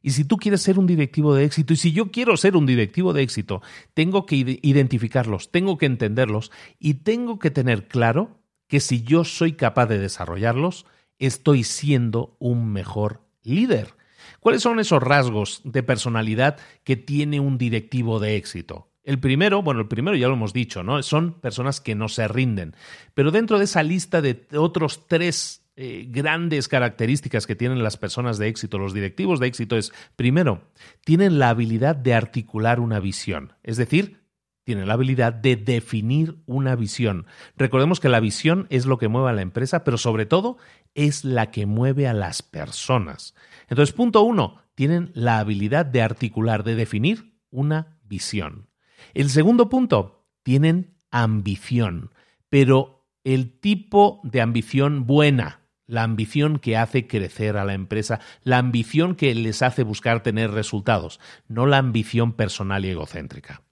Y 0.02 0.12
si 0.12 0.26
tú 0.26 0.36
quieres 0.36 0.62
ser 0.62 0.78
un 0.78 0.86
directivo 0.86 1.34
de 1.34 1.46
éxito, 1.46 1.72
y 1.72 1.78
si 1.78 1.94
yo 1.94 2.12
quiero 2.12 2.36
ser 2.36 2.58
un 2.58 2.66
directivo 2.66 3.14
de 3.14 3.24
éxito, 3.24 3.62
tengo 3.94 4.26
que 4.26 4.60
identificarlos, 4.62 5.50
tengo 5.50 5.78
que 5.78 5.86
entenderlos 5.86 6.52
y 6.78 6.96
tengo 6.96 7.40
que 7.40 7.50
tener 7.50 7.88
claro 7.88 8.42
que 8.68 8.82
si 8.82 9.04
yo 9.04 9.24
soy 9.24 9.54
capaz 9.54 9.86
de 9.86 10.00
desarrollarlos, 10.00 10.86
estoy 11.20 11.64
siendo 11.64 12.36
un 12.40 12.72
mejor 12.72 13.22
líder. 13.44 13.96
¿Cuáles 14.40 14.62
son 14.62 14.80
esos 14.80 15.02
rasgos 15.02 15.62
de 15.64 15.84
personalidad 15.84 16.58
que 16.84 16.96
tiene 16.96 17.40
un 17.40 17.58
directivo 17.58 18.20
de 18.20 18.36
éxito? 18.36 18.90
El 19.04 19.20
primero, 19.20 19.62
bueno, 19.62 19.82
el 19.82 19.88
primero 19.88 20.16
ya 20.16 20.28
lo 20.28 20.34
hemos 20.34 20.54
dicho, 20.54 20.82
¿no? 20.82 21.02
Son 21.04 21.34
personas 21.42 21.82
que 21.82 21.94
no 21.94 22.08
se 22.08 22.28
rinden. 22.28 22.76
Pero 23.14 23.32
dentro 23.32 23.58
de 23.58 23.66
esa 23.66 23.84
lista 23.84 24.22
de 24.22 24.48
otros 24.56 25.08
tres 25.08 25.64
eh, 25.76 26.06
grandes 26.08 26.68
características 26.68 27.46
que 27.46 27.56
tienen 27.56 27.84
las 27.84 27.98
personas 27.98 28.38
de 28.38 28.48
éxito, 28.48 28.78
los 28.78 28.94
directivos 28.94 29.40
de 29.40 29.48
éxito, 29.48 29.76
es, 29.76 29.92
primero, 30.16 30.70
tienen 31.04 31.38
la 31.38 31.50
habilidad 31.50 31.96
de 31.96 32.14
articular 32.14 32.80
una 32.80 33.02
visión. 33.02 33.54
Es 33.64 33.76
decir, 33.76 34.24
tiene 34.64 34.86
la 34.86 34.94
habilidad 34.94 35.34
de 35.34 35.58
definir 35.58 36.38
una 36.46 36.76
visión. 36.76 37.26
Recordemos 37.58 38.00
que 38.00 38.08
la 38.08 38.20
visión 38.20 38.68
es 38.70 38.86
lo 38.86 38.98
que 38.98 39.10
mueve 39.10 39.30
a 39.30 39.34
la 39.34 39.42
empresa, 39.42 39.84
pero 39.84 39.98
sobre 39.98 40.26
todo 40.26 40.58
es 40.96 41.24
la 41.24 41.52
que 41.52 41.66
mueve 41.66 42.08
a 42.08 42.14
las 42.14 42.42
personas. 42.42 43.36
Entonces, 43.68 43.94
punto 43.94 44.22
uno, 44.22 44.62
tienen 44.76 45.12
la 45.14 45.40
habilidad 45.40 45.86
de 45.86 46.02
articular, 46.02 46.64
de 46.64 46.76
definir 46.76 47.34
una 47.50 48.00
visión. 48.04 48.70
El 49.14 49.30
segundo 49.30 49.70
punto, 49.70 50.26
tienen 50.44 50.96
ambición, 51.12 52.12
pero 52.50 53.08
el 53.24 53.60
tipo 53.60 54.20
de 54.24 54.42
ambición 54.42 55.06
buena, 55.06 55.62
la 55.86 56.04
ambición 56.04 56.60
que 56.60 56.78
hace 56.78 57.08
crecer 57.08 57.58
a 57.58 57.66
la 57.66 57.74
empresa, 57.74 58.20
la 58.44 58.58
ambición 58.58 59.16
que 59.16 59.34
les 59.36 59.62
hace 59.62 59.84
buscar 59.84 60.24
tener 60.24 60.52
resultados, 60.52 61.20
no 61.48 61.66
la 61.66 61.78
ambición 61.78 62.34
personal 62.34 62.86
y 62.86 62.90
egocéntrica. 62.90 63.64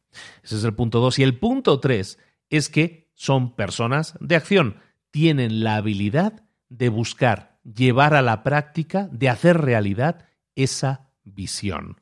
Ese 0.44 0.58
es 0.58 0.64
el 0.64 0.74
punto 0.74 1.00
dos. 1.00 1.20
Y 1.20 1.24
el 1.24 1.38
punto 1.38 1.80
tres 1.80 2.20
es 2.50 2.70
que 2.70 3.10
son 3.14 3.56
personas 3.56 4.16
de 4.20 4.36
acción. 4.36 4.78
Tienen 5.10 5.64
la 5.64 5.78
habilidad 5.78 6.44
de 6.72 6.88
buscar, 6.88 7.60
llevar 7.64 8.16
a 8.16 8.22
la 8.22 8.44
práctica, 8.44 9.10
de 9.12 9.28
hacer 9.28 9.60
realidad 9.60 10.26
esa 10.56 11.12
visión. 11.24 12.00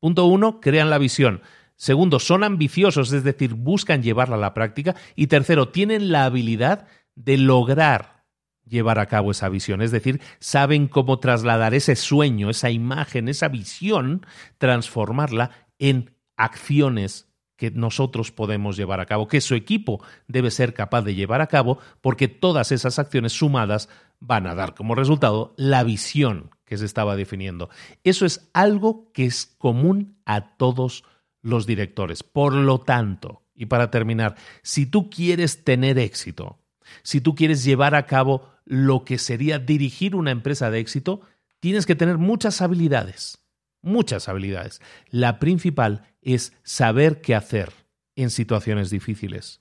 Punto 0.00 0.26
uno, 0.26 0.60
crean 0.60 0.90
la 0.90 0.98
visión. 0.98 1.40
Segundo, 1.76 2.18
son 2.18 2.42
ambiciosos, 2.42 3.12
es 3.12 3.22
decir, 3.22 3.54
buscan 3.54 4.02
llevarla 4.02 4.34
a 4.34 4.40
la 4.40 4.54
práctica. 4.54 4.96
Y 5.14 5.28
tercero, 5.28 5.68
tienen 5.68 6.10
la 6.10 6.24
habilidad 6.24 6.88
de 7.14 7.38
lograr 7.38 8.24
llevar 8.66 8.98
a 8.98 9.06
cabo 9.06 9.30
esa 9.30 9.48
visión. 9.48 9.82
Es 9.82 9.92
decir, 9.92 10.20
saben 10.40 10.88
cómo 10.88 11.20
trasladar 11.20 11.72
ese 11.72 11.94
sueño, 11.94 12.50
esa 12.50 12.70
imagen, 12.70 13.28
esa 13.28 13.48
visión, 13.48 14.26
transformarla 14.58 15.52
en 15.78 16.16
acciones 16.36 17.31
que 17.62 17.70
nosotros 17.70 18.32
podemos 18.32 18.76
llevar 18.76 18.98
a 18.98 19.06
cabo, 19.06 19.28
que 19.28 19.40
su 19.40 19.54
equipo 19.54 20.02
debe 20.26 20.50
ser 20.50 20.74
capaz 20.74 21.02
de 21.02 21.14
llevar 21.14 21.40
a 21.40 21.46
cabo, 21.46 21.78
porque 22.00 22.26
todas 22.26 22.72
esas 22.72 22.98
acciones 22.98 23.34
sumadas 23.34 23.88
van 24.18 24.48
a 24.48 24.56
dar 24.56 24.74
como 24.74 24.96
resultado 24.96 25.54
la 25.56 25.84
visión 25.84 26.50
que 26.64 26.76
se 26.76 26.84
estaba 26.84 27.14
definiendo. 27.14 27.70
Eso 28.02 28.26
es 28.26 28.50
algo 28.52 29.12
que 29.12 29.26
es 29.26 29.46
común 29.58 30.16
a 30.26 30.56
todos 30.56 31.04
los 31.40 31.64
directores. 31.64 32.24
Por 32.24 32.52
lo 32.52 32.80
tanto, 32.80 33.44
y 33.54 33.66
para 33.66 33.92
terminar, 33.92 34.34
si 34.64 34.84
tú 34.84 35.08
quieres 35.08 35.62
tener 35.62 36.00
éxito, 36.00 36.58
si 37.04 37.20
tú 37.20 37.36
quieres 37.36 37.62
llevar 37.62 37.94
a 37.94 38.06
cabo 38.06 38.50
lo 38.64 39.04
que 39.04 39.18
sería 39.18 39.60
dirigir 39.60 40.16
una 40.16 40.32
empresa 40.32 40.68
de 40.72 40.80
éxito, 40.80 41.20
tienes 41.60 41.86
que 41.86 41.94
tener 41.94 42.18
muchas 42.18 42.60
habilidades 42.60 43.38
muchas 43.82 44.28
habilidades. 44.28 44.80
La 45.10 45.38
principal 45.38 46.11
es 46.22 46.52
saber 46.62 47.20
qué 47.20 47.34
hacer 47.34 47.72
en 48.16 48.30
situaciones 48.30 48.90
difíciles. 48.90 49.60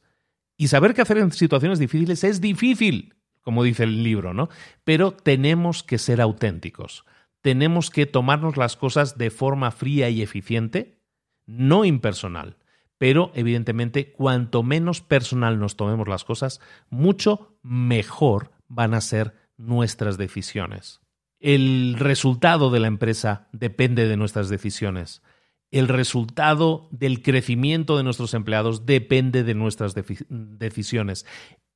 Y 0.57 0.67
saber 0.67 0.93
qué 0.93 1.01
hacer 1.01 1.17
en 1.17 1.31
situaciones 1.31 1.79
difíciles 1.79 2.23
es 2.23 2.39
difícil, 2.39 3.15
como 3.41 3.63
dice 3.63 3.83
el 3.83 4.03
libro, 4.03 4.33
¿no? 4.33 4.49
Pero 4.83 5.11
tenemos 5.11 5.83
que 5.83 5.97
ser 5.97 6.21
auténticos. 6.21 7.03
Tenemos 7.41 7.89
que 7.89 8.05
tomarnos 8.05 8.57
las 8.57 8.77
cosas 8.77 9.17
de 9.17 9.31
forma 9.31 9.71
fría 9.71 10.09
y 10.09 10.21
eficiente, 10.21 10.99
no 11.47 11.83
impersonal, 11.85 12.57
pero 12.99 13.31
evidentemente 13.33 14.11
cuanto 14.11 14.61
menos 14.61 15.01
personal 15.01 15.59
nos 15.59 15.75
tomemos 15.75 16.07
las 16.07 16.23
cosas, 16.23 16.61
mucho 16.91 17.57
mejor 17.63 18.51
van 18.67 18.93
a 18.93 19.01
ser 19.01 19.33
nuestras 19.57 20.17
decisiones. 20.17 21.01
El 21.39 21.95
resultado 21.97 22.69
de 22.69 22.79
la 22.79 22.87
empresa 22.87 23.47
depende 23.51 24.07
de 24.07 24.17
nuestras 24.17 24.49
decisiones. 24.49 25.23
El 25.71 25.87
resultado 25.87 26.89
del 26.91 27.21
crecimiento 27.21 27.97
de 27.97 28.03
nuestros 28.03 28.33
empleados 28.33 28.85
depende 28.85 29.43
de 29.43 29.55
nuestras 29.55 29.95
decisiones. 29.95 31.25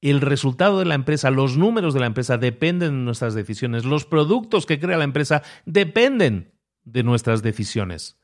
El 0.02 0.20
resultado 0.22 0.80
de 0.80 0.86
la 0.86 0.96
empresa, 0.96 1.32
los 1.32 1.58
números 1.58 1.94
de 1.94 2.02
la 2.02 2.06
empresa 2.06 2.38
dependen 2.38 2.92
de 2.92 3.06
nuestras 3.06 3.34
decisiones. 3.34 3.86
Los 3.86 4.06
productos 4.06 4.66
que 4.66 4.80
crea 4.80 4.98
la 4.98 5.06
empresa 5.06 5.44
dependen 5.66 6.54
de 6.84 7.04
nuestras 7.04 7.42
decisiones. 7.42 8.20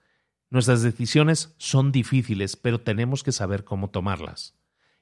Nuestras 0.50 0.82
decisiones 0.82 1.56
son 1.58 1.94
difíciles, 1.94 2.58
pero 2.58 2.82
tenemos 2.82 3.24
que 3.24 3.32
saber 3.32 3.64
cómo 3.64 3.90
tomarlas. 3.90 4.61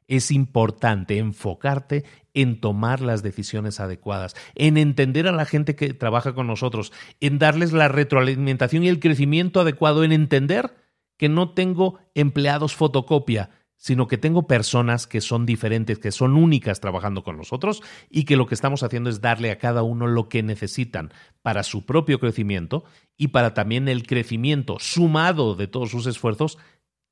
Es 0.09 0.31
importante 0.31 1.19
enfocarte 1.19 2.03
en 2.33 2.59
tomar 2.59 2.99
las 2.99 3.21
decisiones 3.21 3.79
adecuadas, 3.79 4.35
en 4.55 4.77
entender 4.77 5.27
a 5.27 5.31
la 5.31 5.45
gente 5.45 5.75
que 5.75 5.93
trabaja 5.93 6.33
con 6.33 6.47
nosotros, 6.47 6.91
en 7.19 7.37
darles 7.37 7.73
la 7.73 7.87
retroalimentación 7.89 8.83
y 8.83 8.89
el 8.89 8.99
crecimiento 8.99 9.61
adecuado, 9.61 10.03
en 10.03 10.11
entender 10.11 10.73
que 11.15 11.29
no 11.29 11.53
tengo 11.53 11.99
empleados 12.15 12.75
fotocopia, 12.75 13.51
sino 13.75 14.07
que 14.07 14.17
tengo 14.17 14.47
personas 14.47 15.05
que 15.05 15.21
son 15.21 15.45
diferentes, 15.45 15.99
que 15.99 16.11
son 16.11 16.35
únicas 16.35 16.81
trabajando 16.81 17.23
con 17.23 17.37
nosotros 17.37 17.83
y 18.09 18.25
que 18.25 18.35
lo 18.35 18.47
que 18.47 18.55
estamos 18.55 18.81
haciendo 18.81 19.11
es 19.11 19.21
darle 19.21 19.51
a 19.51 19.59
cada 19.59 19.83
uno 19.83 20.07
lo 20.07 20.27
que 20.27 20.41
necesitan 20.41 21.13
para 21.43 21.61
su 21.61 21.85
propio 21.85 22.19
crecimiento 22.19 22.83
y 23.15 23.27
para 23.27 23.53
también 23.53 23.87
el 23.87 24.07
crecimiento 24.07 24.79
sumado 24.79 25.53
de 25.53 25.67
todos 25.67 25.91
sus 25.91 26.07
esfuerzos 26.07 26.57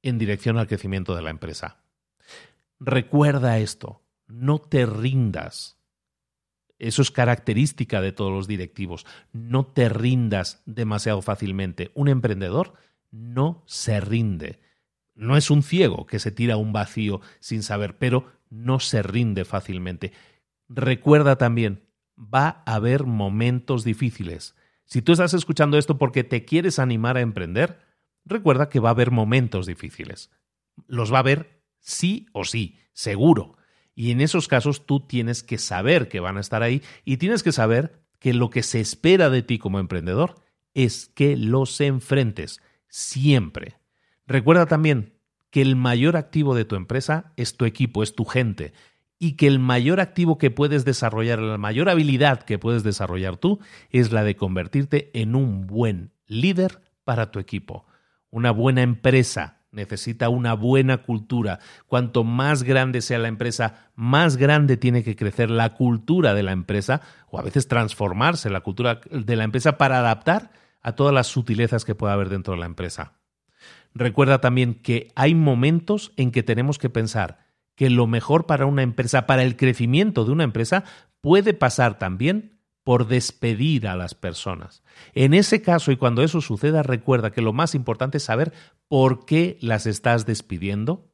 en 0.02 0.18
dirección 0.18 0.58
al 0.58 0.68
crecimiento 0.68 1.16
de 1.16 1.22
la 1.22 1.30
empresa. 1.30 1.86
Recuerda 2.80 3.59
esto, 3.59 4.03
no 4.28 4.59
te 4.59 4.86
rindas. 4.86 5.78
Eso 6.80 7.01
es 7.01 7.09
característica 7.09 8.01
de 8.01 8.11
todos 8.11 8.32
los 8.32 8.47
directivos. 8.47 9.05
No 9.34 9.65
te 9.65 9.89
rindas 9.89 10.61
demasiado 10.65 11.21
fácilmente. 11.21 11.91
Un 11.95 12.07
emprendedor 12.07 12.73
no 13.09 13.63
se 13.65 13.99
rinde 13.99 14.59
no 15.17 15.36
es 15.36 15.49
un 15.49 15.63
ciego 15.63 16.05
que 16.05 16.19
se 16.19 16.32
tira 16.32 16.53
a 16.53 16.57
un 16.57 16.71
vacío 16.71 17.21
sin 17.39 17.63
saber, 17.63 17.97
pero 17.97 18.32
no 18.51 18.80
se 18.80 19.01
rinde 19.01 19.45
fácilmente. 19.45 20.13
Recuerda 20.69 21.38
también, 21.38 21.84
va 22.17 22.63
a 22.65 22.75
haber 22.75 23.05
momentos 23.05 23.84
difíciles. 23.84 24.55
Si 24.86 25.01
tú 25.01 25.11
estás 25.11 25.34
escuchando 25.34 25.78
esto 25.80 25.97
porque 25.97 26.23
te 26.23 26.45
quieres 26.45 26.78
animar 26.78 27.17
a 27.17 27.21
emprender, 27.21 27.80
recuerda 28.25 28.69
que 28.69 28.80
va 28.80 28.89
a 28.89 28.91
haber 28.91 29.09
momentos 29.09 29.65
difíciles. 29.65 30.30
Los 30.86 31.11
va 31.11 31.17
a 31.17 31.21
haber 31.21 31.57
sí 31.88 32.27
o 32.33 32.43
sí, 32.43 32.77
seguro. 32.91 33.55
Y 33.95 34.11
en 34.11 34.21
esos 34.21 34.47
casos 34.47 34.85
tú 34.85 34.99
tienes 34.99 35.41
que 35.41 35.57
saber 35.57 36.09
que 36.09 36.19
van 36.19 36.38
a 36.38 36.41
estar 36.41 36.61
ahí 36.61 36.83
y 37.05 37.17
tienes 37.17 37.43
que 37.43 37.51
saber 37.51 38.03
que 38.19 38.33
lo 38.33 38.49
que 38.49 38.61
se 38.61 38.79
espera 38.79 39.29
de 39.29 39.41
ti 39.41 39.57
como 39.57 39.79
emprendedor 39.79 40.35
es 40.73 41.07
que 41.15 41.38
los 41.38 41.79
enfrentes 41.81 42.61
siempre. 42.89 43.77
Recuerda 44.27 44.65
también 44.65 45.13
que 45.49 45.61
el 45.61 45.75
mayor 45.75 46.17
activo 46.17 46.53
de 46.53 46.65
tu 46.65 46.75
empresa 46.75 47.31
es 47.38 47.55
tu 47.55 47.65
equipo, 47.65 48.03
es 48.03 48.13
tu 48.13 48.25
gente, 48.25 48.73
y 49.17 49.33
que 49.33 49.47
el 49.47 49.57
mayor 49.57 49.99
activo 49.99 50.38
que 50.38 50.51
puedes 50.51 50.83
desarrollar, 50.83 51.39
la 51.39 51.57
mayor 51.57 51.89
habilidad 51.89 52.43
que 52.43 52.59
puedes 52.59 52.83
desarrollar 52.83 53.38
tú, 53.38 53.59
es 53.89 54.11
la 54.11 54.23
de 54.23 54.35
convertirte 54.35 55.09
en 55.13 55.35
un 55.35 55.65
buen 55.65 56.11
líder 56.27 56.81
para 57.05 57.31
tu 57.31 57.39
equipo. 57.39 57.88
Una 58.29 58.51
buena 58.51 58.81
empresa 58.81 59.57
necesita 59.72 60.30
una 60.30 60.53
buena 60.53 60.97
cultura. 60.97 61.59
Cuanto 61.88 62.24
más 62.24 62.63
grande 62.63 63.01
sea 63.01 63.20
la 63.20 63.28
empresa, 63.28 63.89
más 63.95 64.38
grande 64.38 64.78
tiene 64.78 65.03
que 65.03 65.15
crecer 65.15 65.49
la 65.49 65.74
cultura 65.74 66.34
de 66.34 66.43
la 66.43 66.51
empresa, 66.51 67.01
o 67.30 67.39
a 67.39 67.43
veces 67.43 67.68
transformarse 67.68 68.49
la 68.49 68.61
cultura 68.61 69.01
de 69.11 69.36
la 69.36 69.43
empresa 69.43 69.78
para 69.78 69.99
adaptar 69.99 70.51
a 70.82 70.93
todas 70.93 71.13
las 71.13 71.28
sutilezas 71.28 71.86
que 71.86 71.95
pueda 71.95 72.13
haber 72.13 72.30
dentro 72.30 72.53
de 72.53 72.59
la 72.59 72.65
empresa. 72.65 73.13
Recuerda 73.93 74.39
también 74.39 74.76
que 74.76 75.11
hay 75.15 75.36
momentos 75.36 76.13
en 76.18 76.32
que 76.32 76.43
tenemos 76.43 76.78
que 76.78 76.89
pensar 76.89 77.39
que 77.76 77.89
lo 77.89 78.07
mejor 78.07 78.45
para 78.45 78.65
una 78.65 78.82
empresa, 78.82 79.28
para 79.28 79.43
el 79.43 79.55
crecimiento 79.55 80.26
de 80.26 80.32
una 80.32 80.43
empresa, 80.43 80.84
puede 81.22 81.53
pasar 81.53 81.99
también 81.99 82.57
por 82.88 83.05
despedir 83.05 83.85
a 83.85 83.97
las 83.97 84.15
personas. 84.15 84.81
En 85.13 85.33
ese 85.33 85.61
caso 85.61 85.91
y 85.91 85.97
cuando 85.97 86.23
eso 86.23 86.39
suceda, 86.39 86.83
recuerda 86.83 87.31
que 87.31 87.41
lo 87.41 87.51
más 87.51 87.75
importante 87.75 88.15
es 88.15 88.23
saber 88.23 88.53
por 88.88 89.25
qué 89.25 89.57
las 89.59 89.85
estás 89.85 90.25
despidiendo 90.25 91.11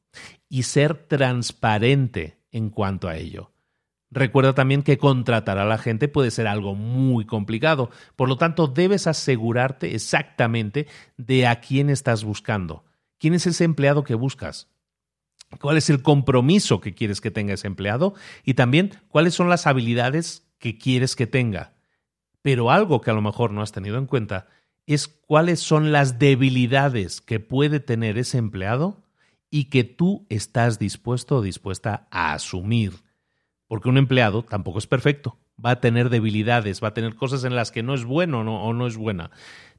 y 0.50 0.64
ser 0.64 1.08
transparente 1.08 2.38
en 2.52 2.70
cuanto 2.70 3.08
a 3.08 3.18
ello. 3.18 3.54
Recuerda 4.12 4.54
también 4.54 4.84
que 4.84 5.00
contratar 5.00 5.58
a 5.58 5.66
la 5.66 5.80
gente 5.80 6.08
puede 6.08 6.30
ser 6.30 6.46
algo 6.46 6.76
muy 6.76 7.26
complicado, 7.26 7.90
por 8.16 8.30
lo 8.30 8.38
tanto 8.38 8.68
debes 8.68 9.08
asegurarte 9.08 9.96
exactamente 9.96 10.86
de 11.18 11.48
a 11.48 11.60
quién 11.60 11.90
estás 11.90 12.24
buscando. 12.24 12.86
¿Quién 13.18 13.34
es 13.34 13.48
ese 13.48 13.64
empleado 13.64 14.04
que 14.04 14.14
buscas? 14.14 14.70
¿Cuál 15.60 15.78
es 15.78 15.90
el 15.90 16.04
compromiso 16.04 16.82
que 16.82 16.94
quieres 16.94 17.20
que 17.20 17.32
tenga 17.32 17.56
ese 17.56 17.66
empleado? 17.66 18.14
Y 18.44 18.54
también 18.54 18.92
cuáles 19.08 19.34
son 19.34 19.50
las 19.50 19.66
habilidades 19.66 20.44
que 20.64 20.78
quieres 20.78 21.18
que 21.18 21.28
tenga. 21.28 21.74
Pero 22.42 22.72
algo 22.72 23.02
que 23.02 23.12
a 23.12 23.14
lo 23.14 23.22
mejor 23.22 23.52
no 23.52 23.62
has 23.62 23.74
tenido 23.74 23.98
en 23.98 24.06
cuenta 24.06 24.48
es 24.86 25.10
cuáles 25.10 25.60
son 25.60 25.92
las 25.92 26.20
debilidades 26.20 27.20
que 27.20 27.42
puede 27.42 27.82
tener 27.82 28.18
ese 28.18 28.38
empleado 28.38 29.04
y 29.50 29.66
que 29.66 29.84
tú 29.84 30.26
estás 30.30 30.80
dispuesto 30.80 31.36
o 31.36 31.42
dispuesta 31.42 32.08
a 32.12 32.34
asumir 32.34 32.94
porque 33.74 33.90
un 33.90 33.98
empleado 33.98 34.44
tampoco 34.44 34.78
es 34.78 34.86
perfecto. 34.86 35.40
Va 35.64 35.72
a 35.72 35.80
tener 35.80 36.12
debilidades, 36.12 36.84
va 36.84 36.90
a 36.90 36.94
tener 36.94 37.16
cosas 37.16 37.44
en 37.44 37.56
las 37.56 37.72
que 37.72 37.82
no 37.82 37.96
es 37.96 38.06
bueno 38.06 38.42
o 38.42 38.72
no 38.72 38.86
es 38.86 38.98
buena. 38.98 39.32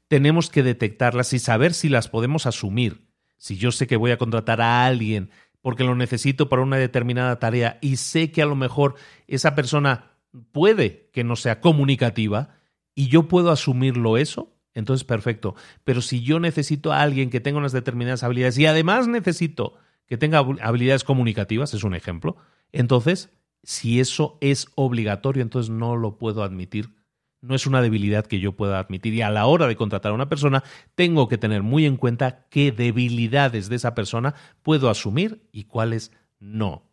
Tenemos 0.09 0.49
que 0.49 0.63
detectarlas 0.63 1.31
y 1.31 1.39
saber 1.39 1.73
si 1.73 1.87
las 1.87 2.09
podemos 2.09 2.45
asumir. 2.45 3.07
Si 3.37 3.55
yo 3.55 3.71
sé 3.71 3.87
que 3.87 3.95
voy 3.95 4.11
a 4.11 4.17
contratar 4.17 4.59
a 4.59 4.85
alguien 4.85 5.29
porque 5.61 5.85
lo 5.85 5.95
necesito 5.95 6.49
para 6.49 6.61
una 6.61 6.75
determinada 6.75 7.39
tarea 7.39 7.79
y 7.79 7.95
sé 7.95 8.31
que 8.31 8.41
a 8.41 8.45
lo 8.45 8.57
mejor 8.57 8.95
esa 9.27 9.55
persona 9.55 10.11
puede 10.51 11.09
que 11.13 11.23
no 11.23 11.35
sea 11.35 11.61
comunicativa 11.61 12.55
y 12.93 13.07
yo 13.07 13.27
puedo 13.27 13.51
asumirlo 13.51 14.17
eso, 14.17 14.53
entonces 14.73 15.03
perfecto. 15.03 15.55
Pero 15.83 16.01
si 16.01 16.21
yo 16.21 16.39
necesito 16.39 16.91
a 16.91 17.01
alguien 17.01 17.29
que 17.29 17.39
tenga 17.39 17.59
unas 17.59 17.71
determinadas 17.71 18.23
habilidades 18.23 18.57
y 18.57 18.65
además 18.65 19.07
necesito 19.07 19.73
que 20.05 20.17
tenga 20.17 20.39
habilidades 20.39 21.03
comunicativas, 21.03 21.73
es 21.73 21.83
un 21.83 21.95
ejemplo, 21.95 22.37
entonces 22.71 23.31
si 23.63 23.99
eso 23.99 24.37
es 24.41 24.67
obligatorio, 24.75 25.41
entonces 25.41 25.71
no 25.71 25.95
lo 25.95 26.17
puedo 26.17 26.43
admitir. 26.43 26.93
No 27.41 27.55
es 27.55 27.67
una 27.67 27.81
debilidad 27.81 28.25
que 28.25 28.39
yo 28.39 28.53
pueda 28.53 28.79
admitir. 28.79 29.13
Y 29.13 29.21
a 29.21 29.29
la 29.29 29.45
hora 29.45 29.67
de 29.67 29.75
contratar 29.75 30.11
a 30.11 30.15
una 30.15 30.29
persona, 30.29 30.63
tengo 30.95 31.27
que 31.27 31.37
tener 31.37 31.63
muy 31.63 31.85
en 31.85 31.97
cuenta 31.97 32.47
qué 32.49 32.71
debilidades 32.71 33.69
de 33.69 33.75
esa 33.75 33.93
persona 33.93 34.33
puedo 34.63 34.89
asumir 34.89 35.47
y 35.51 35.65
cuáles 35.65 36.11
no. 36.39 36.91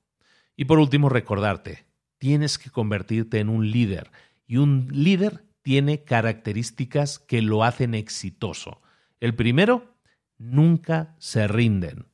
Y 0.57 0.65
por 0.65 0.79
último, 0.79 1.09
recordarte, 1.09 1.87
tienes 2.23 2.57
que 2.57 2.71
convertirte 2.71 3.41
en 3.41 3.49
un 3.49 3.69
líder. 3.69 4.13
Y 4.47 4.59
un 4.59 4.87
líder 4.93 5.45
tiene 5.63 6.05
características 6.05 7.19
que 7.19 7.43
lo 7.43 7.65
hacen 7.65 7.97
exitoso. 7.97 8.81
El 9.19 9.35
primero, 9.35 9.97
nunca 10.39 11.17
se 11.19 11.49
rinden 11.49 12.07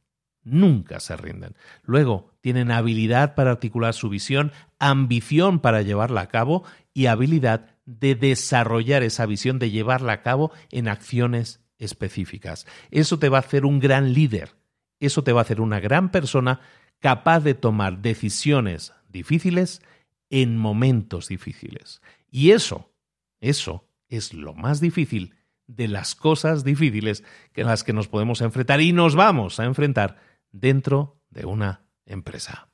nunca 0.51 0.99
se 0.99 1.15
rinden. 1.15 1.57
Luego, 1.83 2.33
tienen 2.41 2.71
habilidad 2.71 3.35
para 3.35 3.51
articular 3.51 3.93
su 3.93 4.09
visión, 4.09 4.51
ambición 4.79 5.59
para 5.59 5.83
llevarla 5.83 6.23
a 6.23 6.29
cabo 6.29 6.65
y 6.95 7.05
habilidad 7.05 7.77
de 7.85 8.15
desarrollar 8.15 9.03
esa 9.03 9.27
visión, 9.27 9.59
de 9.59 9.71
llevarla 9.71 10.15
a 10.15 10.23
cabo 10.23 10.53
en 10.71 10.89
acciones 10.89 11.61
específicas. 11.79 12.67
Eso 12.91 13.19
te 13.19 13.29
va 13.29 13.37
a 13.37 13.41
hacer 13.41 13.67
un 13.67 13.79
gran 13.79 14.15
líder, 14.15 14.55
eso 15.01 15.23
te 15.23 15.35
va 15.35 15.41
a 15.41 15.43
hacer 15.43 15.61
una 15.61 15.81
gran 15.81 16.11
persona 16.11 16.61
capaz 16.99 17.41
de 17.41 17.53
tomar 17.53 17.99
decisiones 17.99 18.95
difíciles 19.11 19.83
en 20.31 20.57
momentos 20.57 21.29
difíciles. 21.29 22.01
Y 22.31 22.51
eso, 22.51 22.93
eso 23.41 23.89
es 24.09 24.35
lo 24.35 24.55
más 24.55 24.81
difícil 24.81 25.35
de 25.67 25.89
las 25.89 26.15
cosas 26.15 26.65
difíciles 26.65 27.25
que 27.53 27.65
las 27.65 27.85
que 27.85 27.93
nos 27.93 28.09
podemos 28.09 28.41
enfrentar 28.41 28.81
y 28.81 28.93
nos 28.93 29.15
vamos 29.15 29.61
a 29.61 29.65
enfrentar 29.65 30.17
dentro 30.51 31.21
de 31.31 31.45
una 31.45 31.83
empresa. 32.07 32.69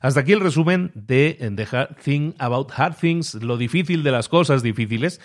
Hasta 0.00 0.20
aquí 0.20 0.32
el 0.32 0.40
resumen 0.40 0.90
de 0.94 1.52
The 1.54 1.76
Hard 1.76 1.96
Thing 1.96 2.34
About 2.38 2.72
Hard 2.74 2.96
Things, 2.96 3.34
lo 3.34 3.56
difícil 3.56 4.02
de 4.02 4.12
las 4.12 4.28
cosas 4.28 4.62
difíciles. 4.62 5.20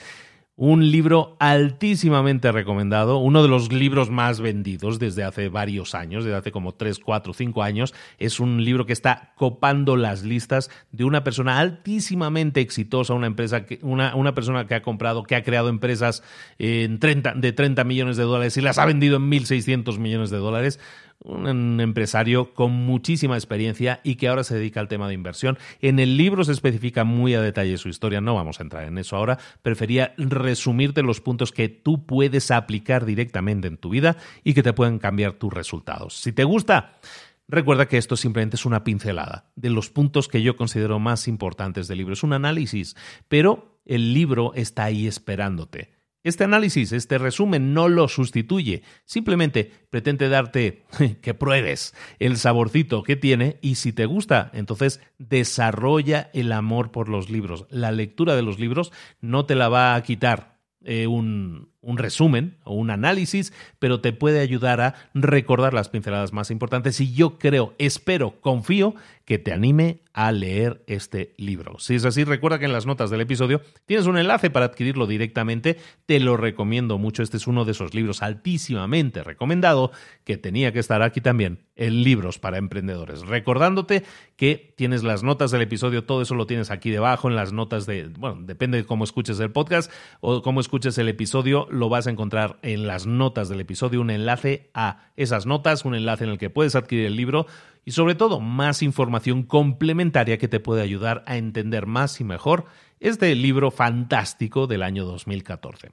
Un 0.55 0.91
libro 0.91 1.35
altísimamente 1.39 2.51
recomendado, 2.51 3.17
uno 3.17 3.41
de 3.41 3.49
los 3.49 3.73
libros 3.73 4.11
más 4.11 4.39
vendidos 4.39 4.99
desde 4.99 5.23
hace 5.23 5.49
varios 5.49 5.95
años, 5.95 6.25
desde 6.25 6.37
hace 6.37 6.51
como 6.51 6.75
3, 6.75 6.99
4, 6.99 7.33
5 7.33 7.63
años. 7.63 7.95
Es 8.19 8.39
un 8.39 8.63
libro 8.63 8.85
que 8.85 8.93
está 8.93 9.33
copando 9.35 9.97
las 9.97 10.21
listas 10.21 10.69
de 10.91 11.05
una 11.05 11.23
persona 11.23 11.57
altísimamente 11.57 12.61
exitosa, 12.61 13.15
una 13.15 13.25
empresa 13.25 13.65
que, 13.65 13.79
una, 13.81 14.15
una 14.15 14.35
persona 14.35 14.67
que 14.67 14.75
ha 14.75 14.83
comprado, 14.83 15.23
que 15.23 15.35
ha 15.35 15.41
creado 15.41 15.69
empresas 15.69 16.21
en 16.59 16.99
30, 16.99 17.33
de 17.33 17.51
30 17.51 17.83
millones 17.83 18.15
de 18.15 18.23
dólares 18.23 18.55
y 18.55 18.61
las 18.61 18.77
ha 18.77 18.85
vendido 18.85 19.17
en 19.17 19.31
1.600 19.31 19.97
millones 19.97 20.29
de 20.29 20.37
dólares 20.37 20.79
un 21.23 21.79
empresario 21.79 22.53
con 22.53 22.71
muchísima 22.71 23.35
experiencia 23.35 24.01
y 24.03 24.15
que 24.15 24.27
ahora 24.27 24.43
se 24.43 24.55
dedica 24.55 24.79
al 24.79 24.87
tema 24.87 25.07
de 25.07 25.13
inversión. 25.13 25.57
En 25.81 25.99
el 25.99 26.17
libro 26.17 26.43
se 26.43 26.51
especifica 26.51 27.03
muy 27.03 27.33
a 27.33 27.41
detalle 27.41 27.77
su 27.77 27.89
historia, 27.89 28.21
no 28.21 28.35
vamos 28.35 28.59
a 28.59 28.63
entrar 28.63 28.83
en 28.83 28.97
eso 28.97 29.15
ahora. 29.15 29.39
Prefería 29.61 30.13
resumirte 30.17 31.01
los 31.01 31.21
puntos 31.21 31.51
que 31.51 31.69
tú 31.69 32.05
puedes 32.05 32.51
aplicar 32.51 33.05
directamente 33.05 33.67
en 33.67 33.77
tu 33.77 33.89
vida 33.89 34.17
y 34.43 34.53
que 34.53 34.63
te 34.63 34.73
pueden 34.73 34.99
cambiar 34.99 35.33
tus 35.33 35.53
resultados. 35.53 36.15
Si 36.15 36.31
te 36.31 36.43
gusta, 36.43 36.99
Recuerda 37.45 37.87
que 37.87 37.97
esto 37.97 38.15
simplemente 38.15 38.55
es 38.55 38.65
una 38.65 38.85
pincelada 38.85 39.51
de 39.55 39.69
los 39.69 39.89
puntos 39.89 40.29
que 40.29 40.41
yo 40.41 40.55
considero 40.55 40.97
más 40.99 41.27
importantes 41.27 41.89
del 41.89 41.97
libro. 41.97 42.13
Es 42.13 42.23
un 42.23 42.31
análisis, 42.31 42.95
pero 43.27 43.79
el 43.85 44.13
libro 44.13 44.53
está 44.55 44.85
ahí 44.85 45.07
esperándote. 45.07 45.91
Este 46.23 46.45
análisis, 46.45 46.93
este 46.93 47.17
resumen 47.17 47.73
no 47.73 47.89
lo 47.89 48.07
sustituye, 48.07 48.83
simplemente 49.03 49.71
pretende 49.89 50.29
darte 50.29 50.83
que 51.21 51.33
pruebes 51.33 51.93
el 52.19 52.37
saborcito 52.37 53.03
que 53.03 53.17
tiene 53.17 53.57
y 53.61 53.75
si 53.75 53.91
te 53.91 54.05
gusta, 54.05 54.49
entonces 54.53 55.01
desarrolla 55.17 56.29
el 56.33 56.53
amor 56.53 56.91
por 56.91 57.09
los 57.09 57.29
libros. 57.29 57.65
La 57.69 57.91
lectura 57.91 58.35
de 58.37 58.41
los 58.41 58.57
libros 58.57 58.93
no 59.19 59.45
te 59.45 59.55
la 59.55 59.67
va 59.67 59.95
a 59.95 60.03
quitar 60.03 60.59
eh, 60.85 61.07
un, 61.07 61.72
un 61.83 61.97
resumen 61.97 62.57
o 62.63 62.73
un 62.73 62.89
análisis, 62.89 63.53
pero 63.77 64.01
te 64.01 64.13
puede 64.13 64.39
ayudar 64.39 64.81
a 64.81 64.95
recordar 65.13 65.73
las 65.73 65.89
pinceladas 65.89 66.33
más 66.33 66.49
importantes 66.49 66.99
y 66.99 67.13
yo 67.13 67.37
creo, 67.37 67.75
espero, 67.77 68.41
confío 68.41 68.95
que 69.25 69.37
te 69.37 69.53
anime 69.53 70.01
a 70.13 70.31
leer 70.31 70.83
este 70.87 71.33
libro. 71.37 71.79
Si 71.79 71.95
es 71.95 72.05
así, 72.05 72.23
recuerda 72.23 72.59
que 72.59 72.65
en 72.65 72.73
las 72.73 72.85
notas 72.85 73.09
del 73.09 73.21
episodio 73.21 73.61
tienes 73.85 74.05
un 74.05 74.17
enlace 74.17 74.49
para 74.49 74.65
adquirirlo 74.65 75.07
directamente. 75.07 75.77
Te 76.05 76.19
lo 76.19 76.37
recomiendo 76.37 76.97
mucho. 76.97 77.23
Este 77.23 77.37
es 77.37 77.47
uno 77.47 77.65
de 77.65 77.71
esos 77.71 77.93
libros 77.93 78.21
altísimamente 78.21 79.23
recomendado 79.23 79.91
que 80.23 80.37
tenía 80.37 80.73
que 80.73 80.79
estar 80.79 81.01
aquí 81.01 81.21
también 81.21 81.59
en 81.75 82.03
Libros 82.03 82.37
para 82.37 82.57
Emprendedores. 82.57 83.21
Recordándote 83.21 84.03
que 84.35 84.73
tienes 84.77 85.03
las 85.03 85.23
notas 85.23 85.51
del 85.51 85.61
episodio, 85.61 86.03
todo 86.03 86.21
eso 86.21 86.35
lo 86.35 86.45
tienes 86.45 86.69
aquí 86.69 86.91
debajo 86.91 87.29
en 87.29 87.35
las 87.35 87.53
notas 87.53 87.85
de, 87.85 88.07
bueno, 88.07 88.39
depende 88.41 88.77
de 88.77 88.85
cómo 88.85 89.03
escuches 89.05 89.39
el 89.39 89.51
podcast 89.51 89.91
o 90.19 90.41
cómo 90.43 90.59
escuches 90.59 90.97
el 90.97 91.09
episodio, 91.09 91.67
lo 91.73 91.89
vas 91.89 92.07
a 92.07 92.11
encontrar 92.11 92.57
en 92.61 92.87
las 92.87 93.05
notas 93.05 93.49
del 93.49 93.59
episodio, 93.59 94.01
un 94.01 94.09
enlace 94.09 94.69
a 94.73 95.11
esas 95.17 95.45
notas, 95.45 95.85
un 95.85 95.95
enlace 95.95 96.23
en 96.23 96.29
el 96.29 96.37
que 96.37 96.49
puedes 96.49 96.75
adquirir 96.75 97.05
el 97.05 97.15
libro 97.15 97.47
y 97.85 97.91
sobre 97.91 98.15
todo 98.15 98.39
más 98.39 98.81
información 98.81 99.43
complementaria 99.43 100.37
que 100.37 100.47
te 100.47 100.59
puede 100.59 100.81
ayudar 100.81 101.23
a 101.27 101.37
entender 101.37 101.85
más 101.85 102.21
y 102.21 102.23
mejor 102.23 102.65
este 102.99 103.35
libro 103.35 103.69
fantástico 103.69 104.65
del 104.65 104.81
año 104.81 105.03
2014. 105.03 105.91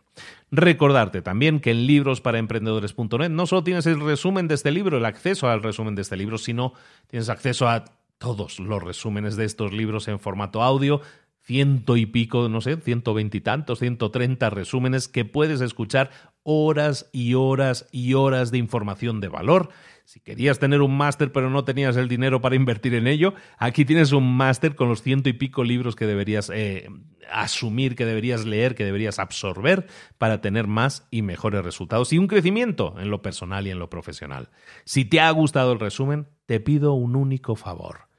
Recordarte 0.52 1.22
también 1.22 1.58
que 1.58 1.72
en 1.72 1.86
librosparaemprendedores.net 1.86 3.30
no 3.30 3.46
solo 3.46 3.64
tienes 3.64 3.86
el 3.86 4.00
resumen 4.00 4.46
de 4.46 4.54
este 4.54 4.70
libro, 4.70 4.98
el 4.98 5.04
acceso 5.04 5.48
al 5.48 5.62
resumen 5.62 5.96
de 5.96 6.02
este 6.02 6.16
libro, 6.16 6.38
sino 6.38 6.72
tienes 7.08 7.28
acceso 7.28 7.68
a 7.68 7.84
todos 8.18 8.60
los 8.60 8.82
resúmenes 8.82 9.34
de 9.36 9.46
estos 9.46 9.72
libros 9.72 10.06
en 10.06 10.20
formato 10.20 10.62
audio, 10.62 11.00
ciento 11.42 11.96
y 11.96 12.06
pico, 12.06 12.48
no 12.48 12.60
sé, 12.60 12.76
ciento 12.76 13.14
veintitantos, 13.14 13.78
ciento 13.78 14.10
treinta 14.10 14.50
resúmenes 14.50 15.08
que 15.08 15.24
puedes 15.24 15.60
escuchar 15.60 16.10
horas 16.42 17.10
y 17.12 17.34
horas 17.34 17.88
y 17.92 18.14
horas 18.14 18.50
de 18.50 18.58
información 18.58 19.20
de 19.20 19.28
valor 19.28 19.70
si 20.10 20.18
querías 20.18 20.58
tener 20.58 20.82
un 20.82 20.96
máster 20.96 21.30
pero 21.30 21.50
no 21.50 21.62
tenías 21.62 21.96
el 21.96 22.08
dinero 22.08 22.40
para 22.40 22.56
invertir 22.56 22.94
en 22.94 23.06
ello, 23.06 23.32
aquí 23.58 23.84
tienes 23.84 24.10
un 24.10 24.36
máster 24.36 24.74
con 24.74 24.88
los 24.88 25.02
ciento 25.02 25.28
y 25.28 25.34
pico 25.34 25.62
libros 25.62 25.94
que 25.94 26.04
deberías 26.04 26.50
eh, 26.52 26.88
asumir, 27.30 27.94
que 27.94 28.04
deberías 28.04 28.44
leer, 28.44 28.74
que 28.74 28.84
deberías 28.84 29.20
absorber 29.20 29.86
para 30.18 30.40
tener 30.40 30.66
más 30.66 31.06
y 31.12 31.22
mejores 31.22 31.64
resultados 31.64 32.12
y 32.12 32.18
un 32.18 32.26
crecimiento 32.26 32.96
en 32.98 33.08
lo 33.08 33.22
personal 33.22 33.68
y 33.68 33.70
en 33.70 33.78
lo 33.78 33.88
profesional. 33.88 34.48
Si 34.84 35.04
te 35.04 35.20
ha 35.20 35.30
gustado 35.30 35.72
el 35.72 35.78
resumen, 35.78 36.26
te 36.46 36.58
pido 36.58 36.94
un 36.94 37.14
único 37.14 37.54
favor. 37.54 38.09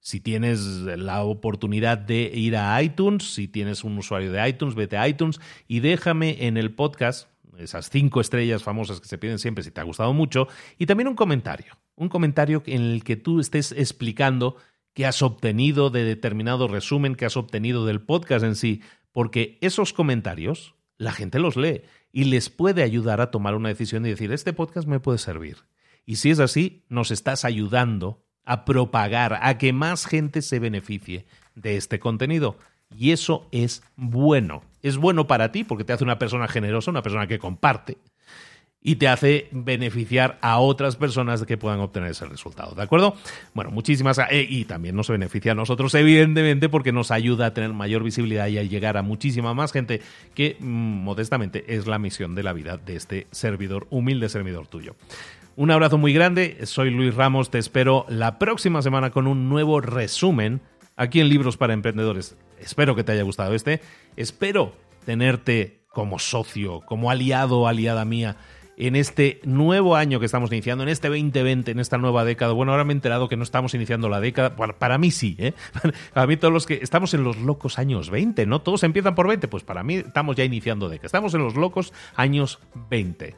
Si 0.00 0.20
tienes 0.20 0.60
la 0.60 1.22
oportunidad 1.22 1.98
de 1.98 2.30
ir 2.34 2.56
a 2.56 2.82
iTunes, 2.82 3.34
si 3.34 3.48
tienes 3.48 3.84
un 3.84 3.98
usuario 3.98 4.32
de 4.32 4.48
iTunes, 4.48 4.74
vete 4.74 4.96
a 4.96 5.06
iTunes 5.06 5.40
y 5.68 5.80
déjame 5.80 6.46
en 6.46 6.56
el 6.56 6.74
podcast 6.74 7.28
esas 7.58 7.90
cinco 7.90 8.20
estrellas 8.20 8.62
famosas 8.62 9.00
que 9.00 9.08
se 9.08 9.18
piden 9.18 9.38
siempre 9.38 9.62
si 9.62 9.70
te 9.70 9.80
ha 9.80 9.84
gustado 9.84 10.12
mucho, 10.14 10.48
y 10.78 10.86
también 10.86 11.08
un 11.08 11.14
comentario, 11.14 11.76
un 11.96 12.08
comentario 12.08 12.62
en 12.66 12.82
el 12.82 13.04
que 13.04 13.16
tú 13.16 13.40
estés 13.40 13.72
explicando 13.72 14.56
qué 14.94 15.06
has 15.06 15.20
obtenido 15.22 15.90
de 15.90 16.04
determinado 16.04 16.68
resumen 16.68 17.14
que 17.14 17.26
has 17.26 17.36
obtenido 17.36 17.84
del 17.84 18.00
podcast 18.00 18.44
en 18.44 18.56
sí, 18.56 18.82
porque 19.12 19.58
esos 19.60 19.92
comentarios 19.92 20.74
la 20.96 21.12
gente 21.12 21.38
los 21.38 21.56
lee 21.56 21.82
y 22.12 22.24
les 22.24 22.50
puede 22.50 22.82
ayudar 22.82 23.20
a 23.20 23.30
tomar 23.30 23.54
una 23.54 23.68
decisión 23.68 24.04
y 24.04 24.10
decir, 24.10 24.32
este 24.32 24.52
podcast 24.52 24.86
me 24.86 25.00
puede 25.00 25.18
servir. 25.18 25.58
Y 26.04 26.16
si 26.16 26.30
es 26.30 26.40
así, 26.40 26.84
nos 26.88 27.10
estás 27.10 27.44
ayudando 27.44 28.24
a 28.50 28.64
propagar, 28.64 29.38
a 29.42 29.58
que 29.58 29.72
más 29.72 30.06
gente 30.06 30.42
se 30.42 30.58
beneficie 30.58 31.24
de 31.54 31.76
este 31.76 32.00
contenido. 32.00 32.58
Y 32.98 33.12
eso 33.12 33.46
es 33.52 33.84
bueno. 33.94 34.64
Es 34.82 34.96
bueno 34.96 35.28
para 35.28 35.52
ti 35.52 35.62
porque 35.62 35.84
te 35.84 35.92
hace 35.92 36.02
una 36.02 36.18
persona 36.18 36.48
generosa, 36.48 36.90
una 36.90 37.02
persona 37.02 37.28
que 37.28 37.38
comparte 37.38 37.98
y 38.82 38.96
te 38.96 39.06
hace 39.06 39.46
beneficiar 39.52 40.36
a 40.40 40.58
otras 40.58 40.96
personas 40.96 41.44
que 41.44 41.58
puedan 41.58 41.78
obtener 41.78 42.10
ese 42.10 42.26
resultado. 42.26 42.74
¿De 42.74 42.82
acuerdo? 42.82 43.14
Bueno, 43.54 43.70
muchísimas. 43.70 44.18
Eh, 44.30 44.44
y 44.48 44.64
también 44.64 44.96
nos 44.96 45.08
beneficia 45.08 45.52
a 45.52 45.54
nosotros, 45.54 45.94
evidentemente, 45.94 46.68
porque 46.68 46.90
nos 46.90 47.12
ayuda 47.12 47.46
a 47.46 47.54
tener 47.54 47.72
mayor 47.72 48.02
visibilidad 48.02 48.48
y 48.48 48.58
a 48.58 48.64
llegar 48.64 48.96
a 48.96 49.02
muchísima 49.02 49.54
más 49.54 49.70
gente, 49.70 50.00
que 50.34 50.56
mm, 50.58 50.64
modestamente 50.64 51.76
es 51.76 51.86
la 51.86 52.00
misión 52.00 52.34
de 52.34 52.42
la 52.42 52.52
vida 52.52 52.78
de 52.78 52.96
este 52.96 53.26
servidor, 53.30 53.86
humilde 53.90 54.28
servidor 54.28 54.66
tuyo. 54.66 54.96
Un 55.60 55.70
abrazo 55.70 55.98
muy 55.98 56.14
grande, 56.14 56.56
soy 56.64 56.88
Luis 56.88 57.14
Ramos, 57.14 57.50
te 57.50 57.58
espero 57.58 58.06
la 58.08 58.38
próxima 58.38 58.80
semana 58.80 59.10
con 59.10 59.26
un 59.26 59.50
nuevo 59.50 59.82
resumen 59.82 60.62
aquí 60.96 61.20
en 61.20 61.28
Libros 61.28 61.58
para 61.58 61.74
Emprendedores. 61.74 62.34
Espero 62.58 62.96
que 62.96 63.04
te 63.04 63.12
haya 63.12 63.24
gustado 63.24 63.54
este. 63.54 63.82
Espero 64.16 64.72
tenerte 65.04 65.82
como 65.88 66.18
socio, 66.18 66.80
como 66.86 67.10
aliado 67.10 67.68
aliada 67.68 68.06
mía 68.06 68.38
en 68.78 68.96
este 68.96 69.38
nuevo 69.44 69.96
año 69.96 70.18
que 70.18 70.24
estamos 70.24 70.50
iniciando, 70.50 70.82
en 70.82 70.88
este 70.88 71.08
2020, 71.08 71.72
en 71.72 71.78
esta 71.78 71.98
nueva 71.98 72.24
década. 72.24 72.54
Bueno, 72.54 72.72
ahora 72.72 72.84
me 72.84 72.94
he 72.94 72.96
enterado 72.96 73.28
que 73.28 73.36
no 73.36 73.42
estamos 73.42 73.74
iniciando 73.74 74.08
la 74.08 74.20
década. 74.20 74.56
para 74.56 74.96
mí 74.96 75.10
sí, 75.10 75.36
¿eh? 75.38 75.52
Para 76.14 76.26
mí 76.26 76.38
todos 76.38 76.54
los 76.54 76.64
que 76.64 76.78
estamos 76.80 77.12
en 77.12 77.22
los 77.22 77.36
locos 77.36 77.78
años 77.78 78.08
20, 78.08 78.46
¿no? 78.46 78.62
Todos 78.62 78.82
empiezan 78.82 79.14
por 79.14 79.28
20, 79.28 79.46
pues 79.46 79.62
para 79.62 79.82
mí 79.82 79.96
estamos 79.96 80.36
ya 80.36 80.44
iniciando 80.44 80.88
década. 80.88 81.04
Estamos 81.04 81.34
en 81.34 81.42
los 81.42 81.54
locos 81.54 81.92
años 82.16 82.60
20. 82.88 83.36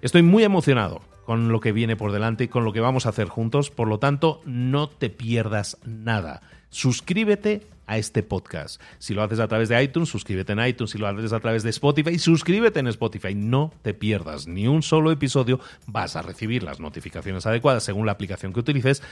Estoy 0.00 0.22
muy 0.22 0.42
emocionado 0.42 1.02
con 1.24 1.50
lo 1.52 1.60
que 1.60 1.72
viene 1.72 1.96
por 1.96 2.12
delante 2.12 2.44
y 2.44 2.48
con 2.48 2.64
lo 2.64 2.72
que 2.72 2.80
vamos 2.80 3.06
a 3.06 3.10
hacer 3.10 3.28
juntos, 3.28 3.70
por 3.70 3.88
lo 3.88 3.98
tanto, 3.98 4.40
no 4.44 4.88
te 4.88 5.10
pierdas 5.10 5.78
nada. 5.84 6.42
Suscríbete 6.70 7.66
a 7.86 7.98
este 7.98 8.22
podcast. 8.22 8.80
Si 9.00 9.14
lo 9.14 9.22
haces 9.22 9.40
a 9.40 9.48
través 9.48 9.68
de 9.68 9.82
iTunes, 9.82 10.08
suscríbete 10.08 10.52
en 10.52 10.64
iTunes. 10.64 10.92
Si 10.92 10.98
lo 10.98 11.08
haces 11.08 11.32
a 11.32 11.40
través 11.40 11.64
de 11.64 11.70
Spotify, 11.70 12.18
suscríbete 12.20 12.78
en 12.78 12.86
Spotify. 12.86 13.34
No 13.34 13.72
te 13.82 13.94
pierdas 13.94 14.46
ni 14.46 14.68
un 14.68 14.82
solo 14.82 15.10
episodio. 15.10 15.58
Vas 15.86 16.14
a 16.14 16.22
recibir 16.22 16.62
las 16.62 16.78
notificaciones 16.78 17.46
adecuadas 17.46 17.82
según 17.82 18.06
la 18.06 18.12
aplicación 18.12 18.52
que 18.52 18.60
utilices. 18.60 19.02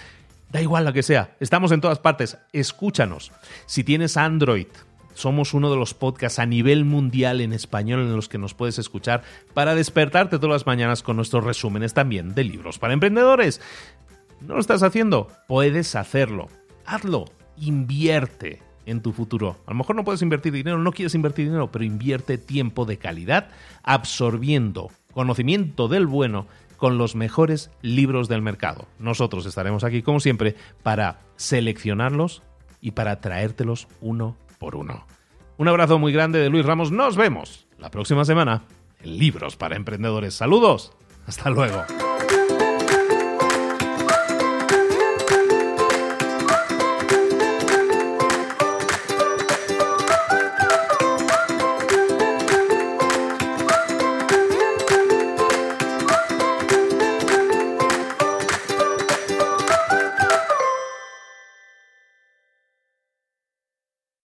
Da 0.51 0.63
igual 0.63 0.85
la 0.85 0.93
que 0.93 1.03
sea. 1.03 1.37
Estamos 1.41 1.73
en 1.73 1.81
todas 1.81 1.99
partes. 1.99 2.39
Escúchanos. 2.53 3.33
Si 3.67 3.83
tienes 3.83 4.17
Android, 4.17 4.69
somos 5.19 5.53
uno 5.53 5.71
de 5.71 5.77
los 5.77 5.95
podcasts 5.95 6.39
a 6.39 6.47
nivel 6.47 6.85
mundial 6.85 7.41
en 7.41 7.53
español 7.53 8.01
en 8.01 8.15
los 8.15 8.29
que 8.29 8.39
nos 8.39 8.55
puedes 8.55 8.79
escuchar 8.79 9.23
para 9.53 9.75
despertarte 9.75 10.39
todas 10.39 10.55
las 10.55 10.67
mañanas 10.67 11.03
con 11.03 11.17
nuestros 11.17 11.45
resúmenes 11.45 11.93
también 11.93 12.35
de 12.35 12.45
libros 12.45 12.79
para 12.79 12.95
emprendedores. 12.95 13.61
¿No 14.41 14.55
lo 14.55 14.61
estás 14.61 14.85
haciendo? 14.85 15.29
Puedes 15.49 15.97
hacerlo. 15.97 16.49
Hazlo. 16.87 17.25
Invierte 17.57 18.63
en 18.87 19.03
tu 19.03 19.13
futuro. 19.13 19.57
A 19.67 19.73
lo 19.73 19.79
mejor 19.79 19.97
no 19.97 20.05
puedes 20.05 20.23
invertir 20.23 20.53
dinero, 20.53 20.79
no 20.79 20.93
quieres 20.93 21.17
invertir 21.17 21.47
dinero, 21.47 21.73
pero 21.73 21.85
invierte 21.85 22.39
tiempo 22.39 22.85
de 22.85 22.99
calidad 22.99 23.49
absorbiendo 23.83 24.91
conocimiento 25.13 25.89
del 25.89 26.07
bueno 26.07 26.47
con 26.77 26.97
los 26.97 27.17
mejores 27.17 27.73
libros 27.83 28.29
del 28.29 28.41
mercado. 28.41 28.87
Nosotros 29.01 29.45
estaremos 29.47 29.83
aquí, 29.83 30.03
como 30.03 30.21
siempre, 30.21 30.55
para 30.85 31.23
seleccionarlos 31.35 32.43
y 32.81 32.93
para 32.93 33.21
traértelos 33.21 33.89
uno 34.01 34.37
por 34.59 34.77
uno. 34.77 35.07
Un 35.57 35.69
abrazo 35.69 35.99
muy 35.99 36.13
grande 36.13 36.39
de 36.39 36.51
Luis 36.51 36.65
Ramos. 36.65 36.93
Nos 36.93 37.17
vemos 37.17 37.67
la 37.79 37.91
próxima 37.91 38.25
semana 38.25 38.63
en 39.03 39.19
Libros 39.19 39.57
para 39.57 39.77
Emprendedores. 39.77 40.35
Saludos. 40.35 40.93
Hasta 41.27 41.51
luego. 41.51 41.85